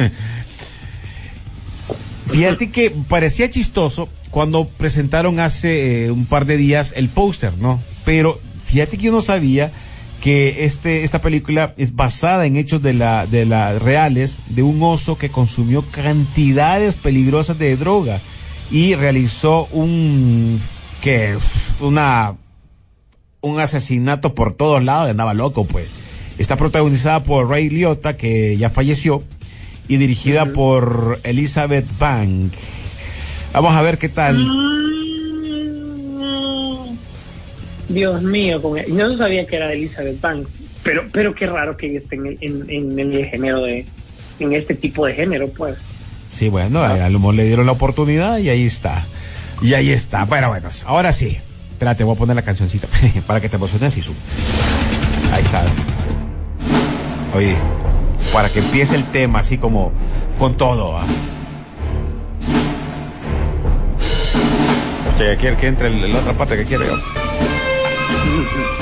Fíjate 2.27 2.71
que 2.71 2.91
parecía 2.91 3.49
chistoso 3.49 4.09
cuando 4.31 4.67
presentaron 4.67 5.39
hace 5.39 6.05
eh, 6.05 6.11
un 6.11 6.25
par 6.25 6.45
de 6.45 6.57
días 6.57 6.93
el 6.95 7.09
póster, 7.09 7.53
¿no? 7.57 7.81
Pero 8.03 8.39
fíjate 8.63 8.97
que 8.97 9.05
yo 9.05 9.11
no 9.11 9.21
sabía 9.21 9.71
que 10.21 10.65
este 10.65 11.03
esta 11.03 11.21
película 11.21 11.73
es 11.77 11.95
basada 11.95 12.45
en 12.45 12.57
hechos 12.57 12.81
de 12.81 12.93
la 12.93 13.25
de 13.27 13.45
las 13.45 13.81
reales 13.81 14.39
de 14.49 14.63
un 14.63 14.81
oso 14.83 15.17
que 15.17 15.29
consumió 15.29 15.83
cantidades 15.89 16.95
peligrosas 16.95 17.57
de 17.57 17.77
droga 17.77 18.19
y 18.71 18.95
realizó 18.95 19.67
un 19.71 20.59
que 21.01 21.37
una 21.79 22.35
un 23.47 23.59
asesinato 23.59 24.33
por 24.33 24.55
todos 24.55 24.83
lados, 24.83 25.09
andaba 25.09 25.33
loco, 25.33 25.65
pues. 25.65 25.87
Está 26.37 26.55
protagonizada 26.55 27.23
por 27.23 27.49
Ray 27.49 27.69
Liotta, 27.69 28.15
que 28.15 28.57
ya 28.57 28.69
falleció, 28.69 29.23
y 29.87 29.97
dirigida 29.97 30.53
por 30.53 31.19
Elizabeth 31.23 31.87
Bank. 31.97 32.53
Vamos 33.53 33.75
a 33.75 33.81
ver 33.81 33.97
qué 33.97 34.09
tal. 34.09 34.37
Mm, 34.37 34.67
Dios 37.89 38.21
mío, 38.21 38.61
con 38.61 38.77
yo 38.77 39.07
no 39.07 39.17
sabía 39.17 39.47
que 39.47 39.55
era 39.55 39.67
de 39.67 39.75
Elizabeth 39.75 40.21
Banks, 40.21 40.49
pero 40.83 41.05
pero 41.11 41.33
qué 41.33 41.47
raro 41.47 41.75
que 41.77 41.87
ella 41.87 41.99
esté 41.99 42.15
en 42.17 42.27
el, 42.27 42.37
en, 42.41 42.99
en 42.99 43.13
el 43.13 43.25
género 43.25 43.61
de 43.61 43.85
en 44.39 44.53
este 44.53 44.75
tipo 44.75 45.05
de 45.05 45.13
género, 45.13 45.49
pues. 45.49 45.75
Sí, 46.29 46.49
bueno, 46.49 46.83
al 46.83 47.15
humor 47.15 47.33
le 47.33 47.45
dieron 47.45 47.65
la 47.65 47.71
oportunidad 47.71 48.37
y 48.39 48.49
ahí 48.49 48.65
está. 48.65 49.05
Y 49.61 49.73
ahí 49.73 49.89
está. 49.89 50.25
Bueno, 50.25 50.49
bueno, 50.49 50.69
ahora 50.85 51.11
sí. 51.13 51.37
Espérate, 51.77 52.03
voy 52.03 52.15
a 52.15 52.17
poner 52.17 52.35
la 52.35 52.41
cancioncita 52.41 52.87
para 53.27 53.39
que 53.39 53.49
te 53.49 53.55
emociones 53.55 53.95
y 53.97 54.01
sub. 54.01 54.15
Ahí 55.31 55.43
está. 55.43 55.63
Oye, 57.35 57.55
para 58.33 58.49
que 58.49 58.57
empiece 58.59 58.95
el 58.95 59.03
tema 59.05 59.39
así 59.41 59.59
como 59.59 59.91
con 60.39 60.57
todo. 60.57 60.97
¿ah? 60.97 61.05
Hostia, 65.11 65.37
quiere 65.37 65.55
que 65.55 65.67
entre 65.67 65.87
el- 65.87 66.11
la 66.11 66.17
otra 66.19 66.33
parte 66.33 66.57
que 66.57 66.65
quiere. 66.65 66.87
¿no? 66.87 66.93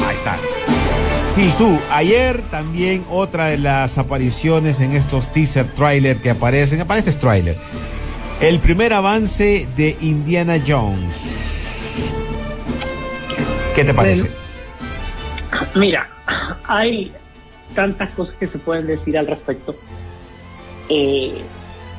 Ahí 0.08 0.15
está. 0.15 0.38
Sisu, 1.34 1.77
ayer 1.91 2.41
también 2.49 3.03
otra 3.10 3.47
de 3.47 3.58
las 3.58 3.97
apariciones 3.97 4.79
en 4.79 4.93
estos 4.93 5.27
teaser 5.34 5.65
trailer 5.73 6.21
que 6.21 6.29
aparecen, 6.29 6.79
aparece 6.79 7.10
este 7.10 7.21
trailer. 7.21 7.58
El 8.39 8.60
primer 8.60 8.93
avance 8.93 9.67
de 9.75 9.97
Indiana 9.99 10.55
Jones. 10.65 12.13
¿Qué 13.75 13.83
te 13.83 13.93
parece? 13.93 14.30
Mira, 15.76 16.07
hay 16.65 17.11
tantas 17.73 18.09
cosas 18.11 18.34
que 18.36 18.47
se 18.47 18.57
pueden 18.57 18.88
decir 18.88 19.17
al 19.17 19.28
respecto. 19.28 19.76
Eh, 20.88 21.34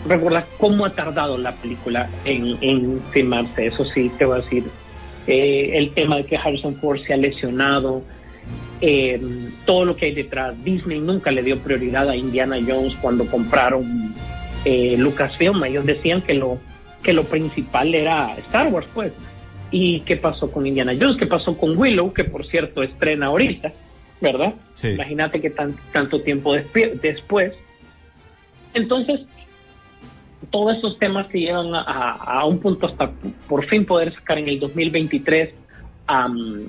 recuerda 0.09 0.47
cómo 0.59 0.87
ha 0.87 0.91
tardado 0.91 1.37
la 1.37 1.53
película 1.53 2.09
en, 2.25 2.57
en 2.63 3.01
filmarse, 3.11 3.67
eso 3.67 3.85
sí, 3.93 4.11
te 4.17 4.25
voy 4.25 4.39
a 4.39 4.43
decir. 4.43 4.65
Eh, 5.27 5.73
el 5.75 5.91
tema 5.91 6.17
de 6.17 6.25
que 6.25 6.37
Harrison 6.37 6.77
Ford 6.77 7.01
se 7.07 7.13
ha 7.13 7.17
lesionado, 7.17 8.03
eh, 8.81 9.21
todo 9.65 9.85
lo 9.85 9.97
que 9.97 10.07
hay 10.07 10.15
detrás. 10.15 10.55
Disney 10.65 11.01
nunca 11.01 11.31
le 11.31 11.43
dio 11.43 11.59
prioridad 11.59 12.09
a 12.09 12.17
Indiana 12.17 12.57
Jones 12.67 12.95
cuando 13.01 13.27
compraron 13.27 14.15
eh, 14.65 14.97
Lucasfilm. 14.99 15.63
Ellos 15.65 15.85
decían 15.85 16.23
que 16.23 16.35
lo, 16.35 16.59
que 17.03 17.13
lo 17.13 17.25
principal 17.25 17.95
era 17.95 18.35
Star 18.39 18.69
Wars, 18.69 18.87
pues. 18.95 19.13
¿Y 19.79 20.01
qué 20.01 20.17
pasó 20.17 20.51
con 20.51 20.67
Indiana 20.67 20.95
Jones? 20.99 21.19
¿Qué 21.19 21.27
pasó 21.27 21.55
con 21.57 21.77
Willow? 21.77 22.13
Que 22.15 22.25
por 22.25 22.47
cierto 22.47 22.83
estrena 22.83 23.27
ahorita. 23.27 23.73
¿verdad? 24.19 24.55
Sí. 24.73 24.89
Imagínate 24.89 25.43
que 25.43 25.51
tan- 25.51 25.77
tanto 25.93 26.23
tiempo 26.23 26.55
después. 26.55 27.53
Entonces, 28.73 29.21
todos 30.51 30.79
esos 30.79 30.99
temas 30.99 31.27
se 31.31 31.41
llevan 31.41 31.75
a, 31.75 31.81
a- 31.83 32.41
a 32.41 32.45
un 32.47 32.59
punto 32.59 32.87
hasta 32.87 33.11
por 33.47 33.65
fin 33.67 33.85
poder 33.85 34.13
sacar 34.13 34.39
en 34.39 34.49
el 34.49 34.59
2023 34.59 35.51
am, 36.07 36.69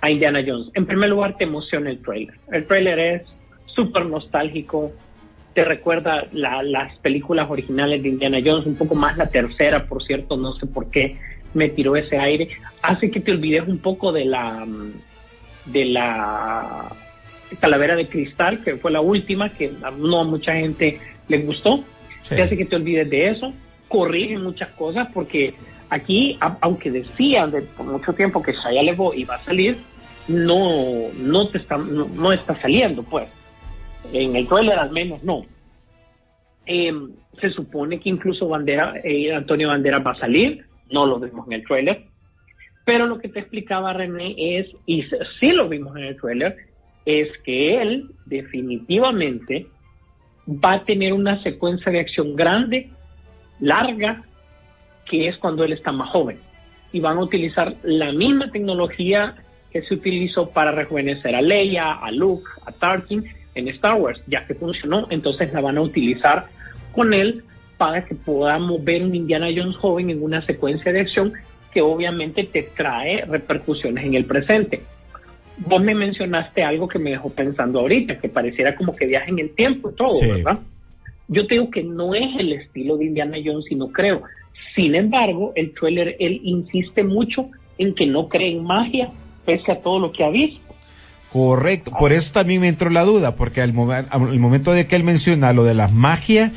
a 0.00 0.10
Indiana 0.10 0.40
Jones. 0.46 0.68
En 0.74 0.86
primer 0.86 1.10
lugar, 1.10 1.36
te 1.36 1.44
emociona 1.44 1.90
el 1.90 1.98
trailer. 2.00 2.36
El 2.52 2.64
trailer 2.66 2.98
es 3.00 3.22
súper 3.74 4.06
nostálgico, 4.06 4.92
te 5.54 5.64
recuerda 5.64 6.28
la- 6.32 6.62
las 6.62 6.96
películas 6.98 7.50
originales 7.50 8.02
de 8.04 8.10
Indiana 8.10 8.38
Jones, 8.44 8.66
un 8.66 8.76
poco 8.76 8.94
más 8.94 9.16
la 9.16 9.28
tercera, 9.28 9.86
por 9.86 10.04
cierto, 10.04 10.36
no 10.36 10.54
sé 10.54 10.66
por 10.66 10.90
qué 10.92 11.16
me 11.54 11.68
tiró 11.68 11.96
ese 11.96 12.18
aire. 12.18 12.48
Hace 12.82 13.10
que 13.10 13.20
te 13.20 13.32
olvides 13.32 13.66
un 13.66 13.78
poco 13.78 14.12
de 14.12 14.24
la 14.24 14.66
de 15.66 15.84
la 15.84 16.88
calavera 17.60 17.96
de 17.96 18.06
cristal, 18.06 18.62
que 18.62 18.76
fue 18.76 18.90
la 18.90 19.00
última, 19.00 19.50
que 19.52 19.70
no 19.98 20.20
a 20.20 20.24
mucha 20.24 20.54
gente 20.54 20.98
le 21.28 21.38
gustó. 21.38 21.84
Sí. 22.22 22.34
Te 22.36 22.42
hace 22.42 22.56
que 22.56 22.64
te 22.64 22.76
olvides 22.76 23.08
de 23.10 23.30
eso, 23.30 23.52
corrige 23.88 24.36
muchas 24.38 24.68
cosas, 24.70 25.08
porque 25.12 25.54
aquí, 25.90 26.36
a- 26.40 26.58
aunque 26.60 26.90
decían 26.90 27.50
de, 27.50 27.62
por 27.62 27.86
mucho 27.86 28.12
tiempo 28.12 28.42
que 28.42 28.52
Shia 28.52 28.82
LaBeouf 28.82 29.16
iba 29.16 29.34
a 29.34 29.38
salir, 29.40 29.76
no, 30.26 31.08
no, 31.18 31.48
te 31.48 31.58
está, 31.58 31.78
no, 31.78 32.06
no 32.14 32.32
está 32.32 32.54
saliendo, 32.54 33.02
pues. 33.02 33.28
En 34.12 34.36
el 34.36 34.46
trailer 34.46 34.78
al 34.78 34.90
menos 34.90 35.22
no. 35.22 35.44
Eh, 36.66 36.92
se 37.40 37.50
supone 37.50 37.98
que 38.00 38.10
incluso 38.10 38.48
Bandera, 38.48 38.94
eh, 39.02 39.32
Antonio 39.34 39.68
Bandera 39.68 39.98
va 40.00 40.10
a 40.12 40.18
salir, 40.18 40.64
no 40.90 41.06
lo 41.06 41.18
vimos 41.18 41.46
en 41.46 41.54
el 41.54 41.64
trailer, 41.64 42.04
pero 42.84 43.06
lo 43.06 43.18
que 43.18 43.28
te 43.28 43.40
explicaba 43.40 43.92
René 43.92 44.34
es, 44.38 44.66
y 44.86 45.04
sí 45.38 45.52
lo 45.52 45.68
vimos 45.68 45.96
en 45.96 46.04
el 46.04 46.16
trailer, 46.16 46.56
es 47.04 47.28
que 47.44 47.82
él 47.82 48.10
definitivamente 48.26 49.66
va 50.48 50.72
a 50.72 50.84
tener 50.84 51.12
una 51.12 51.42
secuencia 51.42 51.92
de 51.92 52.00
acción 52.00 52.34
grande, 52.34 52.88
larga, 53.60 54.22
que 55.04 55.28
es 55.28 55.36
cuando 55.36 55.64
él 55.64 55.72
está 55.72 55.92
más 55.92 56.10
joven. 56.10 56.38
Y 56.92 57.00
van 57.00 57.18
a 57.18 57.22
utilizar 57.22 57.74
la 57.82 58.12
misma 58.12 58.50
tecnología 58.50 59.34
que 59.70 59.82
se 59.82 59.94
utilizó 59.94 60.50
para 60.50 60.70
rejuvenecer 60.70 61.34
a 61.34 61.42
Leia, 61.42 61.92
a 61.92 62.10
Luke, 62.10 62.48
a 62.64 62.72
Tarkin 62.72 63.24
en 63.54 63.68
Star 63.68 64.00
Wars, 64.00 64.20
ya 64.26 64.46
que 64.46 64.54
funcionó, 64.54 65.06
entonces 65.10 65.52
la 65.52 65.60
van 65.60 65.76
a 65.76 65.82
utilizar 65.82 66.46
con 66.92 67.12
él 67.12 67.44
para 67.78 68.04
que 68.04 68.14
podamos 68.14 68.84
ver 68.84 69.02
un 69.02 69.14
Indiana 69.14 69.46
Jones 69.54 69.76
joven 69.76 70.10
en 70.10 70.22
una 70.22 70.44
secuencia 70.44 70.92
de 70.92 71.00
acción 71.00 71.32
que 71.72 71.80
obviamente 71.80 72.44
te 72.44 72.62
trae 72.76 73.24
repercusiones 73.24 74.04
en 74.04 74.14
el 74.14 74.24
presente. 74.24 74.82
Vos 75.58 75.82
me 75.82 75.94
mencionaste 75.94 76.62
algo 76.62 76.88
que 76.88 76.98
me 76.98 77.10
dejó 77.10 77.30
pensando 77.30 77.80
ahorita, 77.80 78.18
que 78.18 78.28
pareciera 78.28 78.74
como 78.74 78.94
que 78.94 79.06
viaja 79.06 79.26
en 79.28 79.38
el 79.38 79.50
tiempo 79.50 79.90
y 79.90 79.94
todo, 79.94 80.14
Sí. 80.14 80.26
¿verdad? 80.26 80.58
Yo 81.28 81.46
te 81.46 81.54
digo 81.56 81.70
que 81.70 81.82
no 81.82 82.14
es 82.14 82.28
el 82.38 82.52
estilo 82.54 82.96
de 82.96 83.06
Indiana 83.06 83.36
Jones, 83.44 83.64
sino 83.68 83.88
creo. 83.88 84.22
Sin 84.74 84.94
embargo, 84.94 85.52
el 85.56 85.72
trailer, 85.74 86.16
él 86.18 86.40
insiste 86.42 87.04
mucho 87.04 87.48
en 87.76 87.94
que 87.94 88.06
no 88.06 88.28
cree 88.28 88.52
en 88.52 88.64
magia, 88.64 89.10
pese 89.44 89.72
a 89.72 89.80
todo 89.80 89.98
lo 89.98 90.10
que 90.12 90.24
ha 90.24 90.30
visto. 90.30 90.60
Correcto, 91.32 91.90
por 91.98 92.12
eso 92.12 92.32
también 92.32 92.62
me 92.62 92.68
entró 92.68 92.88
la 92.88 93.04
duda, 93.04 93.36
porque 93.36 93.60
al, 93.60 93.74
al 94.10 94.38
momento 94.38 94.72
de 94.72 94.86
que 94.86 94.96
él 94.96 95.04
menciona 95.04 95.52
lo 95.52 95.64
de 95.64 95.74
la 95.74 95.88
magia, 95.88 96.52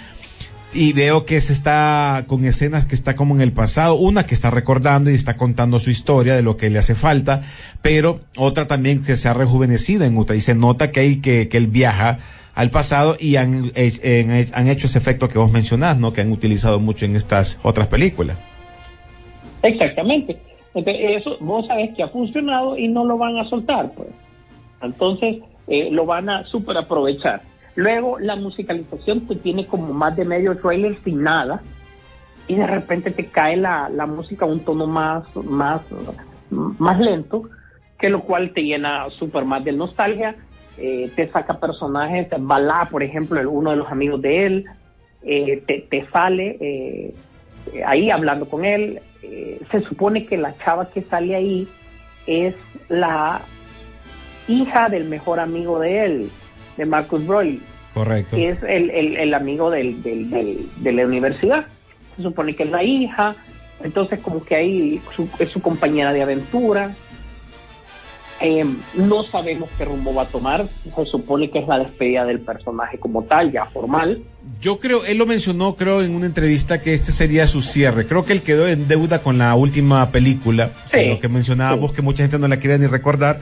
y 0.74 0.94
veo 0.94 1.26
que 1.26 1.42
se 1.42 1.52
está 1.54 2.24
con 2.28 2.46
escenas 2.46 2.86
que 2.86 2.96
está 2.96 3.16
como 3.16 3.36
en 3.36 3.42
el 3.42 3.52
pasado, 3.52 3.96
una 3.96 4.26
que 4.26 4.34
está 4.34 4.50
recordando 4.50 5.10
y 5.12 5.16
está 5.16 5.36
contando 5.36 5.80
su 5.80 5.90
historia 5.90 6.36
de 6.36 6.42
lo 6.42 6.56
que 6.56 6.70
le 6.70 6.80
hace 6.80 6.96
falta, 6.96 7.42
pero 7.82 8.22
otra 8.38 8.68
también 8.68 9.04
que 9.04 9.18
se 9.18 9.28
ha 9.28 9.34
rejuvenecido 9.34 10.06
en 10.06 10.18
Utah 10.18 10.36
y 10.36 10.42
se 10.42 10.56
nota 10.56 10.92
que 10.92 11.02
hay 11.02 11.16
que, 11.22 11.50
que 11.50 11.58
él 11.58 11.68
viaja 11.68 12.20
al 12.56 12.70
pasado 12.70 13.18
y 13.20 13.36
han, 13.36 13.72
eh, 13.76 13.92
en- 14.04 14.48
han 14.54 14.68
hecho 14.70 14.88
ese 14.88 14.98
efecto 14.98 15.28
que 15.28 15.38
vos 15.40 15.52
mencionás, 15.52 15.98
¿no? 15.98 16.14
Que 16.14 16.22
han 16.22 16.32
utilizado 16.32 16.80
mucho 16.80 17.06
en 17.06 17.16
estas 17.16 17.60
otras 17.64 17.88
películas. 17.88 18.38
Exactamente. 19.64 20.38
Entonces, 20.74 21.04
eso 21.20 21.38
vos 21.42 21.68
sabés 21.68 21.92
que 21.96 22.04
ha 22.04 22.08
funcionado 22.08 22.78
y 22.78 22.88
no 22.88 23.06
lo 23.06 23.18
van 23.18 23.38
a 23.38 23.50
soltar, 23.50 23.92
pues. 23.94 24.10
Entonces, 24.82 25.38
eh, 25.68 25.90
lo 25.92 26.06
van 26.06 26.30
a 26.30 26.46
super 26.48 26.78
aprovechar. 26.78 27.42
Luego, 27.76 28.20
la 28.20 28.36
musicalización 28.36 29.28
te 29.28 29.36
tiene 29.36 29.66
como 29.66 29.94
más 29.94 30.16
de 30.16 30.26
medio 30.26 30.58
trailer 30.58 30.98
sin 31.04 31.24
nada 31.24 31.62
y 32.48 32.56
de 32.56 32.68
repente 32.68 33.12
te 33.12 33.28
cae 33.28 33.56
la, 33.56 33.88
la 33.90 34.06
música 34.06 34.46
a 34.46 34.48
un 34.50 34.60
tono 34.60 34.88
más, 34.88 35.24
más, 35.36 35.82
más 36.50 37.00
lento, 37.00 37.44
que 37.98 38.10
lo 38.10 38.22
cual 38.22 38.52
te 38.54 38.62
llena 38.62 39.10
súper 39.18 39.46
más 39.46 39.64
de 39.64 39.72
nostalgia. 39.72 40.36
eh, 40.78 41.10
te 41.16 41.30
saca 41.30 41.60
personajes, 41.60 42.28
Balá, 42.40 42.88
por 42.90 43.04
ejemplo, 43.04 43.40
uno 43.50 43.72
de 43.72 43.78
los 43.78 43.92
amigos 43.92 44.22
de 44.22 44.46
él, 44.46 44.66
eh, 45.24 45.64
te, 45.68 45.86
te 45.90 46.08
sale 46.10 46.58
eh, 46.60 47.14
ahí 47.86 48.10
hablando 48.10 48.50
con 48.50 48.66
él. 48.66 49.00
se 49.72 49.82
supone 49.82 50.26
que 50.26 50.36
la 50.38 50.58
chava 50.58 50.90
que 50.90 51.04
sale 51.04 51.36
ahí 51.36 51.68
es 52.26 52.56
la 52.90 53.40
hija 54.48 54.90
del 54.90 55.06
mejor 55.06 55.40
amigo 55.40 55.80
de 55.80 56.06
él, 56.06 56.30
de 56.82 56.88
Marcus 56.88 57.26
Broly, 57.28 57.62
Correcto. 57.94 58.36
que 58.36 58.50
es 58.50 58.64
el, 58.64 58.90
el- 58.90 59.18
el 59.18 59.34
amigo 59.36 59.70
del, 59.70 60.02
del- 60.02 60.30
del- 60.32 60.68
de 60.78 60.92
la 60.92 61.06
universidad. 61.06 61.66
Se 62.18 62.24
supone 62.24 62.56
que 62.56 62.64
es 62.64 62.72
la 62.72 62.84
hija, 62.84 63.36
entonces 63.84 64.20
como 64.20 64.44
que 64.44 64.56
ahí 64.56 65.02
su- 65.16 65.30
es 65.38 65.50
su 65.50 65.62
compañera 65.62 66.12
de 66.12 66.24
aventura. 66.24 66.96
Eh, 68.44 68.66
no 68.96 69.22
sabemos 69.22 69.70
qué 69.78 69.86
rumbo 69.86 70.16
va 70.16 70.24
a 70.24 70.26
tomar, 70.26 70.66
se 70.96 71.06
supone 71.06 71.52
que 71.52 71.60
es 71.60 71.68
la 71.68 71.78
despedida 71.78 72.26
del 72.26 72.40
personaje 72.40 72.98
como 72.98 73.22
tal, 73.26 73.52
ya 73.52 73.66
formal. 73.66 74.24
Yo 74.60 74.80
creo, 74.80 75.06
él 75.06 75.20
lo 75.20 75.28
mencionó, 75.28 75.76
creo, 75.76 76.02
en 76.02 76.16
una 76.16 76.26
entrevista 76.26 76.82
que 76.82 76.96
este 76.96 77.12
sería 77.12 77.46
su 77.46 77.62
cierre. 77.62 78.08
Creo 78.08 78.26
que 78.26 78.34
él 78.34 78.42
quedó 78.42 78.68
en 78.68 78.88
deuda 78.88 79.20
con 79.22 79.38
la 79.38 79.54
última 79.54 80.10
película, 80.10 80.72
Sí, 80.92 81.06
lo 81.06 81.20
que 81.20 81.28
mencionábamos, 81.30 81.92
sí. 81.92 81.98
que 81.98 82.02
mucha 82.02 82.24
gente 82.24 82.40
no 82.40 82.48
la 82.48 82.58
quiere 82.58 82.80
ni 82.80 82.88
recordar. 82.88 83.42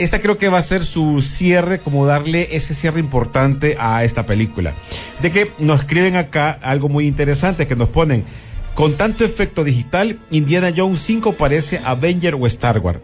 Esta 0.00 0.22
creo 0.22 0.38
que 0.38 0.48
va 0.48 0.56
a 0.56 0.62
ser 0.62 0.82
su 0.82 1.20
cierre, 1.20 1.78
como 1.78 2.06
darle 2.06 2.56
ese 2.56 2.74
cierre 2.74 3.00
importante 3.00 3.76
a 3.78 4.02
esta 4.02 4.24
película. 4.24 4.72
De 5.20 5.30
que 5.30 5.52
nos 5.58 5.80
escriben 5.80 6.16
acá 6.16 6.58
algo 6.62 6.88
muy 6.88 7.06
interesante, 7.06 7.66
que 7.66 7.76
nos 7.76 7.90
ponen, 7.90 8.24
con 8.72 8.94
tanto 8.94 9.26
efecto 9.26 9.62
digital, 9.62 10.18
Indiana 10.30 10.72
Jones 10.74 11.02
5 11.02 11.34
parece 11.34 11.82
Avenger 11.84 12.34
o 12.36 12.46
Star 12.46 12.78
Wars. 12.78 13.00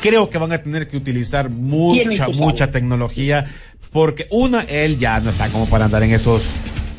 Creo 0.00 0.30
que 0.30 0.38
van 0.38 0.52
a 0.52 0.62
tener 0.62 0.88
que 0.88 0.96
utilizar 0.96 1.50
mucha, 1.50 2.28
mucha 2.28 2.70
tecnología, 2.70 3.44
porque 3.92 4.28
una, 4.30 4.62
él 4.62 4.98
ya 4.98 5.20
no 5.20 5.28
está 5.28 5.50
como 5.50 5.66
para 5.68 5.84
andar 5.84 6.02
en 6.02 6.14
esos 6.14 6.44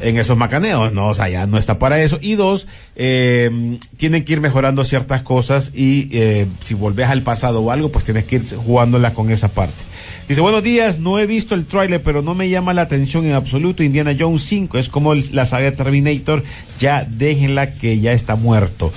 en 0.03 0.17
esos 0.17 0.37
macaneos, 0.37 0.93
no, 0.93 1.07
o 1.07 1.13
sea, 1.13 1.29
ya 1.29 1.45
no 1.47 1.57
está 1.57 1.79
para 1.79 2.01
eso. 2.01 2.19
Y 2.21 2.35
dos, 2.35 2.67
eh, 2.95 3.79
tienen 3.97 4.25
que 4.25 4.33
ir 4.33 4.41
mejorando 4.41 4.83
ciertas 4.85 5.21
cosas 5.21 5.71
y 5.73 6.09
eh, 6.11 6.47
si 6.63 6.73
volvés 6.73 7.07
al 7.07 7.23
pasado 7.23 7.61
o 7.61 7.71
algo, 7.71 7.89
pues 7.91 8.05
tienes 8.05 8.25
que 8.25 8.35
ir 8.37 8.55
jugándola 8.55 9.13
con 9.13 9.31
esa 9.31 9.47
parte. 9.49 9.81
Dice, 10.27 10.41
buenos 10.41 10.63
días, 10.63 10.99
no 10.99 11.19
he 11.19 11.25
visto 11.25 11.53
el 11.55 11.65
tráiler, 11.65 12.01
pero 12.01 12.21
no 12.21 12.33
me 12.35 12.49
llama 12.49 12.73
la 12.73 12.83
atención 12.83 13.25
en 13.25 13.33
absoluto. 13.33 13.83
Indiana 13.83 14.15
Jones 14.17 14.43
5 14.43 14.77
es 14.77 14.87
como 14.89 15.13
el- 15.13 15.35
la 15.35 15.45
saga 15.45 15.65
de 15.65 15.71
Terminator, 15.73 16.43
ya 16.79 17.05
déjenla 17.09 17.73
que 17.73 17.99
ya 17.99 18.13
está 18.13 18.35
muerto. 18.35 18.91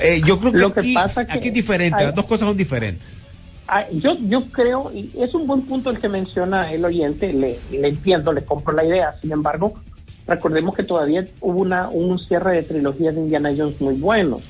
Eh, 0.00 0.22
yo 0.26 0.38
creo 0.38 0.52
que, 0.52 0.58
Lo 0.58 0.72
que 0.72 0.80
aquí, 0.80 0.94
pasa 0.94 1.26
que 1.26 1.32
aquí 1.32 1.48
es 1.48 1.54
diferente, 1.54 1.98
hay- 1.98 2.06
las 2.06 2.14
dos 2.14 2.24
cosas 2.26 2.48
son 2.48 2.56
diferentes. 2.56 3.06
Ah, 3.68 3.84
yo, 3.92 4.16
yo 4.28 4.44
creo, 4.50 4.90
y 4.94 5.10
es 5.18 5.34
un 5.34 5.46
buen 5.46 5.62
punto 5.62 5.88
el 5.90 5.98
que 5.98 6.08
menciona 6.08 6.70
el 6.72 6.84
oyente, 6.84 7.32
le, 7.32 7.58
le 7.70 7.88
entiendo, 7.88 8.30
le 8.32 8.44
compro 8.44 8.74
la 8.74 8.84
idea. 8.84 9.14
Sin 9.22 9.32
embargo, 9.32 9.74
recordemos 10.26 10.74
que 10.74 10.82
todavía 10.82 11.26
hubo 11.40 11.60
una, 11.60 11.88
un 11.88 12.18
cierre 12.18 12.54
de 12.56 12.62
trilogías 12.62 13.14
de 13.14 13.20
Indiana 13.22 13.52
Jones 13.56 13.80
muy 13.80 13.94
bueno. 13.94 14.40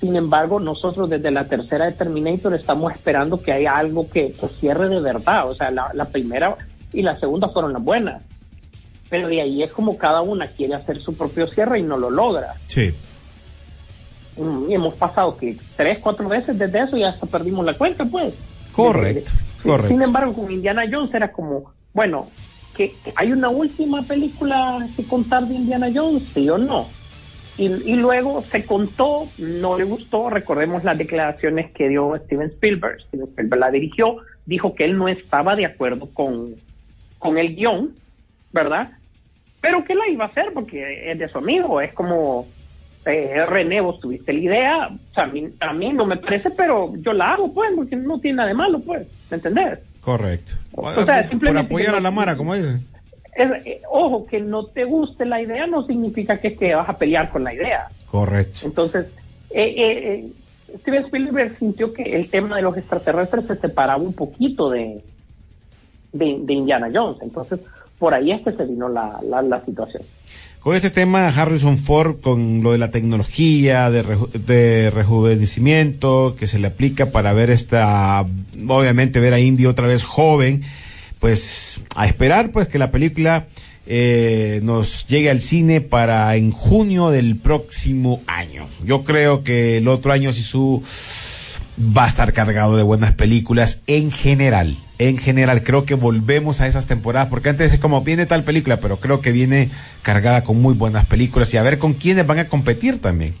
Sin 0.00 0.14
embargo, 0.14 0.60
nosotros 0.60 1.08
desde 1.08 1.30
la 1.30 1.44
tercera 1.44 1.86
de 1.86 1.92
Terminator 1.92 2.54
estamos 2.54 2.92
esperando 2.92 3.40
que 3.40 3.52
haya 3.52 3.76
algo 3.76 4.08
que 4.10 4.34
pues, 4.38 4.52
cierre 4.60 4.88
de 4.88 5.00
verdad. 5.00 5.48
O 5.48 5.54
sea, 5.54 5.70
la, 5.70 5.90
la 5.94 6.04
primera 6.06 6.56
y 6.92 7.02
la 7.02 7.18
segunda 7.18 7.48
fueron 7.48 7.72
las 7.72 7.82
buenas. 7.82 8.22
Pero 9.08 9.28
de 9.28 9.40
ahí 9.40 9.62
es 9.62 9.70
como 9.72 9.96
cada 9.96 10.20
una 10.20 10.48
quiere 10.48 10.74
hacer 10.74 11.00
su 11.00 11.14
propio 11.16 11.46
cierre 11.46 11.78
y 11.78 11.82
no 11.82 11.96
lo 11.96 12.10
logra. 12.10 12.54
Sí. 12.66 12.92
Mm, 14.36 14.70
Y 14.70 14.74
hemos 14.74 14.94
pasado 14.94 15.36
que 15.36 15.56
tres, 15.76 15.98
cuatro 15.98 16.28
veces 16.28 16.58
desde 16.58 16.82
eso 16.82 16.96
y 16.96 17.04
hasta 17.04 17.26
perdimos 17.26 17.64
la 17.64 17.74
cuenta, 17.74 18.04
pues. 18.04 18.34
Correcto, 18.72 19.30
correcto. 19.62 19.88
Sin 19.88 20.02
embargo, 20.02 20.34
con 20.34 20.50
Indiana 20.50 20.84
Jones 20.90 21.14
era 21.14 21.32
como, 21.32 21.72
bueno, 21.94 22.26
que 22.76 22.94
hay 23.14 23.32
una 23.32 23.48
última 23.48 24.02
película 24.02 24.86
que 24.96 25.04
contar 25.04 25.44
de 25.44 25.54
Indiana 25.54 25.88
Jones, 25.92 26.22
sí 26.34 26.48
o 26.50 26.58
no. 26.58 26.86
Y, 27.58 27.66
y 27.66 27.96
luego 27.96 28.42
se 28.42 28.64
contó, 28.66 29.26
no 29.38 29.78
le 29.78 29.84
gustó, 29.84 30.28
recordemos 30.28 30.84
las 30.84 30.98
declaraciones 30.98 31.70
que 31.72 31.88
dio 31.88 32.14
Steven 32.26 32.48
Spielberg. 32.48 33.00
Steven 33.00 33.28
Spielberg 33.28 33.60
la 33.60 33.70
dirigió, 33.70 34.18
dijo 34.44 34.74
que 34.74 34.84
él 34.84 34.98
no 34.98 35.08
estaba 35.08 35.56
de 35.56 35.64
acuerdo 35.64 36.10
con, 36.12 36.54
con 37.18 37.38
el 37.38 37.56
guion, 37.56 37.94
¿verdad? 38.52 38.90
Pero 39.62 39.84
que 39.84 39.94
la 39.94 40.08
iba 40.08 40.26
a 40.26 40.28
hacer 40.28 40.52
porque 40.52 41.10
es 41.10 41.18
de 41.18 41.28
su 41.28 41.38
amigo, 41.38 41.80
es 41.80 41.94
como, 41.94 42.46
eh, 43.06 43.46
René, 43.46 43.80
vos 43.80 44.00
tuviste 44.00 44.34
la 44.34 44.38
idea, 44.38 44.90
a 45.14 45.26
mí, 45.26 45.48
a 45.60 45.72
mí 45.72 45.92
no 45.94 46.04
me 46.04 46.18
parece, 46.18 46.50
pero 46.50 46.94
yo 46.96 47.14
la 47.14 47.32
hago, 47.32 47.52
pues, 47.54 47.70
porque 47.74 47.96
no 47.96 48.20
tiene 48.20 48.36
nada 48.36 48.48
de 48.48 48.54
malo, 48.54 48.80
pues, 48.80 49.06
¿me 49.30 49.38
entendés? 49.38 49.78
Correcto. 50.06 50.52
O 50.72 51.04
sea, 51.04 51.28
por 51.28 51.58
apoyar 51.58 51.96
a 51.96 52.00
la 52.00 52.12
Mara, 52.12 52.36
como 52.36 52.54
dicen. 52.54 52.80
Es- 53.34 53.66
eh, 53.66 53.82
ojo, 53.90 54.24
que 54.24 54.38
no 54.38 54.66
te 54.66 54.84
guste 54.84 55.24
la 55.26 55.42
idea 55.42 55.66
no 55.66 55.84
significa 55.84 56.38
que 56.40 56.50
te 56.52 56.72
vas 56.76 56.88
a 56.88 56.96
pelear 56.96 57.28
con 57.30 57.42
la 57.42 57.52
idea. 57.52 57.88
Correcto. 58.08 58.60
Entonces, 58.62 59.06
eh, 59.50 59.74
eh, 59.76 60.14
eh, 60.14 60.78
Steven 60.78 61.04
Spielberg 61.06 61.56
sintió 61.58 61.92
que 61.92 62.04
el 62.04 62.30
tema 62.30 62.54
de 62.54 62.62
los 62.62 62.76
extraterrestres 62.76 63.46
se 63.46 63.56
separaba 63.56 64.00
un 64.00 64.12
poquito 64.12 64.70
de, 64.70 65.02
de, 66.12 66.38
de 66.40 66.52
Indiana 66.54 66.88
Jones. 66.94 67.18
Entonces, 67.20 67.58
por 67.98 68.14
ahí 68.14 68.30
es 68.30 68.42
que 68.42 68.52
se 68.52 68.64
vino 68.64 68.88
la, 68.88 69.18
la, 69.28 69.42
la 69.42 69.64
situación. 69.64 70.04
Con 70.66 70.74
este 70.74 70.90
tema, 70.90 71.28
Harrison 71.28 71.78
Ford, 71.78 72.16
con 72.20 72.64
lo 72.64 72.72
de 72.72 72.78
la 72.78 72.90
tecnología, 72.90 73.88
de, 73.88 74.02
reju- 74.04 74.32
de 74.32 74.90
rejuvenecimiento 74.90 76.34
que 76.36 76.48
se 76.48 76.58
le 76.58 76.66
aplica 76.66 77.12
para 77.12 77.32
ver 77.32 77.50
esta, 77.50 78.26
obviamente 78.66 79.20
ver 79.20 79.32
a 79.32 79.38
Indy 79.38 79.64
otra 79.66 79.86
vez 79.86 80.02
joven, 80.02 80.64
pues 81.20 81.82
a 81.94 82.08
esperar 82.08 82.50
pues 82.50 82.66
que 82.66 82.80
la 82.80 82.90
película 82.90 83.46
eh, 83.86 84.58
nos 84.64 85.06
llegue 85.06 85.30
al 85.30 85.40
cine 85.40 85.82
para 85.82 86.34
en 86.34 86.50
junio 86.50 87.10
del 87.10 87.36
próximo 87.36 88.20
año. 88.26 88.66
Yo 88.84 89.04
creo 89.04 89.44
que 89.44 89.78
el 89.78 89.86
otro 89.86 90.10
año 90.12 90.32
si 90.32 90.42
su 90.42 90.82
va 91.96 92.06
a 92.06 92.08
estar 92.08 92.32
cargado 92.32 92.76
de 92.76 92.82
buenas 92.82 93.14
películas 93.14 93.82
en 93.86 94.10
general. 94.10 94.76
En 94.98 95.18
general, 95.18 95.62
creo 95.62 95.84
que 95.84 95.94
volvemos 95.94 96.60
a 96.62 96.66
esas 96.66 96.86
temporadas, 96.86 97.28
porque 97.28 97.50
antes 97.50 97.72
es 97.72 97.78
como 97.80 98.00
viene 98.00 98.24
tal 98.24 98.44
película, 98.44 98.78
pero 98.78 98.96
creo 98.96 99.20
que 99.20 99.30
viene 99.30 99.68
cargada 100.02 100.42
con 100.42 100.60
muy 100.62 100.72
buenas 100.74 101.04
películas 101.04 101.52
y 101.52 101.58
a 101.58 101.62
ver 101.62 101.78
con 101.78 101.92
quiénes 101.92 102.26
van 102.26 102.38
a 102.38 102.48
competir 102.48 103.00
también. 103.02 103.34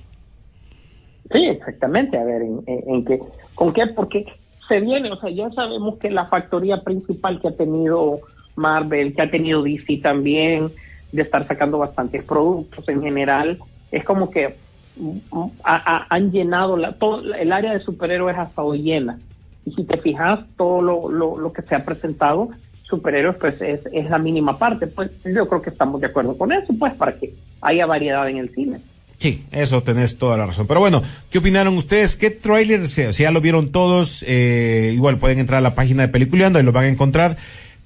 Sí, 1.32 1.46
exactamente. 1.46 2.18
A 2.18 2.24
ver, 2.24 2.42
¿en, 2.42 2.62
en, 2.66 3.04
qué? 3.04 3.20
¿Con 3.54 3.72
qué? 3.72 3.86
Porque 3.86 4.26
se 4.68 4.80
viene, 4.80 5.10
o 5.10 5.18
sea, 5.18 5.30
ya 5.30 5.50
sabemos 5.52 5.98
que 5.98 6.10
la 6.10 6.26
factoría 6.26 6.82
principal 6.82 7.40
que 7.40 7.48
ha 7.48 7.56
tenido 7.56 8.20
Marvel, 8.54 9.14
que 9.14 9.22
ha 9.22 9.30
tenido 9.30 9.62
DC 9.62 9.98
también, 10.02 10.70
de 11.12 11.22
estar 11.22 11.46
sacando 11.48 11.78
bastantes 11.78 12.22
productos 12.24 12.86
en 12.88 13.02
general, 13.02 13.58
es 13.90 14.04
como 14.04 14.30
que 14.30 14.56
mm, 14.96 15.18
ha- 15.64 15.82
ha- 15.96 16.06
han 16.10 16.30
llenado 16.30 16.76
el 16.76 17.52
área 17.52 17.72
de 17.72 17.80
superhéroes 17.80 18.36
ha 18.36 18.44
estado 18.44 18.74
llena. 18.74 19.18
Y 19.66 19.72
si 19.72 19.84
te 19.84 19.98
fijas, 19.98 20.40
todo 20.56 20.80
lo, 20.80 21.10
lo, 21.10 21.38
lo 21.38 21.52
que 21.52 21.62
se 21.62 21.74
ha 21.74 21.84
presentado, 21.84 22.48
superhéroes, 22.84 23.36
pues 23.36 23.60
es, 23.60 23.80
es 23.92 24.08
la 24.08 24.18
mínima 24.18 24.58
parte. 24.58 24.86
Pues 24.86 25.10
yo 25.24 25.46
creo 25.48 25.60
que 25.60 25.70
estamos 25.70 26.00
de 26.00 26.06
acuerdo 26.06 26.38
con 26.38 26.52
eso, 26.52 26.72
pues 26.78 26.94
para 26.94 27.18
que 27.18 27.34
haya 27.60 27.84
variedad 27.84 28.28
en 28.30 28.38
el 28.38 28.54
cine. 28.54 28.80
Sí, 29.18 29.44
eso 29.50 29.82
tenés 29.82 30.18
toda 30.18 30.36
la 30.36 30.46
razón. 30.46 30.66
Pero 30.66 30.80
bueno, 30.80 31.02
¿qué 31.30 31.38
opinaron 31.38 31.76
ustedes? 31.76 32.16
¿Qué 32.16 32.30
tráiler? 32.30 32.86
Si 32.86 33.12
si 33.12 33.22
ya 33.22 33.30
lo 33.30 33.40
vieron 33.40 33.72
todos, 33.72 34.24
eh, 34.28 34.92
igual 34.94 35.18
pueden 35.18 35.38
entrar 35.38 35.58
a 35.58 35.62
la 35.62 35.74
página 35.74 36.02
de 36.02 36.08
Peliculeando 36.08 36.60
y 36.60 36.62
lo 36.62 36.72
van 36.72 36.84
a 36.84 36.88
encontrar. 36.88 37.36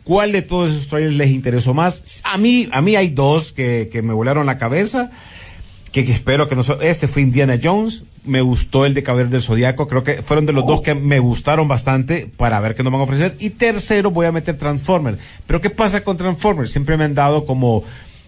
¿Cuál 0.02 0.32
de 0.32 0.42
todos 0.42 0.72
esos 0.72 0.88
trailers 0.88 1.14
les 1.14 1.30
interesó 1.30 1.72
más? 1.72 2.20
A 2.24 2.36
mí, 2.36 2.68
a 2.72 2.82
mí 2.82 2.96
hay 2.96 3.10
dos 3.10 3.52
que, 3.52 3.88
que 3.92 4.02
me 4.02 4.12
volaron 4.12 4.46
la 4.46 4.58
cabeza. 4.58 5.10
Que, 5.92 6.04
que 6.04 6.12
espero 6.12 6.48
que 6.48 6.54
no 6.54 6.62
Este 6.82 7.08
fue 7.08 7.22
Indiana 7.22 7.58
Jones. 7.62 8.04
Me 8.24 8.40
gustó 8.42 8.86
el 8.86 8.94
de 8.94 9.02
Caballero 9.02 9.30
del 9.30 9.42
Zodiaco. 9.42 9.88
Creo 9.88 10.04
que 10.04 10.22
fueron 10.22 10.46
de 10.46 10.52
los 10.52 10.64
dos 10.66 10.82
que 10.82 10.94
me 10.94 11.18
gustaron 11.18 11.66
bastante 11.66 12.30
para 12.36 12.60
ver 12.60 12.74
qué 12.76 12.82
nos 12.84 12.92
van 12.92 13.00
a 13.00 13.04
ofrecer. 13.04 13.34
Y 13.40 13.50
tercero 13.50 14.10
voy 14.10 14.26
a 14.26 14.32
meter 14.32 14.56
Transformers. 14.56 15.18
Pero 15.46 15.60
¿qué 15.60 15.70
pasa 15.70 16.04
con 16.04 16.16
Transformers? 16.16 16.70
Siempre 16.70 16.96
me 16.96 17.04
han 17.04 17.14
dado 17.14 17.44
como, 17.44 17.82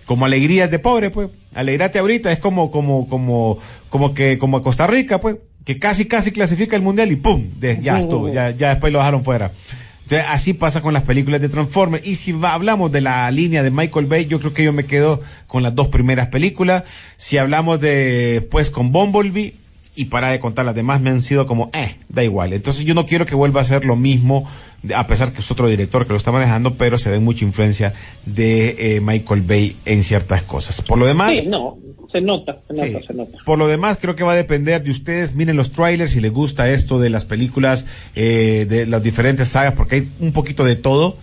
como 0.06 0.24
alegrías 0.24 0.70
de 0.70 0.78
pobre, 0.80 1.10
pues. 1.10 1.28
Alegrate 1.54 1.98
ahorita. 2.00 2.32
Es 2.32 2.38
como, 2.40 2.70
como, 2.70 3.06
como, 3.06 3.58
como 3.90 4.12
que, 4.14 4.38
como 4.38 4.56
a 4.56 4.62
Costa 4.62 4.86
Rica, 4.88 5.20
pues. 5.20 5.36
Que 5.64 5.76
casi, 5.76 6.06
casi 6.06 6.32
clasifica 6.32 6.74
el 6.74 6.82
mundial 6.82 7.12
y 7.12 7.16
pum, 7.16 7.44
de- 7.60 7.78
ya 7.80 8.00
estuvo. 8.00 8.32
Ya, 8.32 8.50
ya 8.50 8.70
después 8.70 8.92
lo 8.92 8.98
dejaron 8.98 9.22
fuera. 9.22 9.52
Así 10.20 10.52
pasa 10.54 10.80
con 10.82 10.92
las 10.94 11.02
películas 11.04 11.40
de 11.40 11.48
Transformers. 11.48 12.06
Y 12.06 12.16
si 12.16 12.32
va- 12.32 12.52
hablamos 12.54 12.92
de 12.92 13.00
la 13.00 13.30
línea 13.30 13.62
de 13.62 13.70
Michael 13.70 14.06
Bay, 14.06 14.26
yo 14.26 14.38
creo 14.40 14.52
que 14.54 14.64
yo 14.64 14.72
me 14.72 14.84
quedo 14.86 15.20
con 15.46 15.62
las 15.62 15.74
dos 15.74 15.88
primeras 15.88 16.28
películas. 16.28 16.84
Si 17.16 17.38
hablamos 17.38 17.80
de, 17.80 18.46
pues, 18.50 18.70
con 18.70 18.92
Bumblebee, 18.92 19.54
y 19.94 20.06
para 20.06 20.28
de 20.28 20.38
contar 20.38 20.64
las 20.64 20.74
demás 20.74 21.02
me 21.02 21.10
han 21.10 21.20
sido 21.20 21.46
como, 21.46 21.68
eh, 21.74 21.96
da 22.08 22.24
igual. 22.24 22.54
Entonces 22.54 22.86
yo 22.86 22.94
no 22.94 23.04
quiero 23.04 23.26
que 23.26 23.34
vuelva 23.34 23.60
a 23.60 23.64
ser 23.64 23.84
lo 23.84 23.94
mismo, 23.94 24.48
a 24.96 25.06
pesar 25.06 25.34
que 25.34 25.40
es 25.40 25.50
otro 25.50 25.68
director 25.68 26.06
que 26.06 26.12
lo 26.14 26.16
está 26.16 26.32
manejando, 26.32 26.76
pero 26.78 26.96
se 26.96 27.10
ve 27.10 27.18
mucha 27.18 27.44
influencia 27.44 27.92
de 28.24 28.74
eh, 28.96 29.00
Michael 29.02 29.42
Bay 29.42 29.76
en 29.84 30.02
ciertas 30.02 30.44
cosas. 30.44 30.80
Por 30.80 30.96
lo 30.96 31.04
demás, 31.04 31.32
Sí, 31.32 31.44
no, 31.46 31.76
se 32.12 32.20
nota, 32.20 32.58
se 32.68 32.74
nota, 32.74 33.00
Sí. 33.00 33.06
se 33.06 33.14
nota. 33.14 33.38
Por 33.44 33.58
lo 33.58 33.66
demás, 33.66 33.98
creo 34.00 34.14
que 34.14 34.22
va 34.22 34.32
a 34.32 34.36
depender 34.36 34.82
de 34.84 34.90
ustedes. 34.90 35.34
Miren 35.34 35.56
los 35.56 35.72
trailers 35.72 36.12
si 36.12 36.20
les 36.20 36.30
gusta 36.32 36.70
esto 36.70 36.98
de 36.98 37.10
las 37.10 37.24
películas, 37.24 37.86
eh, 38.14 38.66
de 38.68 38.86
las 38.86 39.02
diferentes 39.02 39.48
sagas, 39.48 39.74
porque 39.74 39.96
hay 39.96 40.08
un 40.20 40.32
poquito 40.32 40.64
de 40.64 40.76
todo. 40.76 41.16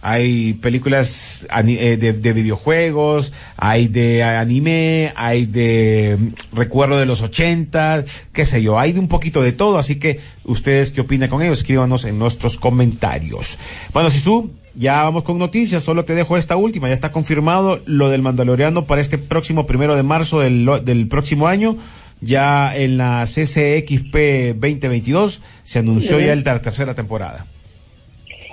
Hay 0.00 0.52
películas 0.54 1.46
eh, 1.66 1.96
de, 1.96 2.12
de 2.12 2.32
videojuegos, 2.32 3.32
hay 3.56 3.88
de 3.88 4.22
anime, 4.22 5.12
hay 5.16 5.46
de 5.46 6.16
mm, 6.18 6.56
recuerdo 6.56 6.98
de 6.98 7.06
los 7.06 7.20
80, 7.20 8.04
qué 8.32 8.46
sé 8.46 8.62
yo, 8.62 8.78
hay 8.78 8.92
de 8.92 9.00
un 9.00 9.08
poquito 9.08 9.42
de 9.42 9.52
todo, 9.52 9.78
así 9.78 9.96
que 9.96 10.20
ustedes 10.44 10.92
qué 10.92 11.00
opinan 11.00 11.28
con 11.28 11.42
ello, 11.42 11.52
escríbanos 11.52 12.04
en 12.04 12.18
nuestros 12.18 12.58
comentarios. 12.58 13.58
Bueno, 13.92 14.08
Sisu, 14.10 14.52
ya 14.76 15.02
vamos 15.02 15.24
con 15.24 15.36
noticias, 15.38 15.82
solo 15.82 16.04
te 16.04 16.14
dejo 16.14 16.36
esta 16.36 16.56
última, 16.56 16.86
ya 16.88 16.94
está 16.94 17.10
confirmado 17.10 17.80
lo 17.86 18.08
del 18.08 18.22
Mandaloriano 18.22 18.86
para 18.86 19.00
este 19.00 19.18
próximo 19.18 19.66
primero 19.66 19.96
de 19.96 20.04
marzo 20.04 20.40
del, 20.40 20.68
del 20.84 21.08
próximo 21.08 21.48
año. 21.48 21.76
Ya 22.20 22.76
en 22.76 22.98
la 22.98 23.24
CCXP 23.26 24.54
2022 24.58 25.40
se 25.62 25.78
anunció 25.78 26.18
ya 26.20 26.32
el- 26.32 26.42
la 26.44 26.60
tercera 26.60 26.94
temporada. 26.94 27.46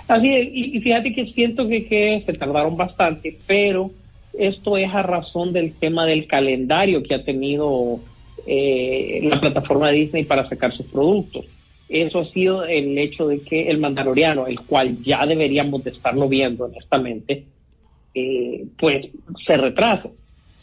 Así 0.07 0.35
es, 0.35 0.49
y, 0.51 0.79
fíjate 0.81 1.13
que 1.13 1.25
siento 1.27 1.67
que, 1.67 2.23
se 2.25 2.33
tardaron 2.33 2.77
bastante, 2.77 3.37
pero 3.47 3.91
esto 4.37 4.77
es 4.77 4.93
a 4.93 5.01
razón 5.01 5.51
del 5.51 5.73
tema 5.73 6.05
del 6.05 6.27
calendario 6.27 7.01
que 7.01 7.15
ha 7.15 7.23
tenido 7.23 7.99
eh, 8.45 9.21
la 9.23 9.39
plataforma 9.39 9.89
Disney 9.89 10.23
para 10.23 10.47
sacar 10.47 10.75
sus 10.75 10.85
productos. 10.87 11.45
Eso 11.89 12.19
ha 12.19 12.25
sido 12.25 12.65
el 12.65 12.97
hecho 12.97 13.27
de 13.27 13.41
que 13.41 13.69
el 13.69 13.79
Mandaloriano, 13.79 14.47
el 14.47 14.59
cual 14.59 15.01
ya 15.03 15.25
deberíamos 15.25 15.83
de 15.83 15.91
estarlo 15.91 16.27
viendo 16.27 16.65
honestamente, 16.65 17.43
eh, 18.13 18.65
pues 18.77 19.07
se 19.45 19.57
retrasa. 19.57 20.09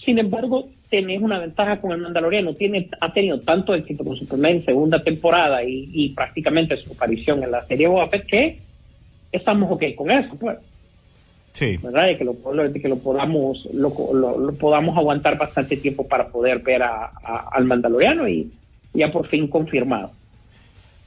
Sin 0.05 0.19
embargo, 0.19 0.69
tenés 0.89 1.21
una 1.21 1.39
ventaja 1.39 1.81
con 1.81 1.93
el 1.93 1.99
Mandaloriano. 1.99 2.55
Tiene, 2.55 2.89
ha 3.01 3.13
tenido 3.13 3.41
tanto 3.41 3.75
éxito 3.75 4.05
con 4.05 4.17
su 4.17 4.27
primera 4.27 4.55
y 4.55 4.63
segunda 4.63 5.03
temporada 5.03 5.65
y, 5.65 5.91
y 5.93 6.09
prácticamente 6.11 6.77
su 6.77 6.93
aparición 6.93 7.43
en 7.43 7.53
la 7.53 7.65
serie 7.67 7.87
Boba 7.87 8.11
que 8.11 8.72
estamos 9.33 9.71
ok 9.73 9.83
con 9.97 10.11
eso, 10.11 10.35
pues, 10.39 10.59
Sí. 11.53 11.77
¿verdad? 11.83 12.07
De 12.07 12.17
que 12.17 12.25
lo, 12.25 12.35
que 12.73 12.89
lo 12.89 12.97
podamos 12.99 13.67
lo, 13.75 13.93
lo- 14.15 14.39
lo 14.39 14.55
podamos 14.55 14.97
aguantar 14.97 15.37
bastante 15.37 15.77
tiempo 15.77 16.07
para 16.07 16.29
poder 16.29 16.61
ver 16.61 16.83
a, 16.83 17.07
a- 17.23 17.49
al 17.53 17.65
Mandaloriano 17.65 18.29
y 18.29 18.51
ya 18.95 19.11
por 19.13 19.27
fin 19.29 19.49
confirmado. 19.49 20.13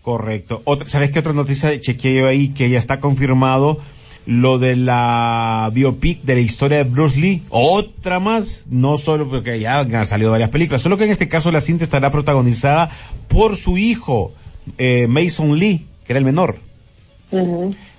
Correcto. 0.01 0.61
Otra, 0.65 0.87
¿Sabes 0.87 1.09
qué 1.11 1.19
otra 1.19 1.33
noticia 1.33 1.79
chequeé 1.79 2.15
yo 2.19 2.27
ahí 2.27 2.49
que 2.49 2.69
ya 2.69 2.77
está 2.77 2.99
confirmado? 2.99 3.79
Lo 4.27 4.57
de 4.59 4.75
la 4.75 5.69
biopic 5.73 6.21
de 6.23 6.35
la 6.35 6.41
historia 6.41 6.77
de 6.79 6.83
Bruce 6.83 7.19
Lee. 7.19 7.43
Otra 7.49 8.19
más. 8.19 8.65
No 8.69 8.97
solo 8.97 9.27
porque 9.29 9.59
ya 9.59 9.79
han 9.79 10.05
salido 10.07 10.31
varias 10.31 10.49
películas. 10.51 10.81
Solo 10.81 10.97
que 10.97 11.05
en 11.05 11.11
este 11.11 11.27
caso 11.27 11.51
la 11.51 11.61
cinta 11.61 11.83
estará 11.83 12.11
protagonizada 12.11 12.89
por 13.27 13.55
su 13.55 13.77
hijo, 13.79 14.31
eh, 14.79 15.05
Mason 15.07 15.57
Lee, 15.57 15.85
que 16.05 16.13
era 16.13 16.19
el 16.19 16.25
menor. 16.25 16.55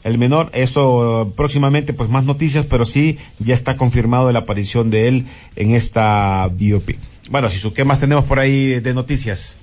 El 0.06 0.18
menor, 0.18 0.50
eso 0.54 1.32
próximamente, 1.36 1.92
pues 1.92 2.08
más 2.08 2.24
noticias, 2.24 2.64
pero 2.64 2.84
sí 2.84 3.18
ya 3.40 3.54
está 3.54 3.76
confirmado 3.76 4.30
la 4.30 4.38
aparición 4.38 4.88
de 4.88 5.08
él 5.08 5.24
en 5.56 5.74
esta 5.74 6.48
biopic. 6.52 6.96
Bueno, 7.28 7.50
si 7.50 7.68
¿qué 7.72 7.84
más 7.84 7.98
tenemos 7.98 8.24
por 8.24 8.38
ahí 8.38 8.78
de 8.78 8.94
noticias? 8.94 9.58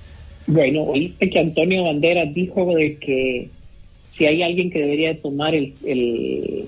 Bueno, 0.46 0.82
oíste 0.82 1.30
que 1.30 1.40
Antonio 1.40 1.86
Banderas 1.86 2.34
dijo 2.34 2.76
de 2.76 2.98
que 2.98 3.48
si 4.18 4.26
hay 4.26 4.44
alguien 4.44 4.70
que 4.70 4.80
debería 4.80 5.14
de 5.14 5.16
tomar 5.16 5.56
el, 5.56 5.76
el, 5.86 6.66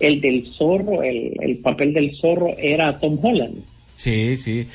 el 0.00 0.20
del 0.22 0.50
zorro, 0.56 1.02
el, 1.02 1.34
el 1.42 1.58
papel 1.58 1.92
del 1.92 2.16
zorro, 2.16 2.56
era 2.56 2.98
Tom 3.00 3.18
Holland. 3.22 3.62
Sí, 3.96 4.38
sí. 4.38 4.66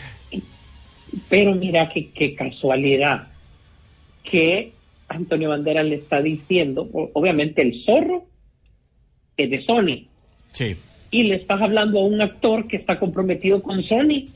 Pero 1.30 1.55
mira 1.55 1.91
qué 1.91 2.36
casualidad 2.36 3.27
que 4.23 4.73
Antonio 5.10 5.49
Banderas 5.49 5.86
le 5.86 5.95
está 5.95 6.22
diciendo, 6.22 6.88
obviamente 7.14 7.62
el 7.62 7.84
zorro 7.84 8.26
es 9.38 9.49
de 9.49 9.62
Sony, 9.64 10.07
Sí. 10.51 10.76
y 11.12 11.24
le 11.24 11.36
estás 11.36 11.62
hablando 11.62 11.99
a 11.99 12.03
un 12.05 12.22
actor 12.22 12.68
que 12.68 12.78
está 12.78 12.99
comprometido 12.99 13.62
con 13.62 13.84
Sony. 13.84 14.28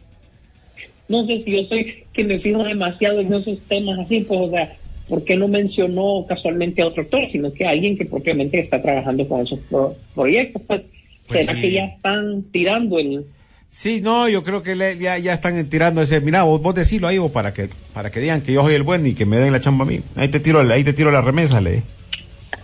No 1.08 1.26
sé 1.28 1.44
si 1.44 1.52
yo 1.52 1.64
soy 1.66 2.04
que 2.14 2.24
me 2.24 2.40
fijo 2.40 2.64
demasiado 2.64 3.20
en 3.20 3.34
esos 3.34 3.60
temas 3.68 4.00
así, 4.00 4.22
pues, 4.22 4.40
o 4.40 4.50
sea, 4.50 4.74
¿por 5.08 5.24
qué 5.26 5.36
no 5.36 5.48
mencionó 5.48 6.26
casualmente 6.28 6.82
a 6.82 6.88
otro 6.88 7.04
actor, 7.04 7.30
sino 7.32 7.52
que 7.54 7.66
a 7.66 7.72
alguien 7.72 7.98
que 7.98 8.06
propiamente 8.06 8.60
está 8.60 8.82
trabajando 8.82 9.28
con 9.28 9.42
esos 9.42 9.60
pro- 9.70 9.96
proyectos? 10.16 10.62
Pues, 10.66 10.82
Pues 11.28 11.46
¿será 11.46 11.56
sí. 11.56 11.62
que 11.62 11.72
ya 11.74 11.86
están 11.86 12.44
tirando 12.52 13.00
el... 13.00 13.26
Sí, 13.76 14.02
no, 14.02 14.30
yo 14.30 14.44
creo 14.44 14.62
que 14.62 14.76
le- 14.76 15.00
ya, 15.00 15.18
ya 15.18 15.34
están 15.34 15.68
tirando 15.68 16.04
ese, 16.04 16.22
mira, 16.22 16.44
vos, 16.44 16.62
vos 16.62 16.76
decilo 16.76 17.08
ahí 17.08 17.18
vos 17.18 17.32
para 17.32 17.54
que, 17.56 17.70
para 17.92 18.12
que 18.12 18.20
digan 18.20 18.42
que 18.44 18.54
yo 18.54 18.62
soy 18.62 18.76
el 18.76 18.84
bueno 18.84 19.08
y 19.08 19.16
que 19.16 19.26
me 19.26 19.38
den 19.40 19.52
la 19.52 19.60
chamba 19.60 19.84
a 19.84 19.88
mí. 19.88 20.00
Ahí 20.16 20.28
te 20.28 20.40
tiro, 20.40 20.60
ahí 20.60 20.84
te 20.84 20.94
tiro 20.94 21.10
la 21.10 21.22
remesa, 21.22 21.60
le. 21.60 21.82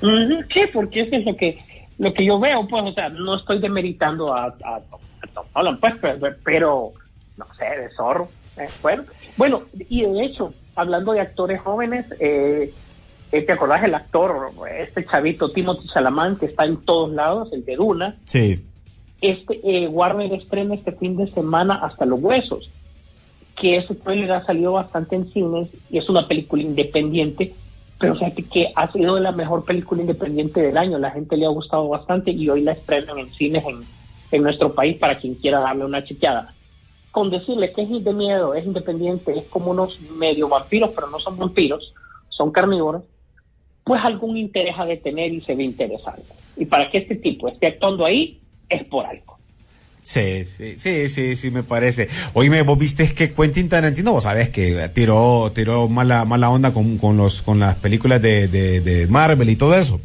Sí, 0.02 0.62
porque 0.72 1.02
eso 1.02 1.16
es 1.16 1.26
lo 1.26 1.36
que 1.36 1.58
lo 1.98 2.14
que 2.14 2.24
yo 2.26 2.40
veo, 2.40 2.68
pues, 2.68 2.84
o 2.86 2.94
sea, 2.94 3.10
no 3.10 3.38
estoy 3.38 3.60
demeritando 3.60 4.34
a, 4.36 4.46
a, 4.46 4.76
a 4.76 5.28
Tom 5.34 5.46
Holland, 5.54 5.80
pues, 5.80 5.96
pero, 6.00 6.28
pero, 6.46 6.92
no 7.38 7.46
sé, 7.58 7.66
de 7.66 7.90
zorro. 7.98 8.30
eh, 8.58 8.68
bueno, 8.84 9.04
bueno, 9.36 9.64
y 9.90 10.04
de 10.04 10.26
hecho, 10.26 10.54
hablando 10.76 11.12
de 11.14 11.22
actores 11.22 11.60
jóvenes, 11.60 12.06
eh, 12.20 12.72
eh, 13.32 13.42
¿te 13.42 13.52
acordás 13.52 13.84
el 13.84 13.96
actor, 13.96 14.52
este 14.80 15.04
chavito 15.08 15.50
Timothy 15.50 15.88
Chalamet, 15.92 16.38
que 16.40 16.46
está 16.46 16.66
en 16.66 16.78
todos 16.86 17.12
lados, 17.12 17.50
el 17.52 17.66
de 17.66 17.76
Duna? 17.76 18.16
Sí. 18.26 18.64
Este, 19.22 19.60
eh, 19.64 19.88
Warner 19.88 20.34
estrena 20.34 20.76
este 20.76 20.94
fin 20.94 21.18
de 21.18 21.30
semana 21.32 21.76
hasta 21.76 22.06
los 22.06 22.22
huesos, 22.22 22.70
que 23.60 23.76
ese 23.76 23.96
trailer 23.96 24.32
ha 24.32 24.46
salido 24.46 24.74
bastante 24.74 25.16
en 25.16 25.30
cines 25.32 25.70
y 25.90 25.98
es 25.98 26.08
una 26.10 26.28
película 26.28 26.62
independiente, 26.62 27.54
pero 28.00 28.16
fíjate 28.16 28.44
que 28.44 28.72
ha 28.74 28.90
sido 28.92 29.20
la 29.20 29.34
mejor 29.34 29.66
película 29.66 30.02
independiente 30.02 30.62
del 30.62 30.78
año, 30.78 30.98
la 30.98 31.12
gente 31.12 31.36
le 31.36 31.46
ha 31.46 31.50
gustado 31.50 31.90
bastante 31.90 32.32
y 32.32 32.50
hoy 32.50 32.62
la 32.62 32.72
estrenan 32.72 33.20
en 33.20 33.34
cines 33.34 33.66
en, 33.66 33.82
en 34.32 34.44
nuestro 34.44 34.74
país 34.74 34.98
para 34.98 35.20
quien 35.20 35.36
quiera 35.36 35.60
darle 35.60 35.84
una 35.84 36.04
chequeada. 36.04 36.54
Con 37.12 37.30
decirle 37.30 37.74
que 37.74 37.82
es 37.82 38.04
de 38.04 38.14
miedo, 38.14 38.54
es 38.54 38.66
independiente, 38.66 39.38
es 39.38 39.46
como 39.48 39.72
unos 39.72 40.00
medio 40.18 40.48
vampiros, 40.48 40.92
pero 40.96 41.10
no 41.10 41.20
son 41.20 41.38
vampiros, 41.38 41.94
son 42.30 42.52
carnívoros, 42.52 43.04
pues 43.84 44.02
algún 44.06 44.38
interés 44.38 44.76
ha 44.78 44.86
de 44.86 44.98
tener 44.98 45.34
y 45.34 45.42
se 45.42 45.56
ve 45.56 45.64
interesante. 45.64 46.24
Y 46.56 46.66
para 46.66 46.90
que 46.90 47.00
este 47.00 47.16
tipo 47.16 47.50
esté 47.50 47.68
actuando 47.68 48.06
ahí, 48.06 48.40
es 48.70 48.84
por 48.86 49.06
algo. 49.06 49.38
Sí, 50.02 50.44
sí, 50.46 50.76
sí, 50.78 51.10
sí, 51.10 51.36
sí, 51.36 51.52
me 51.52 51.62
parece. 51.62 52.08
Oíme, 52.34 52.62
vos 52.64 52.80
viste 52.80 53.14
que 53.14 53.32
Quentin 53.34 53.70
Tarantino, 53.70 54.14
vos 54.14 54.24
sabés 54.24 54.50
que 54.50 54.90
tiró, 54.94 55.52
tiró 55.54 55.88
mala, 55.88 56.26
mala 56.26 56.50
onda 56.50 56.72
con, 56.72 56.98
con 56.98 57.18
los, 57.18 57.42
con 57.42 57.60
las 57.60 57.76
películas 57.76 58.22
de, 58.22 58.48
de, 58.48 58.80
de 58.82 59.08
Marvel 59.08 59.50
y 59.50 59.56
todo 59.56 59.78
eso. 59.78 60.02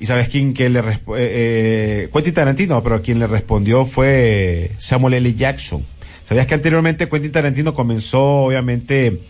Y 0.00 0.06
sabes 0.06 0.28
quién 0.28 0.54
que 0.54 0.68
le 0.68 0.80
eh, 0.80 0.94
eh, 1.16 2.08
Quentin 2.12 2.34
Tarantino, 2.34 2.82
pero 2.82 3.00
quien 3.02 3.20
le 3.20 3.28
respondió 3.28 3.84
fue 3.84 4.72
Samuel 4.78 5.14
L. 5.14 5.34
Jackson. 5.34 5.84
Sabías 6.24 6.48
que 6.48 6.54
anteriormente 6.54 7.08
Quentin 7.08 7.30
Tarantino 7.30 7.74
comenzó, 7.74 8.46
obviamente, 8.46 9.20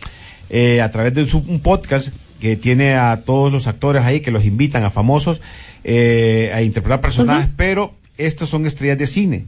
eh, 0.49 0.81
a 0.81 0.91
través 0.91 1.13
de 1.13 1.27
su, 1.27 1.39
un 1.39 1.61
podcast 1.61 2.15
que 2.41 2.57
tiene 2.57 2.95
a 2.95 3.23
todos 3.25 3.53
los 3.53 3.67
actores 3.67 4.03
ahí 4.03 4.21
que 4.21 4.31
los 4.31 4.45
invitan 4.45 4.85
a 4.85 4.91
famosos 4.91 5.43
eh, 5.85 6.51
a 6.55 6.63
interpretar 6.63 7.01
personajes, 7.01 7.51
pero 7.57 7.93
estos 8.19 8.49
son 8.49 8.67
estrellas 8.67 8.99
de 8.99 9.07
cine. 9.07 9.47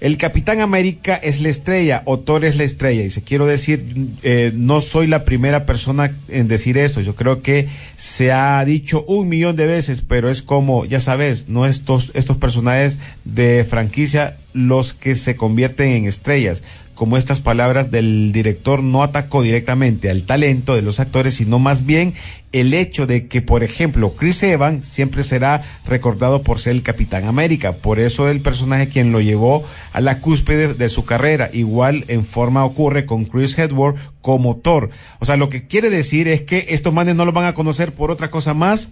El 0.00 0.18
Capitán 0.18 0.60
América 0.60 1.14
es 1.14 1.40
la 1.40 1.48
estrella, 1.48 2.02
o 2.04 2.18
Thor 2.18 2.44
es 2.44 2.56
la 2.56 2.64
estrella. 2.64 3.04
Y 3.04 3.10
se 3.10 3.22
quiero 3.22 3.46
decir, 3.46 4.10
eh, 4.22 4.52
no 4.54 4.80
soy 4.80 5.06
la 5.06 5.24
primera 5.24 5.64
persona 5.64 6.14
en 6.28 6.46
decir 6.46 6.76
esto. 6.76 7.00
Yo 7.00 7.14
creo 7.14 7.42
que 7.42 7.68
se 7.96 8.32
ha 8.32 8.62
dicho 8.64 9.04
un 9.06 9.28
millón 9.28 9.56
de 9.56 9.66
veces, 9.66 10.04
pero 10.06 10.28
es 10.28 10.42
como, 10.42 10.84
ya 10.84 11.00
sabes, 11.00 11.48
no 11.48 11.64
estos, 11.64 12.10
estos 12.14 12.36
personajes 12.36 12.98
de 13.24 13.64
franquicia 13.64 14.36
los 14.52 14.92
que 14.92 15.14
se 15.14 15.36
convierten 15.36 15.88
en 15.92 16.06
estrellas. 16.06 16.62
Como 16.94 17.16
estas 17.16 17.40
palabras 17.40 17.90
del 17.90 18.30
director 18.32 18.82
no 18.82 19.02
atacó 19.02 19.42
directamente 19.42 20.10
al 20.10 20.22
talento 20.22 20.76
de 20.76 20.82
los 20.82 21.00
actores, 21.00 21.34
sino 21.34 21.58
más 21.58 21.84
bien 21.84 22.14
el 22.52 22.72
hecho 22.72 23.06
de 23.06 23.26
que, 23.26 23.42
por 23.42 23.64
ejemplo, 23.64 24.14
Chris 24.14 24.42
Evans 24.44 24.86
siempre 24.86 25.24
será 25.24 25.62
recordado 25.86 26.42
por 26.42 26.60
ser 26.60 26.76
el 26.76 26.82
Capitán 26.82 27.24
América. 27.24 27.72
Por 27.72 27.98
eso 27.98 28.28
el 28.28 28.40
personaje 28.40 28.88
quien 28.88 29.10
lo 29.10 29.20
llevó 29.20 29.64
a 29.92 30.00
la 30.00 30.20
cúspide 30.20 30.74
de 30.74 30.88
su 30.88 31.04
carrera. 31.04 31.50
Igual 31.52 32.04
en 32.06 32.24
forma 32.24 32.64
ocurre 32.64 33.06
con 33.06 33.24
Chris 33.24 33.58
Hedworth 33.58 33.98
como 34.20 34.56
Thor. 34.56 34.90
O 35.18 35.24
sea, 35.24 35.36
lo 35.36 35.48
que 35.48 35.66
quiere 35.66 35.90
decir 35.90 36.28
es 36.28 36.42
que 36.42 36.66
estos 36.68 36.94
manes 36.94 37.16
no 37.16 37.24
lo 37.24 37.32
van 37.32 37.46
a 37.46 37.54
conocer 37.54 37.92
por 37.92 38.12
otra 38.12 38.30
cosa 38.30 38.54
más, 38.54 38.90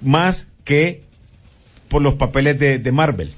más 0.00 0.46
que 0.64 1.02
por 1.88 2.00
los 2.00 2.14
papeles 2.14 2.58
de, 2.58 2.78
de 2.78 2.92
Marvel. 2.92 3.34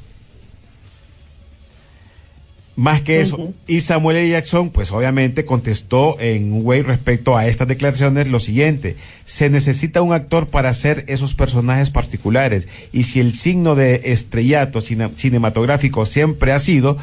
Más 2.80 3.02
que 3.02 3.20
eso. 3.20 3.52
Y 3.66 3.80
Samuel 3.80 4.18
L. 4.18 4.28
Jackson, 4.30 4.70
pues 4.70 4.92
obviamente 4.92 5.44
contestó 5.44 6.16
en 6.20 6.52
un 6.52 6.64
way 6.64 6.82
respecto 6.82 7.36
a 7.36 7.44
estas 7.48 7.66
declaraciones 7.66 8.28
lo 8.28 8.38
siguiente. 8.38 8.94
Se 9.24 9.50
necesita 9.50 10.00
un 10.00 10.12
actor 10.12 10.46
para 10.46 10.68
hacer 10.68 11.02
esos 11.08 11.34
personajes 11.34 11.90
particulares. 11.90 12.68
Y 12.92 13.02
si 13.02 13.18
el 13.18 13.34
signo 13.34 13.74
de 13.74 14.02
estrellato 14.04 14.80
cine- 14.80 15.10
cinematográfico 15.16 16.06
siempre 16.06 16.52
ha 16.52 16.60
sido 16.60 16.96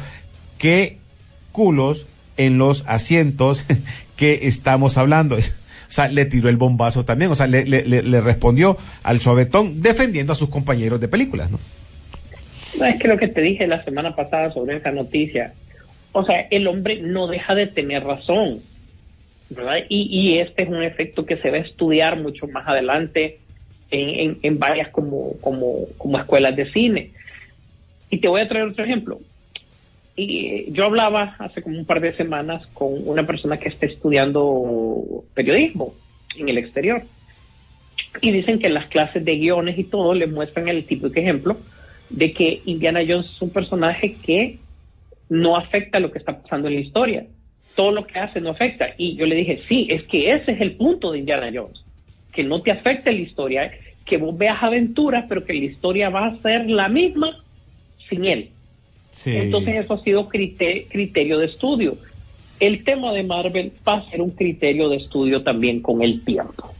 que 0.56 0.96
culos 1.52 2.06
en 2.38 2.56
los 2.56 2.82
asientos 2.86 3.66
que 4.16 4.46
estamos 4.46 4.96
hablando. 4.96 5.36
O 5.88 5.92
sea, 5.92 6.08
le 6.08 6.24
tiró 6.24 6.48
el 6.48 6.56
bombazo 6.56 7.04
también. 7.04 7.30
O 7.30 7.36
sea, 7.36 7.46
le- 7.46 7.64
le 7.64 8.20
respondió 8.20 8.76
al 9.04 9.20
suavetón 9.20 9.80
defendiendo 9.80 10.32
a 10.32 10.36
sus 10.36 10.48
compañeros 10.48 11.00
de 11.00 11.06
películas, 11.06 11.48
¿no? 11.50 11.60
No, 12.80 12.84
es 12.86 12.98
que 12.98 13.06
lo 13.06 13.16
que 13.16 13.28
te 13.28 13.40
dije 13.40 13.68
la 13.68 13.84
semana 13.84 14.16
pasada 14.16 14.52
sobre 14.52 14.78
esa 14.78 14.90
noticia, 14.90 15.54
o 16.16 16.24
sea, 16.24 16.48
el 16.50 16.66
hombre 16.66 16.98
no 17.02 17.26
deja 17.26 17.54
de 17.54 17.66
tener 17.66 18.02
razón, 18.02 18.62
¿verdad? 19.50 19.80
Y, 19.90 20.38
este 20.38 20.62
es 20.62 20.68
un 20.70 20.82
efecto 20.82 21.26
que 21.26 21.36
se 21.36 21.50
va 21.50 21.58
a 21.58 21.60
estudiar 21.60 22.18
mucho 22.18 22.46
más 22.48 22.66
adelante 22.66 23.38
en, 23.90 24.38
en, 24.42 24.58
varias 24.58 24.88
como, 24.88 25.34
como, 25.42 25.86
como 25.98 26.18
escuelas 26.18 26.56
de 26.56 26.72
cine. 26.72 27.10
Y 28.08 28.16
te 28.16 28.28
voy 28.28 28.40
a 28.40 28.48
traer 28.48 28.64
otro 28.64 28.82
ejemplo. 28.82 29.20
Y 30.16 30.46
eh, 30.46 30.66
yo 30.70 30.86
hablaba 30.86 31.36
hace 31.38 31.60
como 31.60 31.78
un 31.78 31.84
par 31.84 32.00
de 32.00 32.16
semanas 32.16 32.66
con 32.72 33.06
una 33.06 33.26
persona 33.26 33.58
que 33.58 33.68
está 33.68 33.84
estudiando 33.84 35.22
periodismo 35.34 35.94
en 36.38 36.48
el 36.48 36.56
exterior. 36.56 37.02
Y 38.22 38.30
dicen 38.30 38.58
que 38.58 38.70
las 38.70 38.86
clases 38.86 39.22
de 39.22 39.36
guiones 39.36 39.78
y 39.78 39.84
todo 39.84 40.14
le 40.14 40.26
muestran 40.26 40.68
el 40.68 40.86
típico 40.86 41.20
ejemplo 41.20 41.58
de 42.08 42.32
que 42.32 42.62
Indiana 42.64 43.00
Jones 43.06 43.26
es 43.26 43.42
un 43.42 43.50
personaje 43.50 44.14
que 44.14 44.60
no 45.28 45.56
afecta 45.56 45.98
lo 45.98 46.10
que 46.10 46.18
está 46.18 46.40
pasando 46.40 46.68
en 46.68 46.74
la 46.74 46.80
historia. 46.80 47.26
Todo 47.74 47.92
lo 47.92 48.06
que 48.06 48.18
hace 48.18 48.40
no 48.40 48.50
afecta. 48.50 48.86
Y 48.96 49.16
yo 49.16 49.26
le 49.26 49.34
dije, 49.34 49.60
sí, 49.68 49.86
es 49.90 50.04
que 50.04 50.32
ese 50.32 50.52
es 50.52 50.60
el 50.60 50.72
punto 50.72 51.12
de 51.12 51.18
Indiana 51.18 51.50
Jones. 51.52 51.82
Que 52.32 52.42
no 52.44 52.62
te 52.62 52.70
afecte 52.70 53.12
la 53.12 53.20
historia, 53.20 53.70
que 54.04 54.16
vos 54.16 54.36
veas 54.36 54.62
aventuras, 54.62 55.24
pero 55.28 55.44
que 55.44 55.52
la 55.52 55.64
historia 55.64 56.08
va 56.08 56.26
a 56.26 56.36
ser 56.38 56.68
la 56.70 56.88
misma 56.88 57.42
sin 58.08 58.24
él. 58.24 58.50
Sí. 59.10 59.36
Entonces 59.36 59.84
eso 59.84 59.94
ha 59.94 60.02
sido 60.02 60.28
crite- 60.28 60.86
criterio 60.88 61.38
de 61.38 61.46
estudio. 61.46 61.96
El 62.60 62.84
tema 62.84 63.12
de 63.12 63.22
Marvel 63.22 63.72
va 63.86 63.96
a 63.98 64.10
ser 64.10 64.22
un 64.22 64.30
criterio 64.30 64.88
de 64.88 64.96
estudio 64.96 65.42
también 65.42 65.80
con 65.80 66.02
el 66.02 66.24
tiempo. 66.24 66.72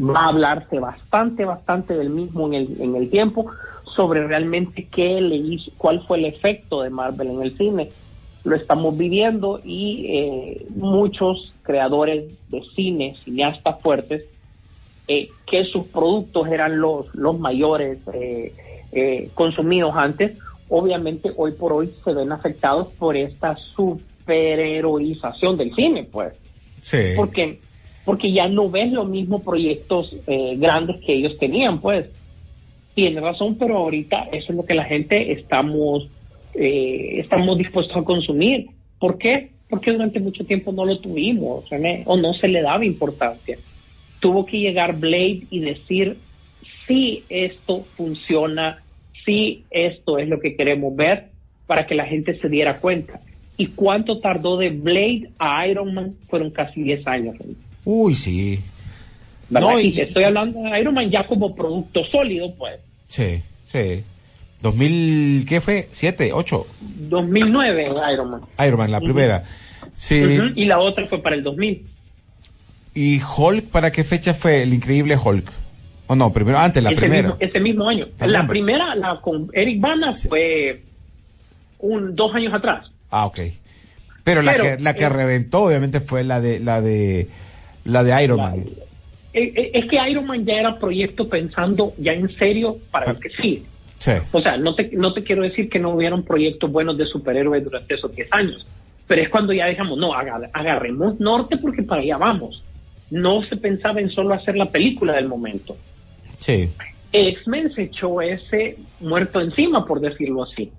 Va 0.00 0.20
a 0.20 0.28
hablarse 0.28 0.78
bastante, 0.78 1.44
bastante 1.44 1.94
del 1.94 2.10
mismo 2.10 2.46
en 2.48 2.54
el, 2.54 2.68
en 2.80 2.96
el 2.96 3.10
tiempo 3.10 3.50
sobre 3.94 4.26
realmente 4.26 4.88
qué 4.90 5.20
le 5.20 5.36
hizo, 5.36 5.70
cuál 5.78 6.04
fue 6.06 6.18
el 6.18 6.26
efecto 6.26 6.82
de 6.82 6.90
Marvel 6.90 7.28
en 7.28 7.42
el 7.42 7.56
cine. 7.56 7.88
Lo 8.44 8.56
estamos 8.56 8.96
viviendo 8.96 9.60
y 9.64 10.06
eh, 10.08 10.66
muchos 10.70 11.54
creadores 11.62 12.24
de 12.48 12.62
cine, 12.74 13.14
cineastas 13.24 13.80
fuertes, 13.80 14.24
eh, 15.08 15.28
que 15.46 15.64
sus 15.64 15.86
productos 15.86 16.48
eran 16.48 16.80
los, 16.80 17.12
los 17.14 17.38
mayores 17.38 17.98
eh, 18.12 18.52
eh, 18.92 19.30
consumidos 19.34 19.94
antes, 19.96 20.36
obviamente 20.68 21.32
hoy 21.36 21.52
por 21.52 21.72
hoy 21.72 21.92
se 22.02 22.14
ven 22.14 22.32
afectados 22.32 22.88
por 22.98 23.16
esta 23.16 23.56
superheroización 23.56 25.56
del 25.56 25.74
cine, 25.74 26.08
pues. 26.10 26.34
Sí. 26.80 26.98
Porque, 27.16 27.60
porque 28.04 28.32
ya 28.32 28.48
no 28.48 28.70
ves 28.70 28.92
los 28.92 29.08
mismos 29.08 29.42
proyectos 29.42 30.16
eh, 30.26 30.56
grandes 30.56 31.00
que 31.04 31.14
ellos 31.14 31.36
tenían, 31.38 31.80
pues. 31.80 32.06
Tiene 32.94 33.20
razón, 33.20 33.56
pero 33.58 33.78
ahorita 33.78 34.28
eso 34.32 34.52
es 34.52 34.56
lo 34.56 34.64
que 34.64 34.74
la 34.74 34.84
gente 34.84 35.32
estamos, 35.32 36.08
eh, 36.54 37.14
estamos 37.18 37.56
dispuestos 37.56 37.96
a 37.96 38.04
consumir. 38.04 38.66
¿Por 38.98 39.18
qué? 39.18 39.50
Porque 39.68 39.92
durante 39.92 40.20
mucho 40.20 40.44
tiempo 40.44 40.72
no 40.72 40.84
lo 40.84 40.98
tuvimos 40.98 41.64
o, 42.04 42.16
no 42.16 42.34
se 42.34 42.48
le 42.48 42.60
daba 42.60 42.84
importancia. 42.84 43.58
Tuvo 44.20 44.44
que 44.44 44.58
llegar 44.58 44.98
Blade 44.98 45.44
y 45.50 45.60
decir 45.60 46.18
si 46.86 47.24
esto 47.30 47.84
funciona, 47.96 48.82
si 49.24 49.64
esto 49.70 50.18
es 50.18 50.28
lo 50.28 50.40
que 50.40 50.54
queremos 50.54 50.94
ver, 50.94 51.28
para 51.66 51.86
que 51.86 51.94
la 51.94 52.04
gente 52.04 52.38
se 52.38 52.48
diera 52.48 52.78
cuenta. 52.80 53.20
¿Y 53.56 53.68
cuánto 53.68 54.18
tardó 54.18 54.58
de 54.58 54.70
Blade 54.70 55.30
a 55.38 55.66
Iron 55.66 55.94
Man? 55.94 56.16
Fueron 56.28 56.50
casi 56.50 56.82
10 56.82 57.06
años. 57.06 57.36
Uy, 57.84 58.14
sí. 58.14 58.60
¿Verdad? 59.52 59.68
No, 59.68 59.78
y, 59.80 59.86
y- 59.86 59.92
te 59.94 60.02
estoy 60.02 60.24
hablando 60.24 60.62
de 60.62 60.80
Iron 60.80 60.94
Man 60.94 61.10
ya 61.10 61.26
como 61.26 61.54
producto 61.54 62.04
sólido, 62.06 62.54
pues. 62.56 62.80
Sí, 63.08 63.42
sí. 63.64 64.02
2000, 64.62 65.44
¿qué 65.48 65.60
fue? 65.60 65.88
¿Siete? 65.92 66.32
¿Ocho? 66.32 66.66
2009 66.80 67.90
Iron 68.12 68.30
Man. 68.30 68.40
Iron 68.64 68.78
Man, 68.78 68.90
la 68.92 69.00
primera. 69.00 69.42
Sí. 69.92 70.22
Ujú, 70.22 70.52
Y 70.54 70.64
la 70.66 70.78
otra 70.78 71.06
fue 71.08 71.20
para 71.20 71.34
el 71.36 71.42
2000. 71.42 71.86
¿Y 72.94 73.20
Hulk 73.36 73.64
para 73.70 73.90
qué 73.90 74.04
fecha 74.04 74.34
fue 74.34 74.62
el 74.62 74.72
increíble 74.72 75.16
Hulk? 75.16 75.50
O 76.06 76.14
no, 76.14 76.32
primero, 76.32 76.58
antes, 76.58 76.82
la 76.82 76.90
ese, 76.90 77.00
primera. 77.00 77.28
Mismo, 77.28 77.36
ese 77.40 77.60
mismo 77.60 77.88
año. 77.88 78.06
También, 78.16 78.40
la 78.40 78.46
primera, 78.46 78.94
la 78.94 79.20
con 79.20 79.48
Eric 79.52 79.80
Bana, 79.80 80.14
fue 80.16 80.82
un, 81.78 82.14
dos 82.14 82.34
años 82.34 82.52
atrás. 82.54 82.90
Ah, 83.10 83.26
ok. 83.26 83.38
Pero 84.24 84.42
la 84.42 84.52
Pero, 84.52 84.64
que, 84.64 84.82
la 84.82 84.94
que 84.94 85.04
eh, 85.04 85.08
reventó, 85.08 85.64
obviamente, 85.64 86.00
fue 86.00 86.22
la 86.22 86.40
de, 86.40 86.60
la 86.60 86.80
de, 86.80 87.28
la 87.84 88.04
de 88.04 88.24
Iron 88.24 88.40
Man. 88.40 88.64
Eh, 89.34 89.52
eh, 89.56 89.70
es 89.74 89.86
que 89.86 89.98
Iron 90.10 90.26
Man 90.26 90.44
ya 90.44 90.54
era 90.54 90.78
proyecto 90.78 91.26
pensando 91.28 91.94
ya 91.98 92.12
en 92.12 92.28
serio 92.36 92.76
para 92.90 93.12
el 93.12 93.18
que 93.18 93.30
sí. 93.30 93.64
Sí. 93.98 94.12
O 94.32 94.40
sea, 94.42 94.56
no 94.56 94.74
te, 94.74 94.90
no 94.92 95.14
te 95.14 95.22
quiero 95.22 95.42
decir 95.42 95.68
que 95.70 95.78
no 95.78 95.90
hubieron 95.90 96.22
proyectos 96.24 96.70
buenos 96.70 96.98
de 96.98 97.06
superhéroes 97.06 97.62
durante 97.64 97.94
esos 97.94 98.14
10 98.14 98.28
años, 98.32 98.66
pero 99.06 99.22
es 99.22 99.28
cuando 99.28 99.52
ya 99.52 99.66
dijimos, 99.68 99.96
no, 99.98 100.12
agar- 100.12 100.50
agarremos 100.52 101.18
norte 101.20 101.56
porque 101.56 101.82
para 101.82 102.02
allá 102.02 102.16
vamos. 102.18 102.62
No 103.10 103.42
se 103.42 103.56
pensaba 103.56 104.00
en 104.00 104.10
solo 104.10 104.34
hacer 104.34 104.56
la 104.56 104.70
película 104.70 105.12
del 105.14 105.28
momento. 105.28 105.76
Sí. 106.38 106.68
X-Men 107.12 107.72
se 107.74 107.82
echó 107.82 108.20
ese 108.22 108.76
muerto 109.00 109.40
encima, 109.40 109.86
por 109.86 110.00
decirlo 110.00 110.44
así. 110.44 110.70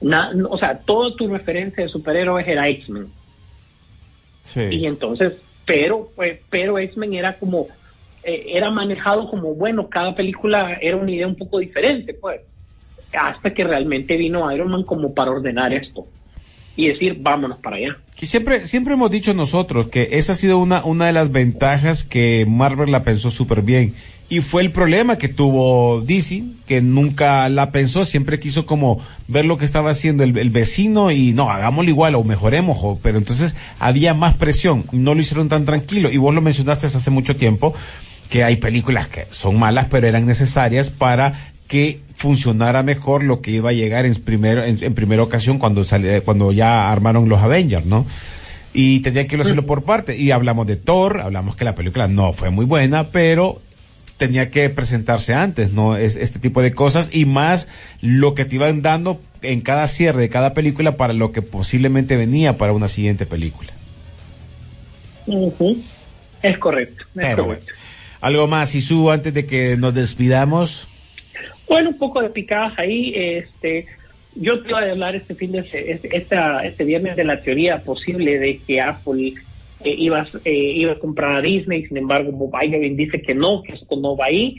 Na- 0.00 0.32
o 0.48 0.56
sea, 0.58 0.78
toda 0.78 1.14
tu 1.16 1.26
referencia 1.28 1.82
de 1.84 1.88
superhéroes 1.90 2.46
era 2.46 2.68
X-Men. 2.68 3.04
Y 3.06 4.48
Sí. 4.48 4.86
entonces, 4.86 5.34
pero, 5.66 6.10
pues, 6.14 6.38
pero 6.50 6.78
X-Men 6.78 7.14
era 7.14 7.38
como, 7.38 7.66
eh, 8.22 8.44
era 8.48 8.70
manejado 8.70 9.28
como, 9.28 9.54
bueno, 9.54 9.88
cada 9.88 10.14
película 10.14 10.78
era 10.80 10.96
una 10.96 11.10
idea 11.10 11.26
un 11.26 11.36
poco 11.36 11.58
diferente, 11.58 12.14
pues. 12.14 12.40
Hasta 13.12 13.52
que 13.52 13.64
realmente 13.64 14.16
vino 14.16 14.50
Iron 14.52 14.70
Man 14.70 14.84
como 14.84 15.14
para 15.14 15.32
ordenar 15.32 15.72
esto. 15.72 16.06
Y 16.76 16.88
decir, 16.88 17.16
vámonos 17.20 17.58
para 17.58 17.76
allá. 17.76 17.96
Que 18.16 18.26
siempre, 18.26 18.66
siempre 18.66 18.94
hemos 18.94 19.10
dicho 19.10 19.34
nosotros 19.34 19.88
que 19.88 20.10
esa 20.12 20.32
ha 20.32 20.36
sido 20.36 20.58
una, 20.58 20.84
una 20.84 21.06
de 21.06 21.12
las 21.12 21.32
ventajas 21.32 22.04
que 22.04 22.46
Marvel 22.46 22.92
la 22.92 23.02
pensó 23.02 23.30
súper 23.30 23.62
bien. 23.62 23.94
Y 24.28 24.42
fue 24.42 24.62
el 24.62 24.70
problema 24.70 25.18
que 25.18 25.26
tuvo 25.26 26.02
DC, 26.02 26.44
que 26.68 26.80
nunca 26.80 27.48
la 27.48 27.72
pensó, 27.72 28.04
siempre 28.04 28.38
quiso 28.38 28.64
como 28.64 29.00
ver 29.26 29.44
lo 29.44 29.58
que 29.58 29.64
estaba 29.64 29.90
haciendo 29.90 30.22
el, 30.22 30.38
el 30.38 30.50
vecino 30.50 31.10
y 31.10 31.32
no, 31.32 31.50
hagámoslo 31.50 31.90
igual 31.90 32.14
o 32.14 32.22
mejoremos, 32.22 32.98
pero 33.02 33.18
entonces 33.18 33.56
había 33.80 34.14
más 34.14 34.36
presión, 34.36 34.84
no 34.92 35.14
lo 35.16 35.20
hicieron 35.20 35.48
tan 35.48 35.64
tranquilo. 35.64 36.12
Y 36.12 36.16
vos 36.18 36.32
lo 36.32 36.42
mencionaste 36.42 36.86
hace 36.86 37.10
mucho 37.10 37.34
tiempo, 37.34 37.74
que 38.30 38.44
hay 38.44 38.56
películas 38.56 39.08
que 39.08 39.26
son 39.30 39.58
malas, 39.58 39.88
pero 39.90 40.06
eran 40.06 40.24
necesarias 40.24 40.88
para 40.88 41.34
que 41.68 42.00
funcionara 42.14 42.82
mejor 42.82 43.22
lo 43.22 43.42
que 43.42 43.50
iba 43.50 43.70
a 43.70 43.72
llegar 43.72 44.06
en 44.06 44.14
primero 44.14 44.64
en, 44.64 44.82
en 44.82 44.94
primera 44.94 45.22
ocasión 45.22 45.58
cuando 45.58 45.84
sale, 45.84 46.22
cuando 46.22 46.52
ya 46.52 46.90
armaron 46.90 47.28
los 47.28 47.42
Avengers, 47.42 47.84
¿no? 47.86 48.06
Y 48.72 49.00
tenía 49.00 49.26
que 49.26 49.36
hacerlo 49.36 49.66
por 49.66 49.82
parte. 49.82 50.16
Y 50.16 50.30
hablamos 50.30 50.66
de 50.66 50.76
Thor, 50.76 51.20
hablamos 51.20 51.56
que 51.56 51.64
la 51.64 51.74
película 51.74 52.06
no 52.06 52.32
fue 52.32 52.50
muy 52.50 52.64
buena, 52.64 53.08
pero 53.10 53.60
tenía 54.16 54.50
que 54.50 54.68
presentarse 54.70 55.34
antes, 55.34 55.72
¿no? 55.72 55.96
Es, 55.96 56.14
este 56.14 56.38
tipo 56.38 56.62
de 56.62 56.72
cosas 56.72 57.08
y 57.10 57.24
más 57.24 57.68
lo 58.00 58.34
que 58.34 58.44
te 58.44 58.56
iban 58.56 58.82
dando 58.82 59.20
en 59.42 59.60
cada 59.60 59.88
cierre 59.88 60.22
de 60.22 60.28
cada 60.28 60.54
película 60.54 60.96
para 60.96 61.14
lo 61.14 61.32
que 61.32 61.42
posiblemente 61.42 62.16
venía 62.16 62.58
para 62.58 62.72
una 62.72 62.86
siguiente 62.86 63.26
película. 63.26 63.72
Es 66.42 66.58
correcto, 66.58 67.02
es 67.02 67.08
Pero, 67.14 67.46
correcto. 67.46 67.72
Algo 68.20 68.46
más, 68.46 68.74
Isu, 68.74 69.10
antes 69.10 69.32
de 69.34 69.46
que 69.46 69.76
nos 69.76 69.94
despidamos. 69.94 70.86
Bueno, 71.68 71.90
un 71.90 71.98
poco 71.98 72.20
de 72.22 72.30
picadas 72.30 72.78
ahí. 72.78 73.12
Este, 73.14 73.86
yo 74.34 74.60
te 74.60 74.68
iba 74.70 74.80
a 74.80 74.90
hablar 74.90 75.14
este 75.16 75.34
fin 75.34 75.52
de 75.52 75.60
este, 75.60 76.16
esta, 76.16 76.64
este 76.64 76.84
viernes 76.84 77.16
de 77.16 77.24
la 77.24 77.40
teoría 77.40 77.82
posible 77.82 78.38
de 78.38 78.58
que 78.66 78.80
Apple 78.80 79.34
eh, 79.84 79.94
iba, 79.96 80.26
eh, 80.44 80.72
iba 80.76 80.92
a 80.92 80.98
comprar 80.98 81.36
a 81.36 81.40
Disney. 81.40 81.86
Sin 81.86 81.96
embargo, 81.96 82.32
Bob 82.32 82.52
Iger 82.62 82.94
dice 82.96 83.22
que 83.22 83.34
no, 83.34 83.62
que 83.62 83.72
esto 83.74 83.96
no 83.96 84.16
va 84.16 84.26
ahí. 84.26 84.56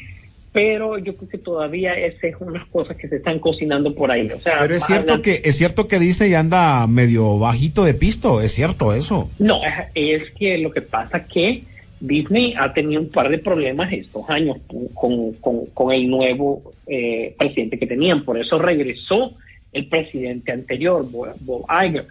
Pero 0.53 0.97
yo 0.97 1.15
creo 1.15 1.29
que 1.29 1.37
todavía 1.37 1.93
es 1.93 2.15
unas 2.41 2.67
cosas 2.67 2.97
que 2.97 3.07
se 3.07 3.17
están 3.17 3.39
cocinando 3.39 3.95
por 3.95 4.11
ahí. 4.11 4.29
O 4.29 4.37
sea, 4.39 4.57
Pero 4.59 4.75
es 4.75 4.83
cierto 4.85 5.13
adelante- 5.13 5.41
que 5.41 5.49
es 5.49 5.57
cierto 5.57 5.87
que 5.87 5.97
Disney 5.97 6.33
anda 6.33 6.85
medio 6.87 7.39
bajito 7.39 7.85
de 7.85 7.93
pisto, 7.93 8.41
es 8.41 8.51
cierto 8.51 8.93
eso. 8.93 9.29
No, 9.39 9.61
es- 9.63 10.21
es 10.23 10.23
que 10.37 10.57
lo 10.57 10.71
que 10.71 10.81
pasa 10.81 11.23
que 11.25 11.63
Disney 12.01 12.53
ha 12.57 12.73
tenido 12.73 12.99
un 13.01 13.09
par 13.09 13.29
de 13.29 13.37
problemas 13.37 13.93
estos 13.93 14.29
años 14.29 14.57
con, 14.93 15.33
con- 15.33 15.65
con 15.67 15.91
el 15.91 16.09
nuevo 16.09 16.73
eh, 16.87 17.33
presidente 17.37 17.77
que 17.79 17.87
tenían. 17.87 18.23
Por 18.25 18.37
eso 18.37 18.57
regresó 18.59 19.33
el 19.71 19.85
presidente 19.87 20.51
anterior, 20.51 21.05
Bob, 21.09 21.65
Iger. 21.69 22.07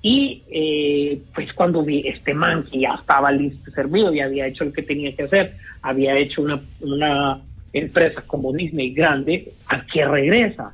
Y 0.00 0.42
eh, 0.50 1.18
pues 1.34 1.52
cuando 1.54 1.82
vi 1.82 2.06
este 2.06 2.32
man 2.34 2.62
que 2.70 2.80
ya 2.80 2.94
estaba 3.00 3.32
listo, 3.32 3.70
servido, 3.70 4.12
y 4.14 4.20
había 4.20 4.46
hecho 4.46 4.64
lo 4.64 4.72
que 4.72 4.82
tenía 4.82 5.14
que 5.16 5.24
hacer, 5.24 5.54
había 5.82 6.16
hecho 6.16 6.42
una, 6.42 6.60
una 6.80 7.40
empresa 7.72 8.22
como 8.26 8.52
Disney 8.52 8.92
grande, 8.92 9.50
¿a 9.66 9.84
qué 9.92 10.04
regresa? 10.04 10.72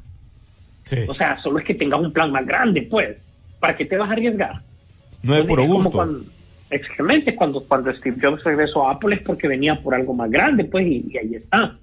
Sí. 0.83 0.99
O 1.09 1.15
sea, 1.15 1.41
solo 1.43 1.59
es 1.61 1.65
que 1.65 1.75
tengas 1.75 2.01
un 2.01 2.13
plan 2.13 2.31
más 2.33 2.45
grande, 2.47 2.83
pues. 2.83 3.17
¿Para 3.61 3.77
qué 3.77 3.85
te 3.85 3.97
vas 3.97 4.09
a 4.11 4.13
arriesgar? 4.13 4.61
No 5.23 5.35
es 5.37 5.43
puro 5.45 5.65
gusto. 5.65 5.91
Cuando, 5.93 6.19
exactamente, 6.71 7.35
cuando, 7.35 7.65
cuando 7.65 7.93
Steve 7.95 8.17
Jobs 8.21 8.45
regresó 8.45 8.87
a 8.87 8.93
Apple 8.93 9.17
es 9.17 9.23
porque 9.23 9.49
venía 9.49 9.81
por 9.83 9.95
algo 9.95 10.15
más 10.15 10.31
grande, 10.31 10.65
pues, 10.65 10.87
y, 10.87 11.17
ahí 11.17 11.35
está. 11.35 11.79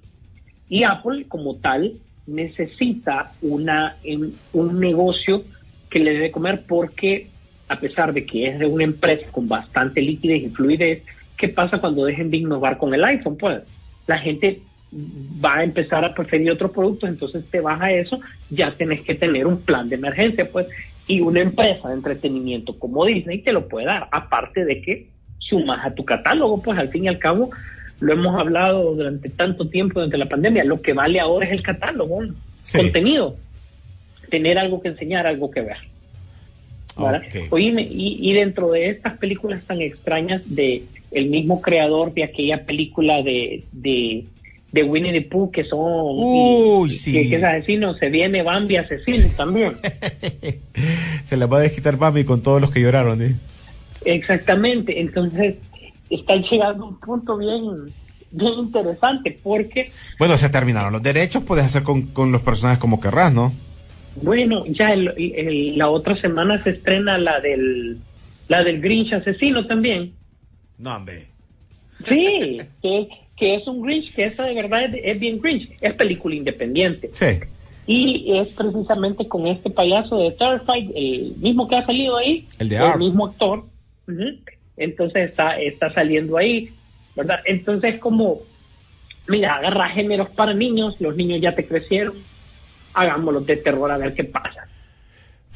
Y 0.68 0.82
Apple, 0.82 1.26
como 1.28 1.56
tal, 1.56 1.98
necesita 2.26 3.32
una, 3.42 3.96
em- 4.02 4.32
un 4.52 4.80
negocio 4.80 5.44
que 5.88 6.00
le 6.00 6.12
debe 6.12 6.30
comer 6.30 6.64
porque, 6.66 7.30
a 7.68 7.78
pesar 7.78 8.12
de 8.12 8.26
que 8.26 8.48
es 8.48 8.58
de 8.58 8.66
una 8.66 8.84
empresa 8.84 9.30
con 9.30 9.48
bastante 9.48 10.02
liquidez 10.02 10.42
y 10.42 10.50
fluidez, 10.50 11.04
¿qué 11.36 11.48
pasa 11.48 11.78
cuando 11.78 12.04
dejen 12.04 12.30
de 12.30 12.38
innovar 12.38 12.76
con 12.76 12.92
el 12.92 13.04
iPhone? 13.04 13.36
Pues 13.38 13.62
la 14.06 14.18
gente 14.18 14.62
va 14.92 15.56
a 15.56 15.64
empezar 15.64 16.04
a 16.04 16.14
preferir 16.14 16.50
otros 16.50 16.70
productos, 16.70 17.08
entonces 17.08 17.44
te 17.50 17.60
vas 17.60 17.80
a 17.80 17.90
eso, 17.90 18.18
ya 18.48 18.74
tenés 18.76 19.02
que 19.02 19.14
tener 19.14 19.46
un 19.46 19.62
plan 19.62 19.88
de 19.88 19.96
emergencia, 19.96 20.50
pues, 20.50 20.66
y 21.08 21.20
una 21.20 21.40
empresa 21.40 21.88
de 21.88 21.94
entretenimiento 21.94 22.78
como 22.78 23.04
Disney 23.04 23.38
te 23.38 23.52
lo 23.52 23.66
puede 23.66 23.86
dar, 23.86 24.06
aparte 24.12 24.64
de 24.64 24.80
que 24.82 25.06
sumas 25.38 25.84
a 25.84 25.94
tu 25.94 26.04
catálogo, 26.04 26.62
pues 26.62 26.78
al 26.78 26.90
fin 26.90 27.04
y 27.04 27.08
al 27.08 27.18
cabo, 27.18 27.50
lo 28.00 28.12
hemos 28.12 28.38
hablado 28.38 28.94
durante 28.94 29.30
tanto 29.30 29.68
tiempo 29.68 29.94
durante 29.94 30.18
la 30.18 30.26
pandemia, 30.28 30.62
lo 30.64 30.80
que 30.82 30.92
vale 30.92 31.18
ahora 31.18 31.46
es 31.46 31.52
el 31.52 31.62
catálogo, 31.62 32.20
Sí. 32.62 32.76
contenido, 32.78 33.36
tener 34.30 34.58
algo 34.58 34.80
que 34.82 34.88
enseñar, 34.88 35.26
algo 35.26 35.50
que 35.50 35.62
ver. 35.62 35.78
¿verdad? 36.96 37.22
Ok. 37.26 37.52
Oíme, 37.52 37.82
y, 37.82 38.18
y 38.20 38.32
dentro 38.34 38.70
de 38.72 38.90
estas 38.90 39.16
películas 39.18 39.62
tan 39.64 39.80
extrañas 39.80 40.42
de 40.54 40.82
el 41.10 41.26
mismo 41.30 41.62
creador 41.62 42.12
de 42.12 42.24
aquella 42.24 42.64
película 42.66 43.22
de, 43.22 43.64
de, 43.72 44.24
de 44.72 44.82
Winnie 44.82 45.12
the 45.12 45.22
Pooh 45.28 45.50
que 45.50 45.64
son 45.64 45.80
Uy, 45.82 46.88
y- 46.90 46.92
sí. 46.92 47.12
que, 47.12 47.28
que 47.30 47.36
es 47.36 47.44
asesino, 47.44 47.94
se 47.94 48.08
viene 48.10 48.42
Bambi 48.42 48.76
asesino 48.76 49.28
también. 49.36 49.72
Se 51.24 51.36
le 51.36 51.46
va 51.46 51.58
a 51.58 51.60
desquitar 51.60 51.96
Bambi 51.96 52.24
con 52.24 52.42
todos 52.42 52.60
los 52.60 52.70
que 52.70 52.80
lloraron, 52.80 53.20
¿eh? 53.22 53.34
Exactamente, 54.04 55.00
entonces 55.00 55.56
está 56.10 56.36
llegando 56.36 56.86
un 56.86 57.00
punto 57.00 57.36
bien, 57.36 57.92
bien 58.30 58.52
interesante 58.54 59.38
porque 59.42 59.90
Bueno, 60.18 60.36
se 60.38 60.48
terminaron 60.48 60.92
los 60.92 61.02
derechos, 61.02 61.42
puedes 61.44 61.64
hacer 61.64 61.82
con, 61.82 62.02
con 62.08 62.32
los 62.32 62.42
personajes 62.42 62.78
como 62.78 63.00
querrás, 63.00 63.32
¿no? 63.32 63.52
Bueno, 64.22 64.64
ya 64.66 64.92
el- 64.92 65.12
el- 65.16 65.78
la 65.78 65.88
otra 65.90 66.20
semana 66.20 66.62
se 66.62 66.70
estrena 66.70 67.18
la 67.18 67.40
del 67.40 67.98
la 68.48 68.64
del 68.64 68.80
Grinch 68.80 69.12
asesino 69.12 69.66
también. 69.66 70.12
No, 70.78 70.96
hombre. 70.96 71.26
Sí, 72.08 72.58
que, 72.82 73.08
que 73.38 73.54
es 73.54 73.66
un 73.66 73.82
Grinch, 73.82 74.14
que 74.14 74.24
esa 74.24 74.44
de 74.44 74.54
verdad 74.54 74.84
es, 74.84 75.00
es 75.02 75.20
bien 75.20 75.40
Grinch, 75.40 75.70
es 75.80 75.94
película 75.94 76.34
independiente. 76.34 77.10
Sí. 77.12 77.38
Y 77.86 78.36
es 78.36 78.48
precisamente 78.48 79.26
con 79.26 79.46
este 79.46 79.70
payaso 79.70 80.18
de 80.18 80.32
Terrified, 80.32 80.90
el 80.94 81.36
mismo 81.38 81.66
que 81.66 81.76
ha 81.76 81.86
salido 81.86 82.18
ahí, 82.18 82.46
El 82.58 82.68
de 82.68 82.76
el 82.76 82.98
mismo 82.98 83.26
actor. 83.26 83.64
Entonces 84.76 85.30
está, 85.30 85.58
está 85.58 85.92
saliendo 85.94 86.36
ahí, 86.36 86.70
¿verdad? 87.16 87.40
Entonces 87.46 87.98
como, 87.98 88.40
mira, 89.26 89.56
agarra 89.56 89.88
géneros 89.88 90.28
para 90.30 90.52
niños, 90.52 90.96
los 91.00 91.16
niños 91.16 91.40
ya 91.40 91.54
te 91.54 91.66
crecieron, 91.66 92.14
hagámoslos 92.92 93.46
de 93.46 93.56
terror 93.56 93.90
a 93.90 93.96
ver 93.96 94.14
qué 94.14 94.24
pasa. 94.24 94.68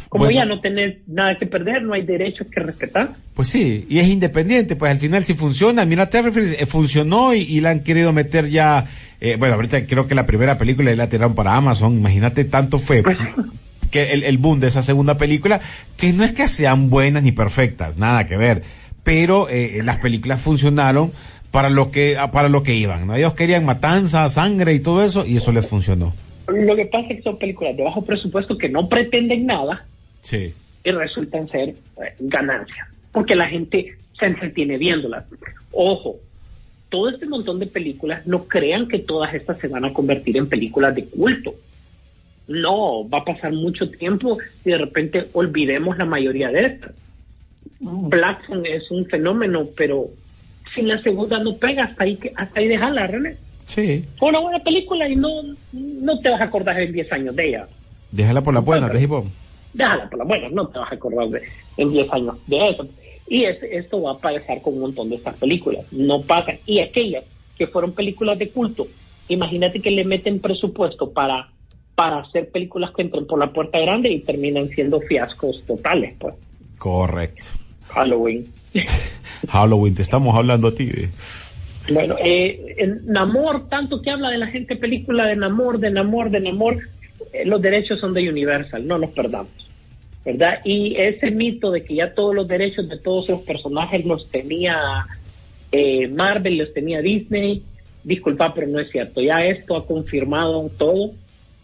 Como 0.08 0.24
Bueno. 0.24 0.38
ya 0.40 0.44
no 0.44 0.60
tenés 0.60 0.96
nada 1.06 1.38
que 1.38 1.46
perder, 1.46 1.82
no 1.82 1.94
hay 1.94 2.02
derechos 2.02 2.46
que 2.52 2.60
respetar. 2.60 3.14
Pues 3.34 3.48
sí, 3.48 3.86
y 3.88 3.98
es 3.98 4.08
independiente, 4.08 4.76
pues 4.76 4.90
al 4.92 4.98
final 4.98 5.24
si 5.24 5.34
funciona, 5.34 5.84
mira 5.84 6.08
Terrifier 6.10 6.56
eh, 6.60 6.66
funcionó 6.66 7.32
y, 7.34 7.40
y 7.42 7.60
la 7.60 7.70
han 7.70 7.80
querido 7.80 8.12
meter 8.12 8.48
ya, 8.50 8.84
eh, 9.20 9.36
bueno, 9.38 9.54
ahorita 9.54 9.86
creo 9.86 10.06
que 10.06 10.14
la 10.14 10.26
primera 10.26 10.58
película 10.58 10.94
la 10.94 11.08
tiraron 11.08 11.34
para 11.34 11.56
Amazon, 11.56 11.94
imagínate 11.94 12.44
tanto 12.44 12.78
fue 12.78 13.02
Pues, 13.02 13.16
que 13.90 14.12
el, 14.12 14.22
el 14.24 14.38
boom 14.38 14.60
de 14.60 14.68
esa 14.68 14.82
segunda 14.82 15.16
película, 15.16 15.60
que 15.96 16.12
no 16.12 16.24
es 16.24 16.32
que 16.32 16.46
sean 16.46 16.90
buenas 16.90 17.22
ni 17.22 17.32
perfectas, 17.32 17.96
nada 17.98 18.26
que 18.26 18.36
ver, 18.36 18.62
pero 19.02 19.48
eh, 19.48 19.80
las 19.84 19.98
películas 19.98 20.40
funcionaron 20.40 21.12
para 21.50 21.68
lo 21.68 21.90
que 21.90 22.16
ah, 22.18 22.30
para 22.30 22.48
lo 22.48 22.62
que 22.62 22.74
iban, 22.74 23.06
¿no? 23.06 23.14
Ellos 23.14 23.34
querían 23.34 23.64
matanza, 23.66 24.28
sangre 24.30 24.72
y 24.74 24.80
todo 24.80 25.04
eso 25.04 25.26
y 25.26 25.36
eso 25.36 25.52
les 25.52 25.66
funcionó. 25.66 26.14
lo 26.46 26.74
que 26.76 26.86
pasa 26.86 27.06
es 27.10 27.16
que 27.18 27.22
son 27.22 27.38
películas 27.38 27.76
de 27.76 27.82
bajo 27.84 28.02
presupuesto 28.04 28.56
que 28.56 28.68
no 28.70 28.88
pretenden 28.88 29.44
nada, 29.46 29.84
Sí. 30.22 30.54
y 30.84 30.90
resultan 30.90 31.48
ser 31.48 31.68
eh, 31.70 31.74
ganancias, 32.20 32.88
porque 33.12 33.34
la 33.36 33.46
gente 33.48 33.96
se 34.18 34.26
entretiene 34.26 34.78
viéndolas. 34.78 35.24
Ojo, 35.72 36.16
todo 36.88 37.08
este 37.10 37.26
montón 37.26 37.58
de 37.58 37.66
películas, 37.66 38.26
no 38.26 38.44
crean 38.44 38.88
que 38.88 38.98
todas 38.98 39.32
estas 39.34 39.58
se 39.58 39.68
van 39.68 39.84
a 39.84 39.92
convertir 39.92 40.36
en 40.36 40.48
películas 40.48 40.94
de 40.94 41.04
culto. 41.06 41.54
No, 42.48 43.08
va 43.08 43.18
a 43.18 43.24
pasar 43.24 43.52
mucho 43.52 43.88
tiempo 43.90 44.38
y 44.64 44.70
de 44.70 44.78
repente 44.78 45.28
olvidemos 45.32 45.96
la 45.98 46.04
mayoría 46.04 46.48
de 46.50 46.66
estas. 46.66 46.92
Black 47.80 48.46
Phone 48.46 48.66
es 48.66 48.90
un 48.90 49.06
fenómeno, 49.06 49.68
pero 49.76 50.06
si 50.74 50.82
la 50.82 51.00
segunda 51.02 51.38
no 51.38 51.56
pega, 51.56 51.84
hasta 51.84 52.04
ahí, 52.04 52.16
que- 52.16 52.32
hasta 52.36 52.60
ahí 52.60 52.68
déjala, 52.68 53.06
René. 53.06 53.36
Sí. 53.66 54.04
Fue 54.18 54.28
una 54.30 54.40
buena 54.40 54.58
película 54.58 55.08
y 55.08 55.16
no, 55.16 55.28
no 55.72 56.18
te 56.20 56.28
vas 56.28 56.40
a 56.40 56.44
acordar 56.44 56.80
en 56.80 56.92
10 56.92 57.10
años 57.12 57.34
de 57.36 57.48
ella. 57.48 57.66
Déjala 58.10 58.40
por 58.42 58.52
la 58.54 58.60
hip 59.00 59.10
hop. 59.12 59.24
Déjala 59.74 60.08
por 60.10 60.18
la 60.18 60.24
buena, 60.24 60.48
no 60.50 60.68
te 60.68 60.78
vas 60.78 60.92
a 60.92 60.94
acordar 60.94 61.28
de, 61.28 61.42
en 61.76 61.90
10 61.90 62.12
años 62.12 62.36
de 62.46 62.68
eso. 62.70 62.86
Y 63.28 63.44
es- 63.44 63.62
esto 63.62 64.02
va 64.02 64.12
a 64.12 64.18
pasar 64.18 64.60
con 64.62 64.74
un 64.74 64.80
montón 64.80 65.08
de 65.10 65.16
estas 65.16 65.36
películas. 65.36 65.84
No 65.92 66.20
pasan. 66.22 66.58
Y 66.66 66.80
aquellas 66.80 67.24
que 67.56 67.66
fueron 67.66 67.92
películas 67.92 68.38
de 68.38 68.50
culto, 68.50 68.86
imagínate 69.28 69.80
que 69.80 69.90
le 69.90 70.04
meten 70.04 70.40
presupuesto 70.40 71.10
para, 71.12 71.48
para 71.94 72.18
hacer 72.20 72.50
películas 72.50 72.90
que 72.94 73.02
entren 73.02 73.26
por 73.26 73.38
la 73.38 73.52
puerta 73.52 73.78
grande 73.78 74.10
y 74.10 74.20
terminan 74.20 74.68
siendo 74.70 75.00
fiascos 75.00 75.62
totales, 75.66 76.14
pues. 76.18 76.34
Correcto. 76.78 77.46
Halloween. 77.88 78.46
Halloween, 79.48 79.94
te 79.94 80.02
estamos 80.02 80.34
hablando 80.36 80.68
a 80.68 80.74
ti. 80.74 80.86
de- 80.86 81.08
Bueno, 81.92 82.16
eh, 82.22 82.74
en 82.78 83.06
Namor, 83.06 83.68
tanto 83.68 84.00
que 84.02 84.10
habla 84.10 84.30
de 84.30 84.38
la 84.38 84.46
gente 84.48 84.76
película 84.76 85.26
de 85.26 85.36
Namor, 85.36 85.78
de 85.78 85.90
Namor, 85.90 86.30
de 86.30 86.40
Namor, 86.40 86.78
eh, 87.32 87.44
los 87.44 87.60
derechos 87.62 87.98
son 88.00 88.14
de 88.14 88.28
Universal, 88.28 88.86
no 88.86 88.98
nos 88.98 89.10
perdamos, 89.10 89.50
¿verdad? 90.24 90.60
Y 90.64 90.96
ese 90.96 91.30
mito 91.30 91.70
de 91.70 91.84
que 91.84 91.96
ya 91.96 92.14
todos 92.14 92.34
los 92.34 92.46
derechos 92.46 92.88
de 92.88 92.98
todos 92.98 93.28
esos 93.28 93.42
personajes 93.42 94.04
los 94.04 94.28
tenía 94.30 95.06
eh, 95.72 96.06
Marvel, 96.08 96.58
los 96.58 96.72
tenía 96.72 97.00
Disney, 97.00 97.62
disculpa, 98.04 98.54
pero 98.54 98.66
no 98.66 98.78
es 98.78 98.90
cierto, 98.90 99.20
ya 99.20 99.44
esto 99.44 99.76
ha 99.76 99.86
confirmado 99.86 100.70
todo, 100.78 101.12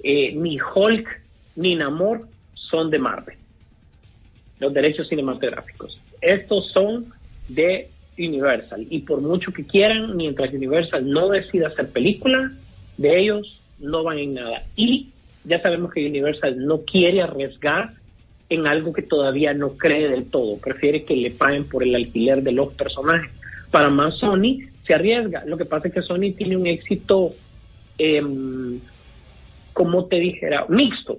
eh, 0.02 0.32
ni 0.34 0.58
Hulk 0.58 1.20
ni 1.56 1.74
Namor 1.74 2.26
son 2.54 2.90
de 2.90 2.98
Marvel, 2.98 3.36
los 4.58 4.72
derechos 4.72 5.08
cinematográficos. 5.08 6.00
Estos 6.20 6.70
son 6.72 7.12
de 7.48 7.88
Universal 8.18 8.86
y 8.90 9.00
por 9.00 9.20
mucho 9.20 9.52
que 9.52 9.64
quieran, 9.64 10.16
mientras 10.16 10.52
Universal 10.52 11.08
no 11.08 11.28
decida 11.28 11.68
hacer 11.68 11.90
películas, 11.90 12.52
de 12.96 13.20
ellos 13.20 13.60
no 13.78 14.02
van 14.02 14.18
en 14.18 14.34
nada. 14.34 14.64
Y 14.74 15.08
ya 15.44 15.62
sabemos 15.62 15.92
que 15.92 16.06
Universal 16.06 16.58
no 16.58 16.80
quiere 16.80 17.22
arriesgar 17.22 17.94
en 18.48 18.66
algo 18.66 18.92
que 18.92 19.02
todavía 19.02 19.52
no 19.52 19.76
cree 19.76 20.08
del 20.08 20.30
todo, 20.30 20.58
prefiere 20.58 21.04
que 21.04 21.16
le 21.16 21.30
paguen 21.30 21.68
por 21.68 21.82
el 21.82 21.94
alquiler 21.94 22.42
de 22.42 22.52
los 22.52 22.72
personajes. 22.74 23.30
Para 23.70 23.90
más 23.90 24.18
Sony 24.18 24.60
se 24.86 24.94
arriesga. 24.94 25.44
Lo 25.44 25.58
que 25.58 25.66
pasa 25.66 25.88
es 25.88 25.94
que 25.94 26.02
Sony 26.02 26.32
tiene 26.36 26.56
un 26.56 26.66
éxito, 26.66 27.34
em, 27.98 28.80
como 29.72 30.06
te 30.06 30.16
dijera, 30.16 30.64
mixto 30.68 31.18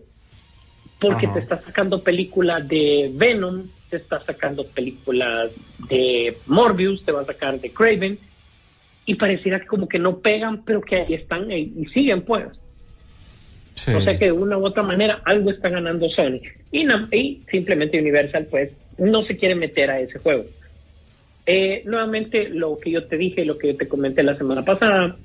porque 0.99 1.27
Ajá. 1.27 1.35
te 1.35 1.39
está 1.39 1.61
sacando 1.63 2.03
películas 2.03 2.67
de 2.67 3.09
Venom, 3.13 3.67
te 3.89 3.97
está 3.97 4.19
sacando 4.19 4.65
películas 4.65 5.51
de 5.89 6.37
Morbius, 6.45 7.05
te 7.05 7.11
va 7.11 7.21
a 7.21 7.25
sacar 7.25 7.59
de 7.59 7.71
Craven, 7.71 8.19
y 9.05 9.15
pareciera 9.15 9.59
que 9.59 9.65
como 9.65 9.87
que 9.87 9.97
no 9.97 10.19
pegan, 10.19 10.63
pero 10.63 10.81
que 10.81 10.97
ahí 10.97 11.13
están 11.13 11.49
y, 11.51 11.73
y 11.77 11.85
siguen 11.93 12.23
pues. 12.23 12.47
Sí. 13.79 13.93
O 13.93 14.01
sea 14.01 14.17
que 14.17 14.25
de 14.25 14.31
una 14.33 14.57
u 14.57 14.65
otra 14.65 14.83
manera 14.83 15.21
algo 15.23 15.51
está 15.51 15.69
ganando 15.69 16.09
Sony. 16.09 16.41
Y, 16.71 17.41
simplemente 17.49 17.99
Universal 17.99 18.47
pues 18.49 18.71
no 18.97 19.23
se 19.23 19.37
quiere 19.37 19.55
meter 19.55 19.89
a 19.89 20.01
ese 20.01 20.19
juego. 20.19 20.43
Eh, 21.45 21.81
nuevamente 21.85 22.49
lo 22.49 22.77
que 22.77 22.91
yo 22.91 23.05
te 23.05 23.17
dije, 23.17 23.45
lo 23.45 23.57
que 23.57 23.67
yo 23.67 23.77
te 23.77 23.87
comenté 23.87 24.21
la 24.21 24.37
semana 24.37 24.65
pasada, 24.65 25.15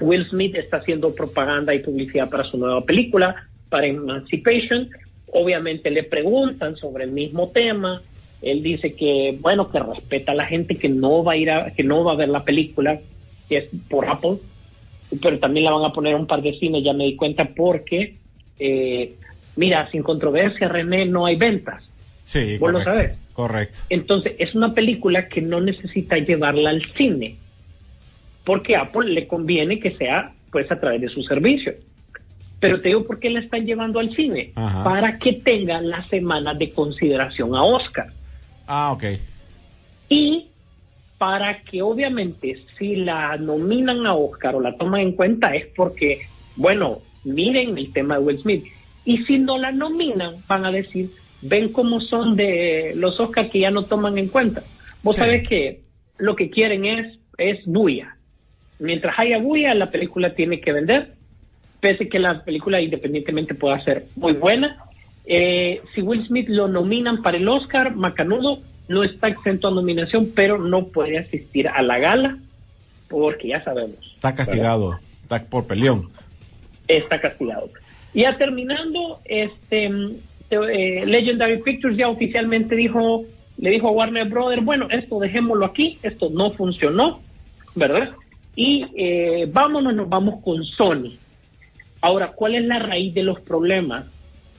Will 0.00 0.26
Smith 0.28 0.56
está 0.56 0.78
haciendo 0.78 1.14
propaganda 1.14 1.74
y 1.74 1.80
publicidad 1.80 2.30
para 2.30 2.44
su 2.44 2.56
nueva 2.56 2.80
película, 2.84 3.48
para 3.68 3.86
Emancipation. 3.86 4.88
Obviamente 5.26 5.90
le 5.90 6.04
preguntan 6.04 6.76
sobre 6.76 7.04
el 7.04 7.12
mismo 7.12 7.50
tema. 7.50 8.00
Él 8.40 8.62
dice 8.62 8.94
que, 8.94 9.36
bueno, 9.40 9.70
que 9.70 9.78
respeta 9.78 10.32
a 10.32 10.34
la 10.34 10.46
gente 10.46 10.76
que 10.76 10.88
no 10.88 11.22
va 11.22 11.32
a 11.32 11.36
ir 11.36 11.50
a, 11.50 11.70
que 11.70 11.84
no 11.84 12.02
va 12.02 12.12
a 12.12 12.16
ver 12.16 12.30
la 12.30 12.44
película, 12.44 12.98
que 13.48 13.58
es 13.58 13.68
por 13.90 14.08
Apple, 14.08 14.38
pero 15.22 15.38
también 15.38 15.64
la 15.64 15.72
van 15.72 15.84
a 15.84 15.92
poner 15.92 16.14
en 16.14 16.20
un 16.20 16.26
par 16.26 16.42
de 16.42 16.58
cines, 16.58 16.84
ya 16.84 16.92
me 16.92 17.04
di 17.04 17.16
cuenta, 17.16 17.44
porque, 17.54 18.16
eh, 18.58 19.14
mira, 19.56 19.90
sin 19.90 20.02
controversia, 20.02 20.68
René, 20.68 21.06
no 21.06 21.26
hay 21.26 21.36
ventas. 21.36 21.82
Sí, 22.24 22.56
Vos 22.58 22.72
lo 22.72 22.78
correcto. 22.78 22.92
sabés. 22.92 23.18
Correcto. 23.34 23.78
Entonces, 23.90 24.34
es 24.38 24.54
una 24.54 24.72
película 24.74 25.28
que 25.28 25.40
no 25.40 25.60
necesita 25.60 26.16
llevarla 26.18 26.70
al 26.70 26.82
cine, 26.96 27.36
porque 28.44 28.76
a 28.76 28.82
Apple 28.82 29.10
le 29.10 29.26
conviene 29.26 29.80
que 29.80 29.96
sea 29.96 30.32
pues 30.50 30.70
a 30.70 30.78
través 30.78 31.00
de 31.00 31.08
su 31.08 31.22
servicio. 31.24 31.74
Pero 32.60 32.80
te 32.80 32.88
digo 32.88 33.04
por 33.04 33.18
qué 33.18 33.28
la 33.28 33.40
están 33.40 33.66
llevando 33.66 33.98
al 33.98 34.14
cine, 34.14 34.52
Ajá. 34.54 34.84
para 34.84 35.18
que 35.18 35.32
tenga 35.34 35.80
la 35.80 36.06
semana 36.08 36.54
de 36.54 36.70
consideración 36.70 37.54
a 37.56 37.62
Oscar. 37.64 38.06
Ah, 38.66 38.92
ok. 38.92 39.04
Y 40.08 40.46
para 41.24 41.62
que 41.62 41.80
obviamente 41.80 42.58
si 42.78 42.96
la 42.96 43.38
nominan 43.38 44.06
a 44.06 44.12
Oscar 44.12 44.56
o 44.56 44.60
la 44.60 44.76
toman 44.76 45.00
en 45.00 45.12
cuenta 45.12 45.54
es 45.54 45.64
porque, 45.74 46.20
bueno, 46.54 46.98
miren 47.24 47.78
el 47.78 47.90
tema 47.94 48.18
de 48.18 48.24
Will 48.24 48.42
Smith. 48.42 48.64
Y 49.06 49.16
si 49.24 49.38
no 49.38 49.56
la 49.56 49.72
nominan, 49.72 50.34
van 50.46 50.66
a 50.66 50.70
decir, 50.70 51.08
ven 51.40 51.72
cómo 51.72 52.02
son 52.02 52.36
de 52.36 52.92
los 52.96 53.18
Oscars 53.20 53.48
que 53.48 53.60
ya 53.60 53.70
no 53.70 53.84
toman 53.84 54.18
en 54.18 54.28
cuenta. 54.28 54.62
Vos 55.02 55.14
Sí. 55.14 55.20
sabés 55.22 55.48
que 55.48 55.80
lo 56.18 56.36
que 56.36 56.50
quieren 56.50 56.84
es, 56.84 57.18
es 57.38 57.64
bulla. 57.64 58.18
Mientras 58.78 59.18
haya 59.18 59.38
bulla, 59.38 59.72
la 59.72 59.90
película 59.90 60.34
tiene 60.34 60.60
que 60.60 60.72
vender, 60.74 61.14
pese 61.80 62.06
que 62.10 62.18
la 62.18 62.44
película 62.44 62.82
independientemente 62.82 63.54
pueda 63.54 63.82
ser 63.82 64.04
muy 64.16 64.34
buena. 64.34 64.76
Eh, 65.24 65.80
si 65.94 66.02
Will 66.02 66.26
Smith 66.26 66.48
lo 66.50 66.68
nominan 66.68 67.22
para 67.22 67.38
el 67.38 67.48
Oscar, 67.48 67.96
Macanudo 67.96 68.58
no 68.88 69.02
está 69.02 69.28
exento 69.28 69.68
a 69.68 69.70
nominación, 69.70 70.30
pero 70.34 70.58
no 70.58 70.86
puede 70.86 71.18
asistir 71.18 71.68
a 71.68 71.82
la 71.82 71.98
gala, 71.98 72.38
porque 73.08 73.48
ya 73.48 73.64
sabemos. 73.64 73.98
Está 74.14 74.34
castigado. 74.34 74.98
Está 75.22 75.42
por 75.44 75.66
peleón. 75.66 76.10
Está 76.86 77.20
castigado. 77.20 77.70
Ya 78.12 78.36
terminando, 78.36 79.20
este 79.24 79.88
mm, 79.88 80.12
eh, 80.50 81.04
Legendary 81.06 81.62
Pictures 81.62 81.96
ya 81.96 82.08
oficialmente 82.08 82.76
dijo, 82.76 83.24
le 83.58 83.70
dijo 83.70 83.88
a 83.88 83.92
Warner 83.92 84.28
Brothers, 84.28 84.64
bueno, 84.64 84.88
esto 84.90 85.18
dejémoslo 85.18 85.64
aquí, 85.64 85.98
esto 86.02 86.28
no 86.30 86.52
funcionó, 86.52 87.20
¿verdad? 87.74 88.10
Y 88.54 88.86
eh, 88.96 89.48
vámonos, 89.50 89.94
nos 89.94 90.08
vamos 90.08 90.42
con 90.42 90.64
Sony. 90.64 91.16
Ahora, 92.00 92.32
¿cuál 92.32 92.54
es 92.54 92.64
la 92.64 92.78
raíz 92.78 93.14
de 93.14 93.22
los 93.22 93.40
problemas? 93.40 94.04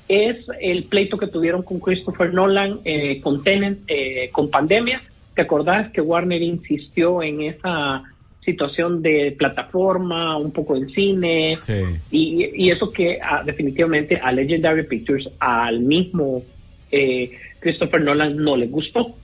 Es 0.07 0.37
el 0.61 0.83
pleito 0.83 1.17
que 1.17 1.27
tuvieron 1.27 1.63
con 1.63 1.79
Christopher 1.79 2.33
Nolan 2.33 2.79
eh, 2.85 3.19
con 3.21 3.43
Tenet, 3.43 3.79
eh, 3.87 4.29
con 4.31 4.49
pandemia. 4.49 5.01
¿Te 5.33 5.41
acordás 5.41 5.91
que 5.91 6.01
Warner 6.01 6.41
insistió 6.41 7.23
en 7.23 7.41
esa 7.41 8.03
situación 8.43 9.01
de 9.01 9.35
plataforma, 9.37 10.37
un 10.37 10.51
poco 10.51 10.75
en 10.75 10.89
cine? 10.89 11.57
Sí. 11.61 11.81
Y, 12.11 12.65
y 12.65 12.69
eso 12.69 12.91
que 12.91 13.19
ah, 13.21 13.43
definitivamente 13.43 14.17
a 14.17 14.31
Legendary 14.31 14.83
Pictures, 14.83 15.27
al 15.39 15.79
mismo 15.79 16.43
eh, 16.91 17.31
Christopher 17.59 18.01
Nolan, 18.01 18.37
no 18.37 18.55
le 18.55 18.67
gustó. 18.67 19.15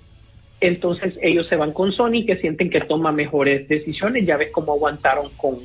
Entonces 0.59 1.17
ellos 1.21 1.47
se 1.47 1.55
van 1.55 1.73
con 1.73 1.91
Sony, 1.91 2.25
que 2.25 2.37
sienten 2.37 2.69
que 2.69 2.81
toma 2.81 3.11
mejores 3.11 3.67
decisiones. 3.67 4.25
Ya 4.25 4.37
ves 4.37 4.49
cómo 4.51 4.73
aguantaron 4.73 5.29
con, 5.37 5.55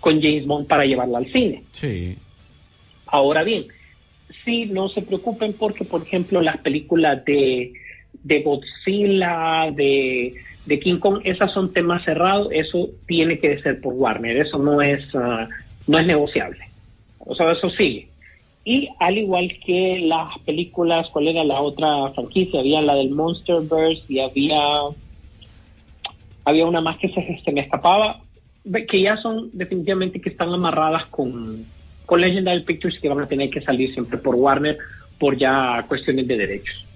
con 0.00 0.20
James 0.20 0.46
Bond 0.46 0.66
para 0.66 0.84
llevarla 0.84 1.18
al 1.18 1.32
cine. 1.32 1.62
Sí. 1.72 2.16
Ahora 3.06 3.44
bien, 3.44 3.66
sí, 4.46 4.64
no 4.66 4.88
se 4.88 5.02
preocupen 5.02 5.52
porque, 5.52 5.84
por 5.84 6.02
ejemplo, 6.02 6.40
las 6.40 6.56
películas 6.58 7.22
de, 7.26 7.74
de 8.22 8.42
Godzilla, 8.42 9.70
de, 9.72 10.34
de 10.64 10.80
King 10.80 10.98
Kong, 10.98 11.20
esas 11.24 11.52
son 11.52 11.74
temas 11.74 12.02
cerrados, 12.04 12.48
eso 12.52 12.88
tiene 13.06 13.38
que 13.38 13.60
ser 13.60 13.80
por 13.82 13.92
Warner, 13.92 14.38
eso 14.38 14.58
no 14.58 14.80
es, 14.80 15.04
ah, 15.14 15.48
no 15.86 15.98
es 15.98 16.06
negociable. 16.06 16.60
O 17.18 17.34
sea, 17.34 17.52
eso 17.52 17.68
sigue. 17.70 18.08
Y 18.64 18.88
al 18.98 19.18
igual 19.18 19.52
que 19.64 20.00
las 20.00 20.38
películas, 20.40 21.06
¿cuál 21.12 21.28
era 21.28 21.44
la 21.44 21.60
otra 21.60 22.10
franquicia? 22.14 22.60
Había 22.60 22.80
la 22.80 22.94
del 22.94 23.10
Monsterverse 23.10 24.02
y 24.08 24.20
había 24.20 24.58
había 26.44 26.64
una 26.64 26.80
más 26.80 26.96
que 26.98 27.08
se, 27.08 27.52
me 27.52 27.60
escapaba, 27.60 28.20
que 28.88 29.02
ya 29.02 29.16
son 29.16 29.50
definitivamente 29.52 30.20
que 30.20 30.28
están 30.28 30.52
amarradas 30.52 31.06
con, 31.06 31.66
con 32.06 32.20
Legendary 32.20 32.62
Pictures 32.62 32.98
que 33.00 33.08
van 33.08 33.20
a 33.20 33.28
tener 33.28 33.50
que 33.50 33.60
salir 33.60 33.92
siempre 33.92 34.18
por 34.18 34.34
Warner 34.34 34.78
por 35.18 35.36
ya 35.36 35.84
cuestiones 35.88 36.26
de 36.26 36.36
derechos. 36.36 36.86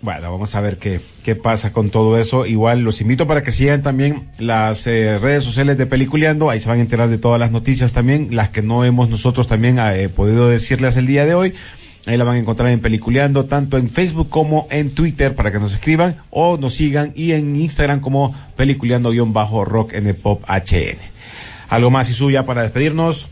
Bueno, 0.00 0.30
vamos 0.30 0.54
a 0.54 0.60
ver 0.60 0.76
qué, 0.76 1.00
qué 1.22 1.34
pasa 1.34 1.72
con 1.72 1.88
todo 1.88 2.18
eso. 2.18 2.44
Igual 2.44 2.80
los 2.80 3.00
invito 3.00 3.26
para 3.26 3.42
que 3.42 3.52
sigan 3.52 3.82
también 3.82 4.28
las 4.38 4.86
eh, 4.86 5.18
redes 5.18 5.44
sociales 5.44 5.78
de 5.78 5.86
Peliculeando. 5.86 6.50
Ahí 6.50 6.60
se 6.60 6.68
van 6.68 6.78
a 6.78 6.82
enterar 6.82 7.08
de 7.08 7.16
todas 7.16 7.40
las 7.40 7.52
noticias 7.52 7.94
también, 7.94 8.28
las 8.32 8.50
que 8.50 8.60
no 8.60 8.84
hemos 8.84 9.08
nosotros 9.08 9.46
también 9.46 9.78
eh, 9.78 10.10
podido 10.10 10.48
decirles 10.48 10.98
el 10.98 11.06
día 11.06 11.24
de 11.24 11.34
hoy. 11.34 11.54
Ahí 12.06 12.18
la 12.18 12.24
van 12.24 12.36
a 12.36 12.38
encontrar 12.38 12.68
en 12.68 12.80
Peliculeando, 12.80 13.46
tanto 13.46 13.78
en 13.78 13.88
Facebook 13.88 14.28
como 14.28 14.66
en 14.70 14.90
Twitter 14.90 15.34
para 15.34 15.50
que 15.50 15.58
nos 15.58 15.72
escriban 15.72 16.16
o 16.28 16.58
nos 16.58 16.74
sigan 16.74 17.12
y 17.14 17.32
en 17.32 17.56
Instagram 17.56 18.00
como 18.00 18.34
Peliculeando-Rock 18.56 19.94
el 19.94 20.14
Pop 20.16 20.42
HN. 20.46 20.98
Algo 21.70 21.90
más 21.90 22.10
y 22.10 22.12
suya 22.12 22.44
para 22.44 22.62
despedirnos. 22.62 23.30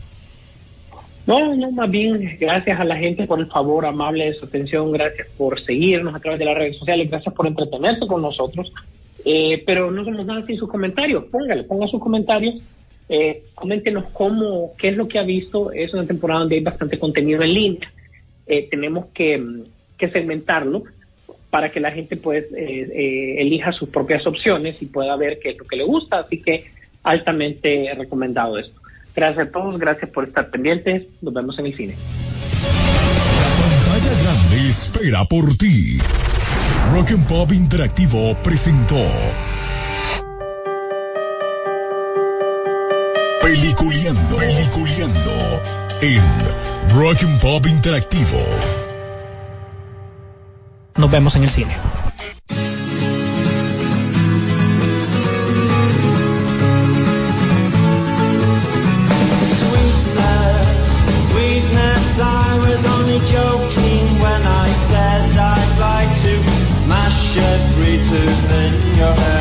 No, 1.25 1.55
no, 1.55 1.71
más 1.71 1.89
bien 1.89 2.37
gracias 2.39 2.79
a 2.79 2.83
la 2.83 2.97
gente 2.97 3.25
por 3.25 3.39
el 3.39 3.47
favor 3.47 3.85
amable 3.85 4.25
de 4.25 4.33
su 4.33 4.45
atención, 4.45 4.91
gracias 4.91 5.29
por 5.37 5.59
seguirnos 5.61 6.13
a 6.13 6.19
través 6.19 6.39
de 6.39 6.45
las 6.45 6.55
redes 6.55 6.77
sociales, 6.77 7.09
gracias 7.09 7.33
por 7.33 7.47
entretenerse 7.47 8.05
con 8.07 8.21
nosotros. 8.21 8.71
Eh, 9.25 9.63
pero 9.65 9.89
no 9.89 10.03
somos 10.03 10.25
nada 10.25 10.45
sin 10.45 10.57
sus 10.57 10.69
comentarios, 10.69 11.23
póngale, 11.31 11.63
ponga 11.63 11.87
sus 11.87 12.01
comentarios 12.01 12.61
Eh, 13.09 13.43
coméntenos 13.53 14.05
cómo, 14.13 14.71
qué 14.77 14.87
es 14.87 14.97
lo 14.97 15.07
que 15.07 15.19
ha 15.19 15.23
visto. 15.23 15.71
Es 15.71 15.93
una 15.93 16.05
temporada 16.05 16.39
donde 16.39 16.55
hay 16.55 16.63
bastante 16.63 16.97
contenido 16.97 17.41
en 17.43 17.53
línea. 17.53 17.91
Eh, 18.47 18.67
tenemos 18.71 19.07
que, 19.13 19.37
mm, 19.37 19.63
que 19.97 20.09
segmentarlo 20.09 20.83
para 21.49 21.69
que 21.71 21.79
la 21.79 21.91
gente 21.91 22.15
pues 22.17 22.45
eh, 22.55 22.89
eh, 22.91 23.35
elija 23.41 23.71
sus 23.73 23.89
propias 23.89 24.25
opciones 24.25 24.81
y 24.81 24.87
pueda 24.87 25.15
ver 25.17 25.37
qué 25.39 25.51
es 25.51 25.57
lo 25.57 25.65
que 25.65 25.75
le 25.75 25.83
gusta. 25.83 26.19
Así 26.19 26.41
que 26.41 26.65
altamente 27.03 27.93
recomendado 27.95 28.57
esto. 28.57 28.79
Gracias 29.15 29.47
a 29.47 29.51
todos, 29.51 29.79
gracias 29.79 30.09
por 30.11 30.27
estar 30.27 30.49
pendientes. 30.49 31.03
Nos 31.21 31.33
vemos 31.33 31.57
en 31.59 31.67
el 31.67 31.77
cine. 31.77 31.95
Pantalla 33.57 34.21
Grande 34.21 34.69
espera 34.69 35.25
por 35.25 35.55
ti. 35.57 35.97
Rock 36.91 37.11
and 37.11 37.27
Pop 37.27 37.51
Interactivo 37.51 38.35
presentó 38.43 38.97
Peliculeando, 43.41 44.37
Peliculeando 44.37 45.31
en 46.01 46.21
Rock 46.95 47.23
and 47.23 47.41
Pop 47.41 47.65
Interactivo. 47.67 48.39
Nos 50.97 51.11
vemos 51.11 51.35
en 51.35 51.43
el 51.43 51.49
cine. 51.49 51.75
your 69.03 69.13
hand. 69.15 69.32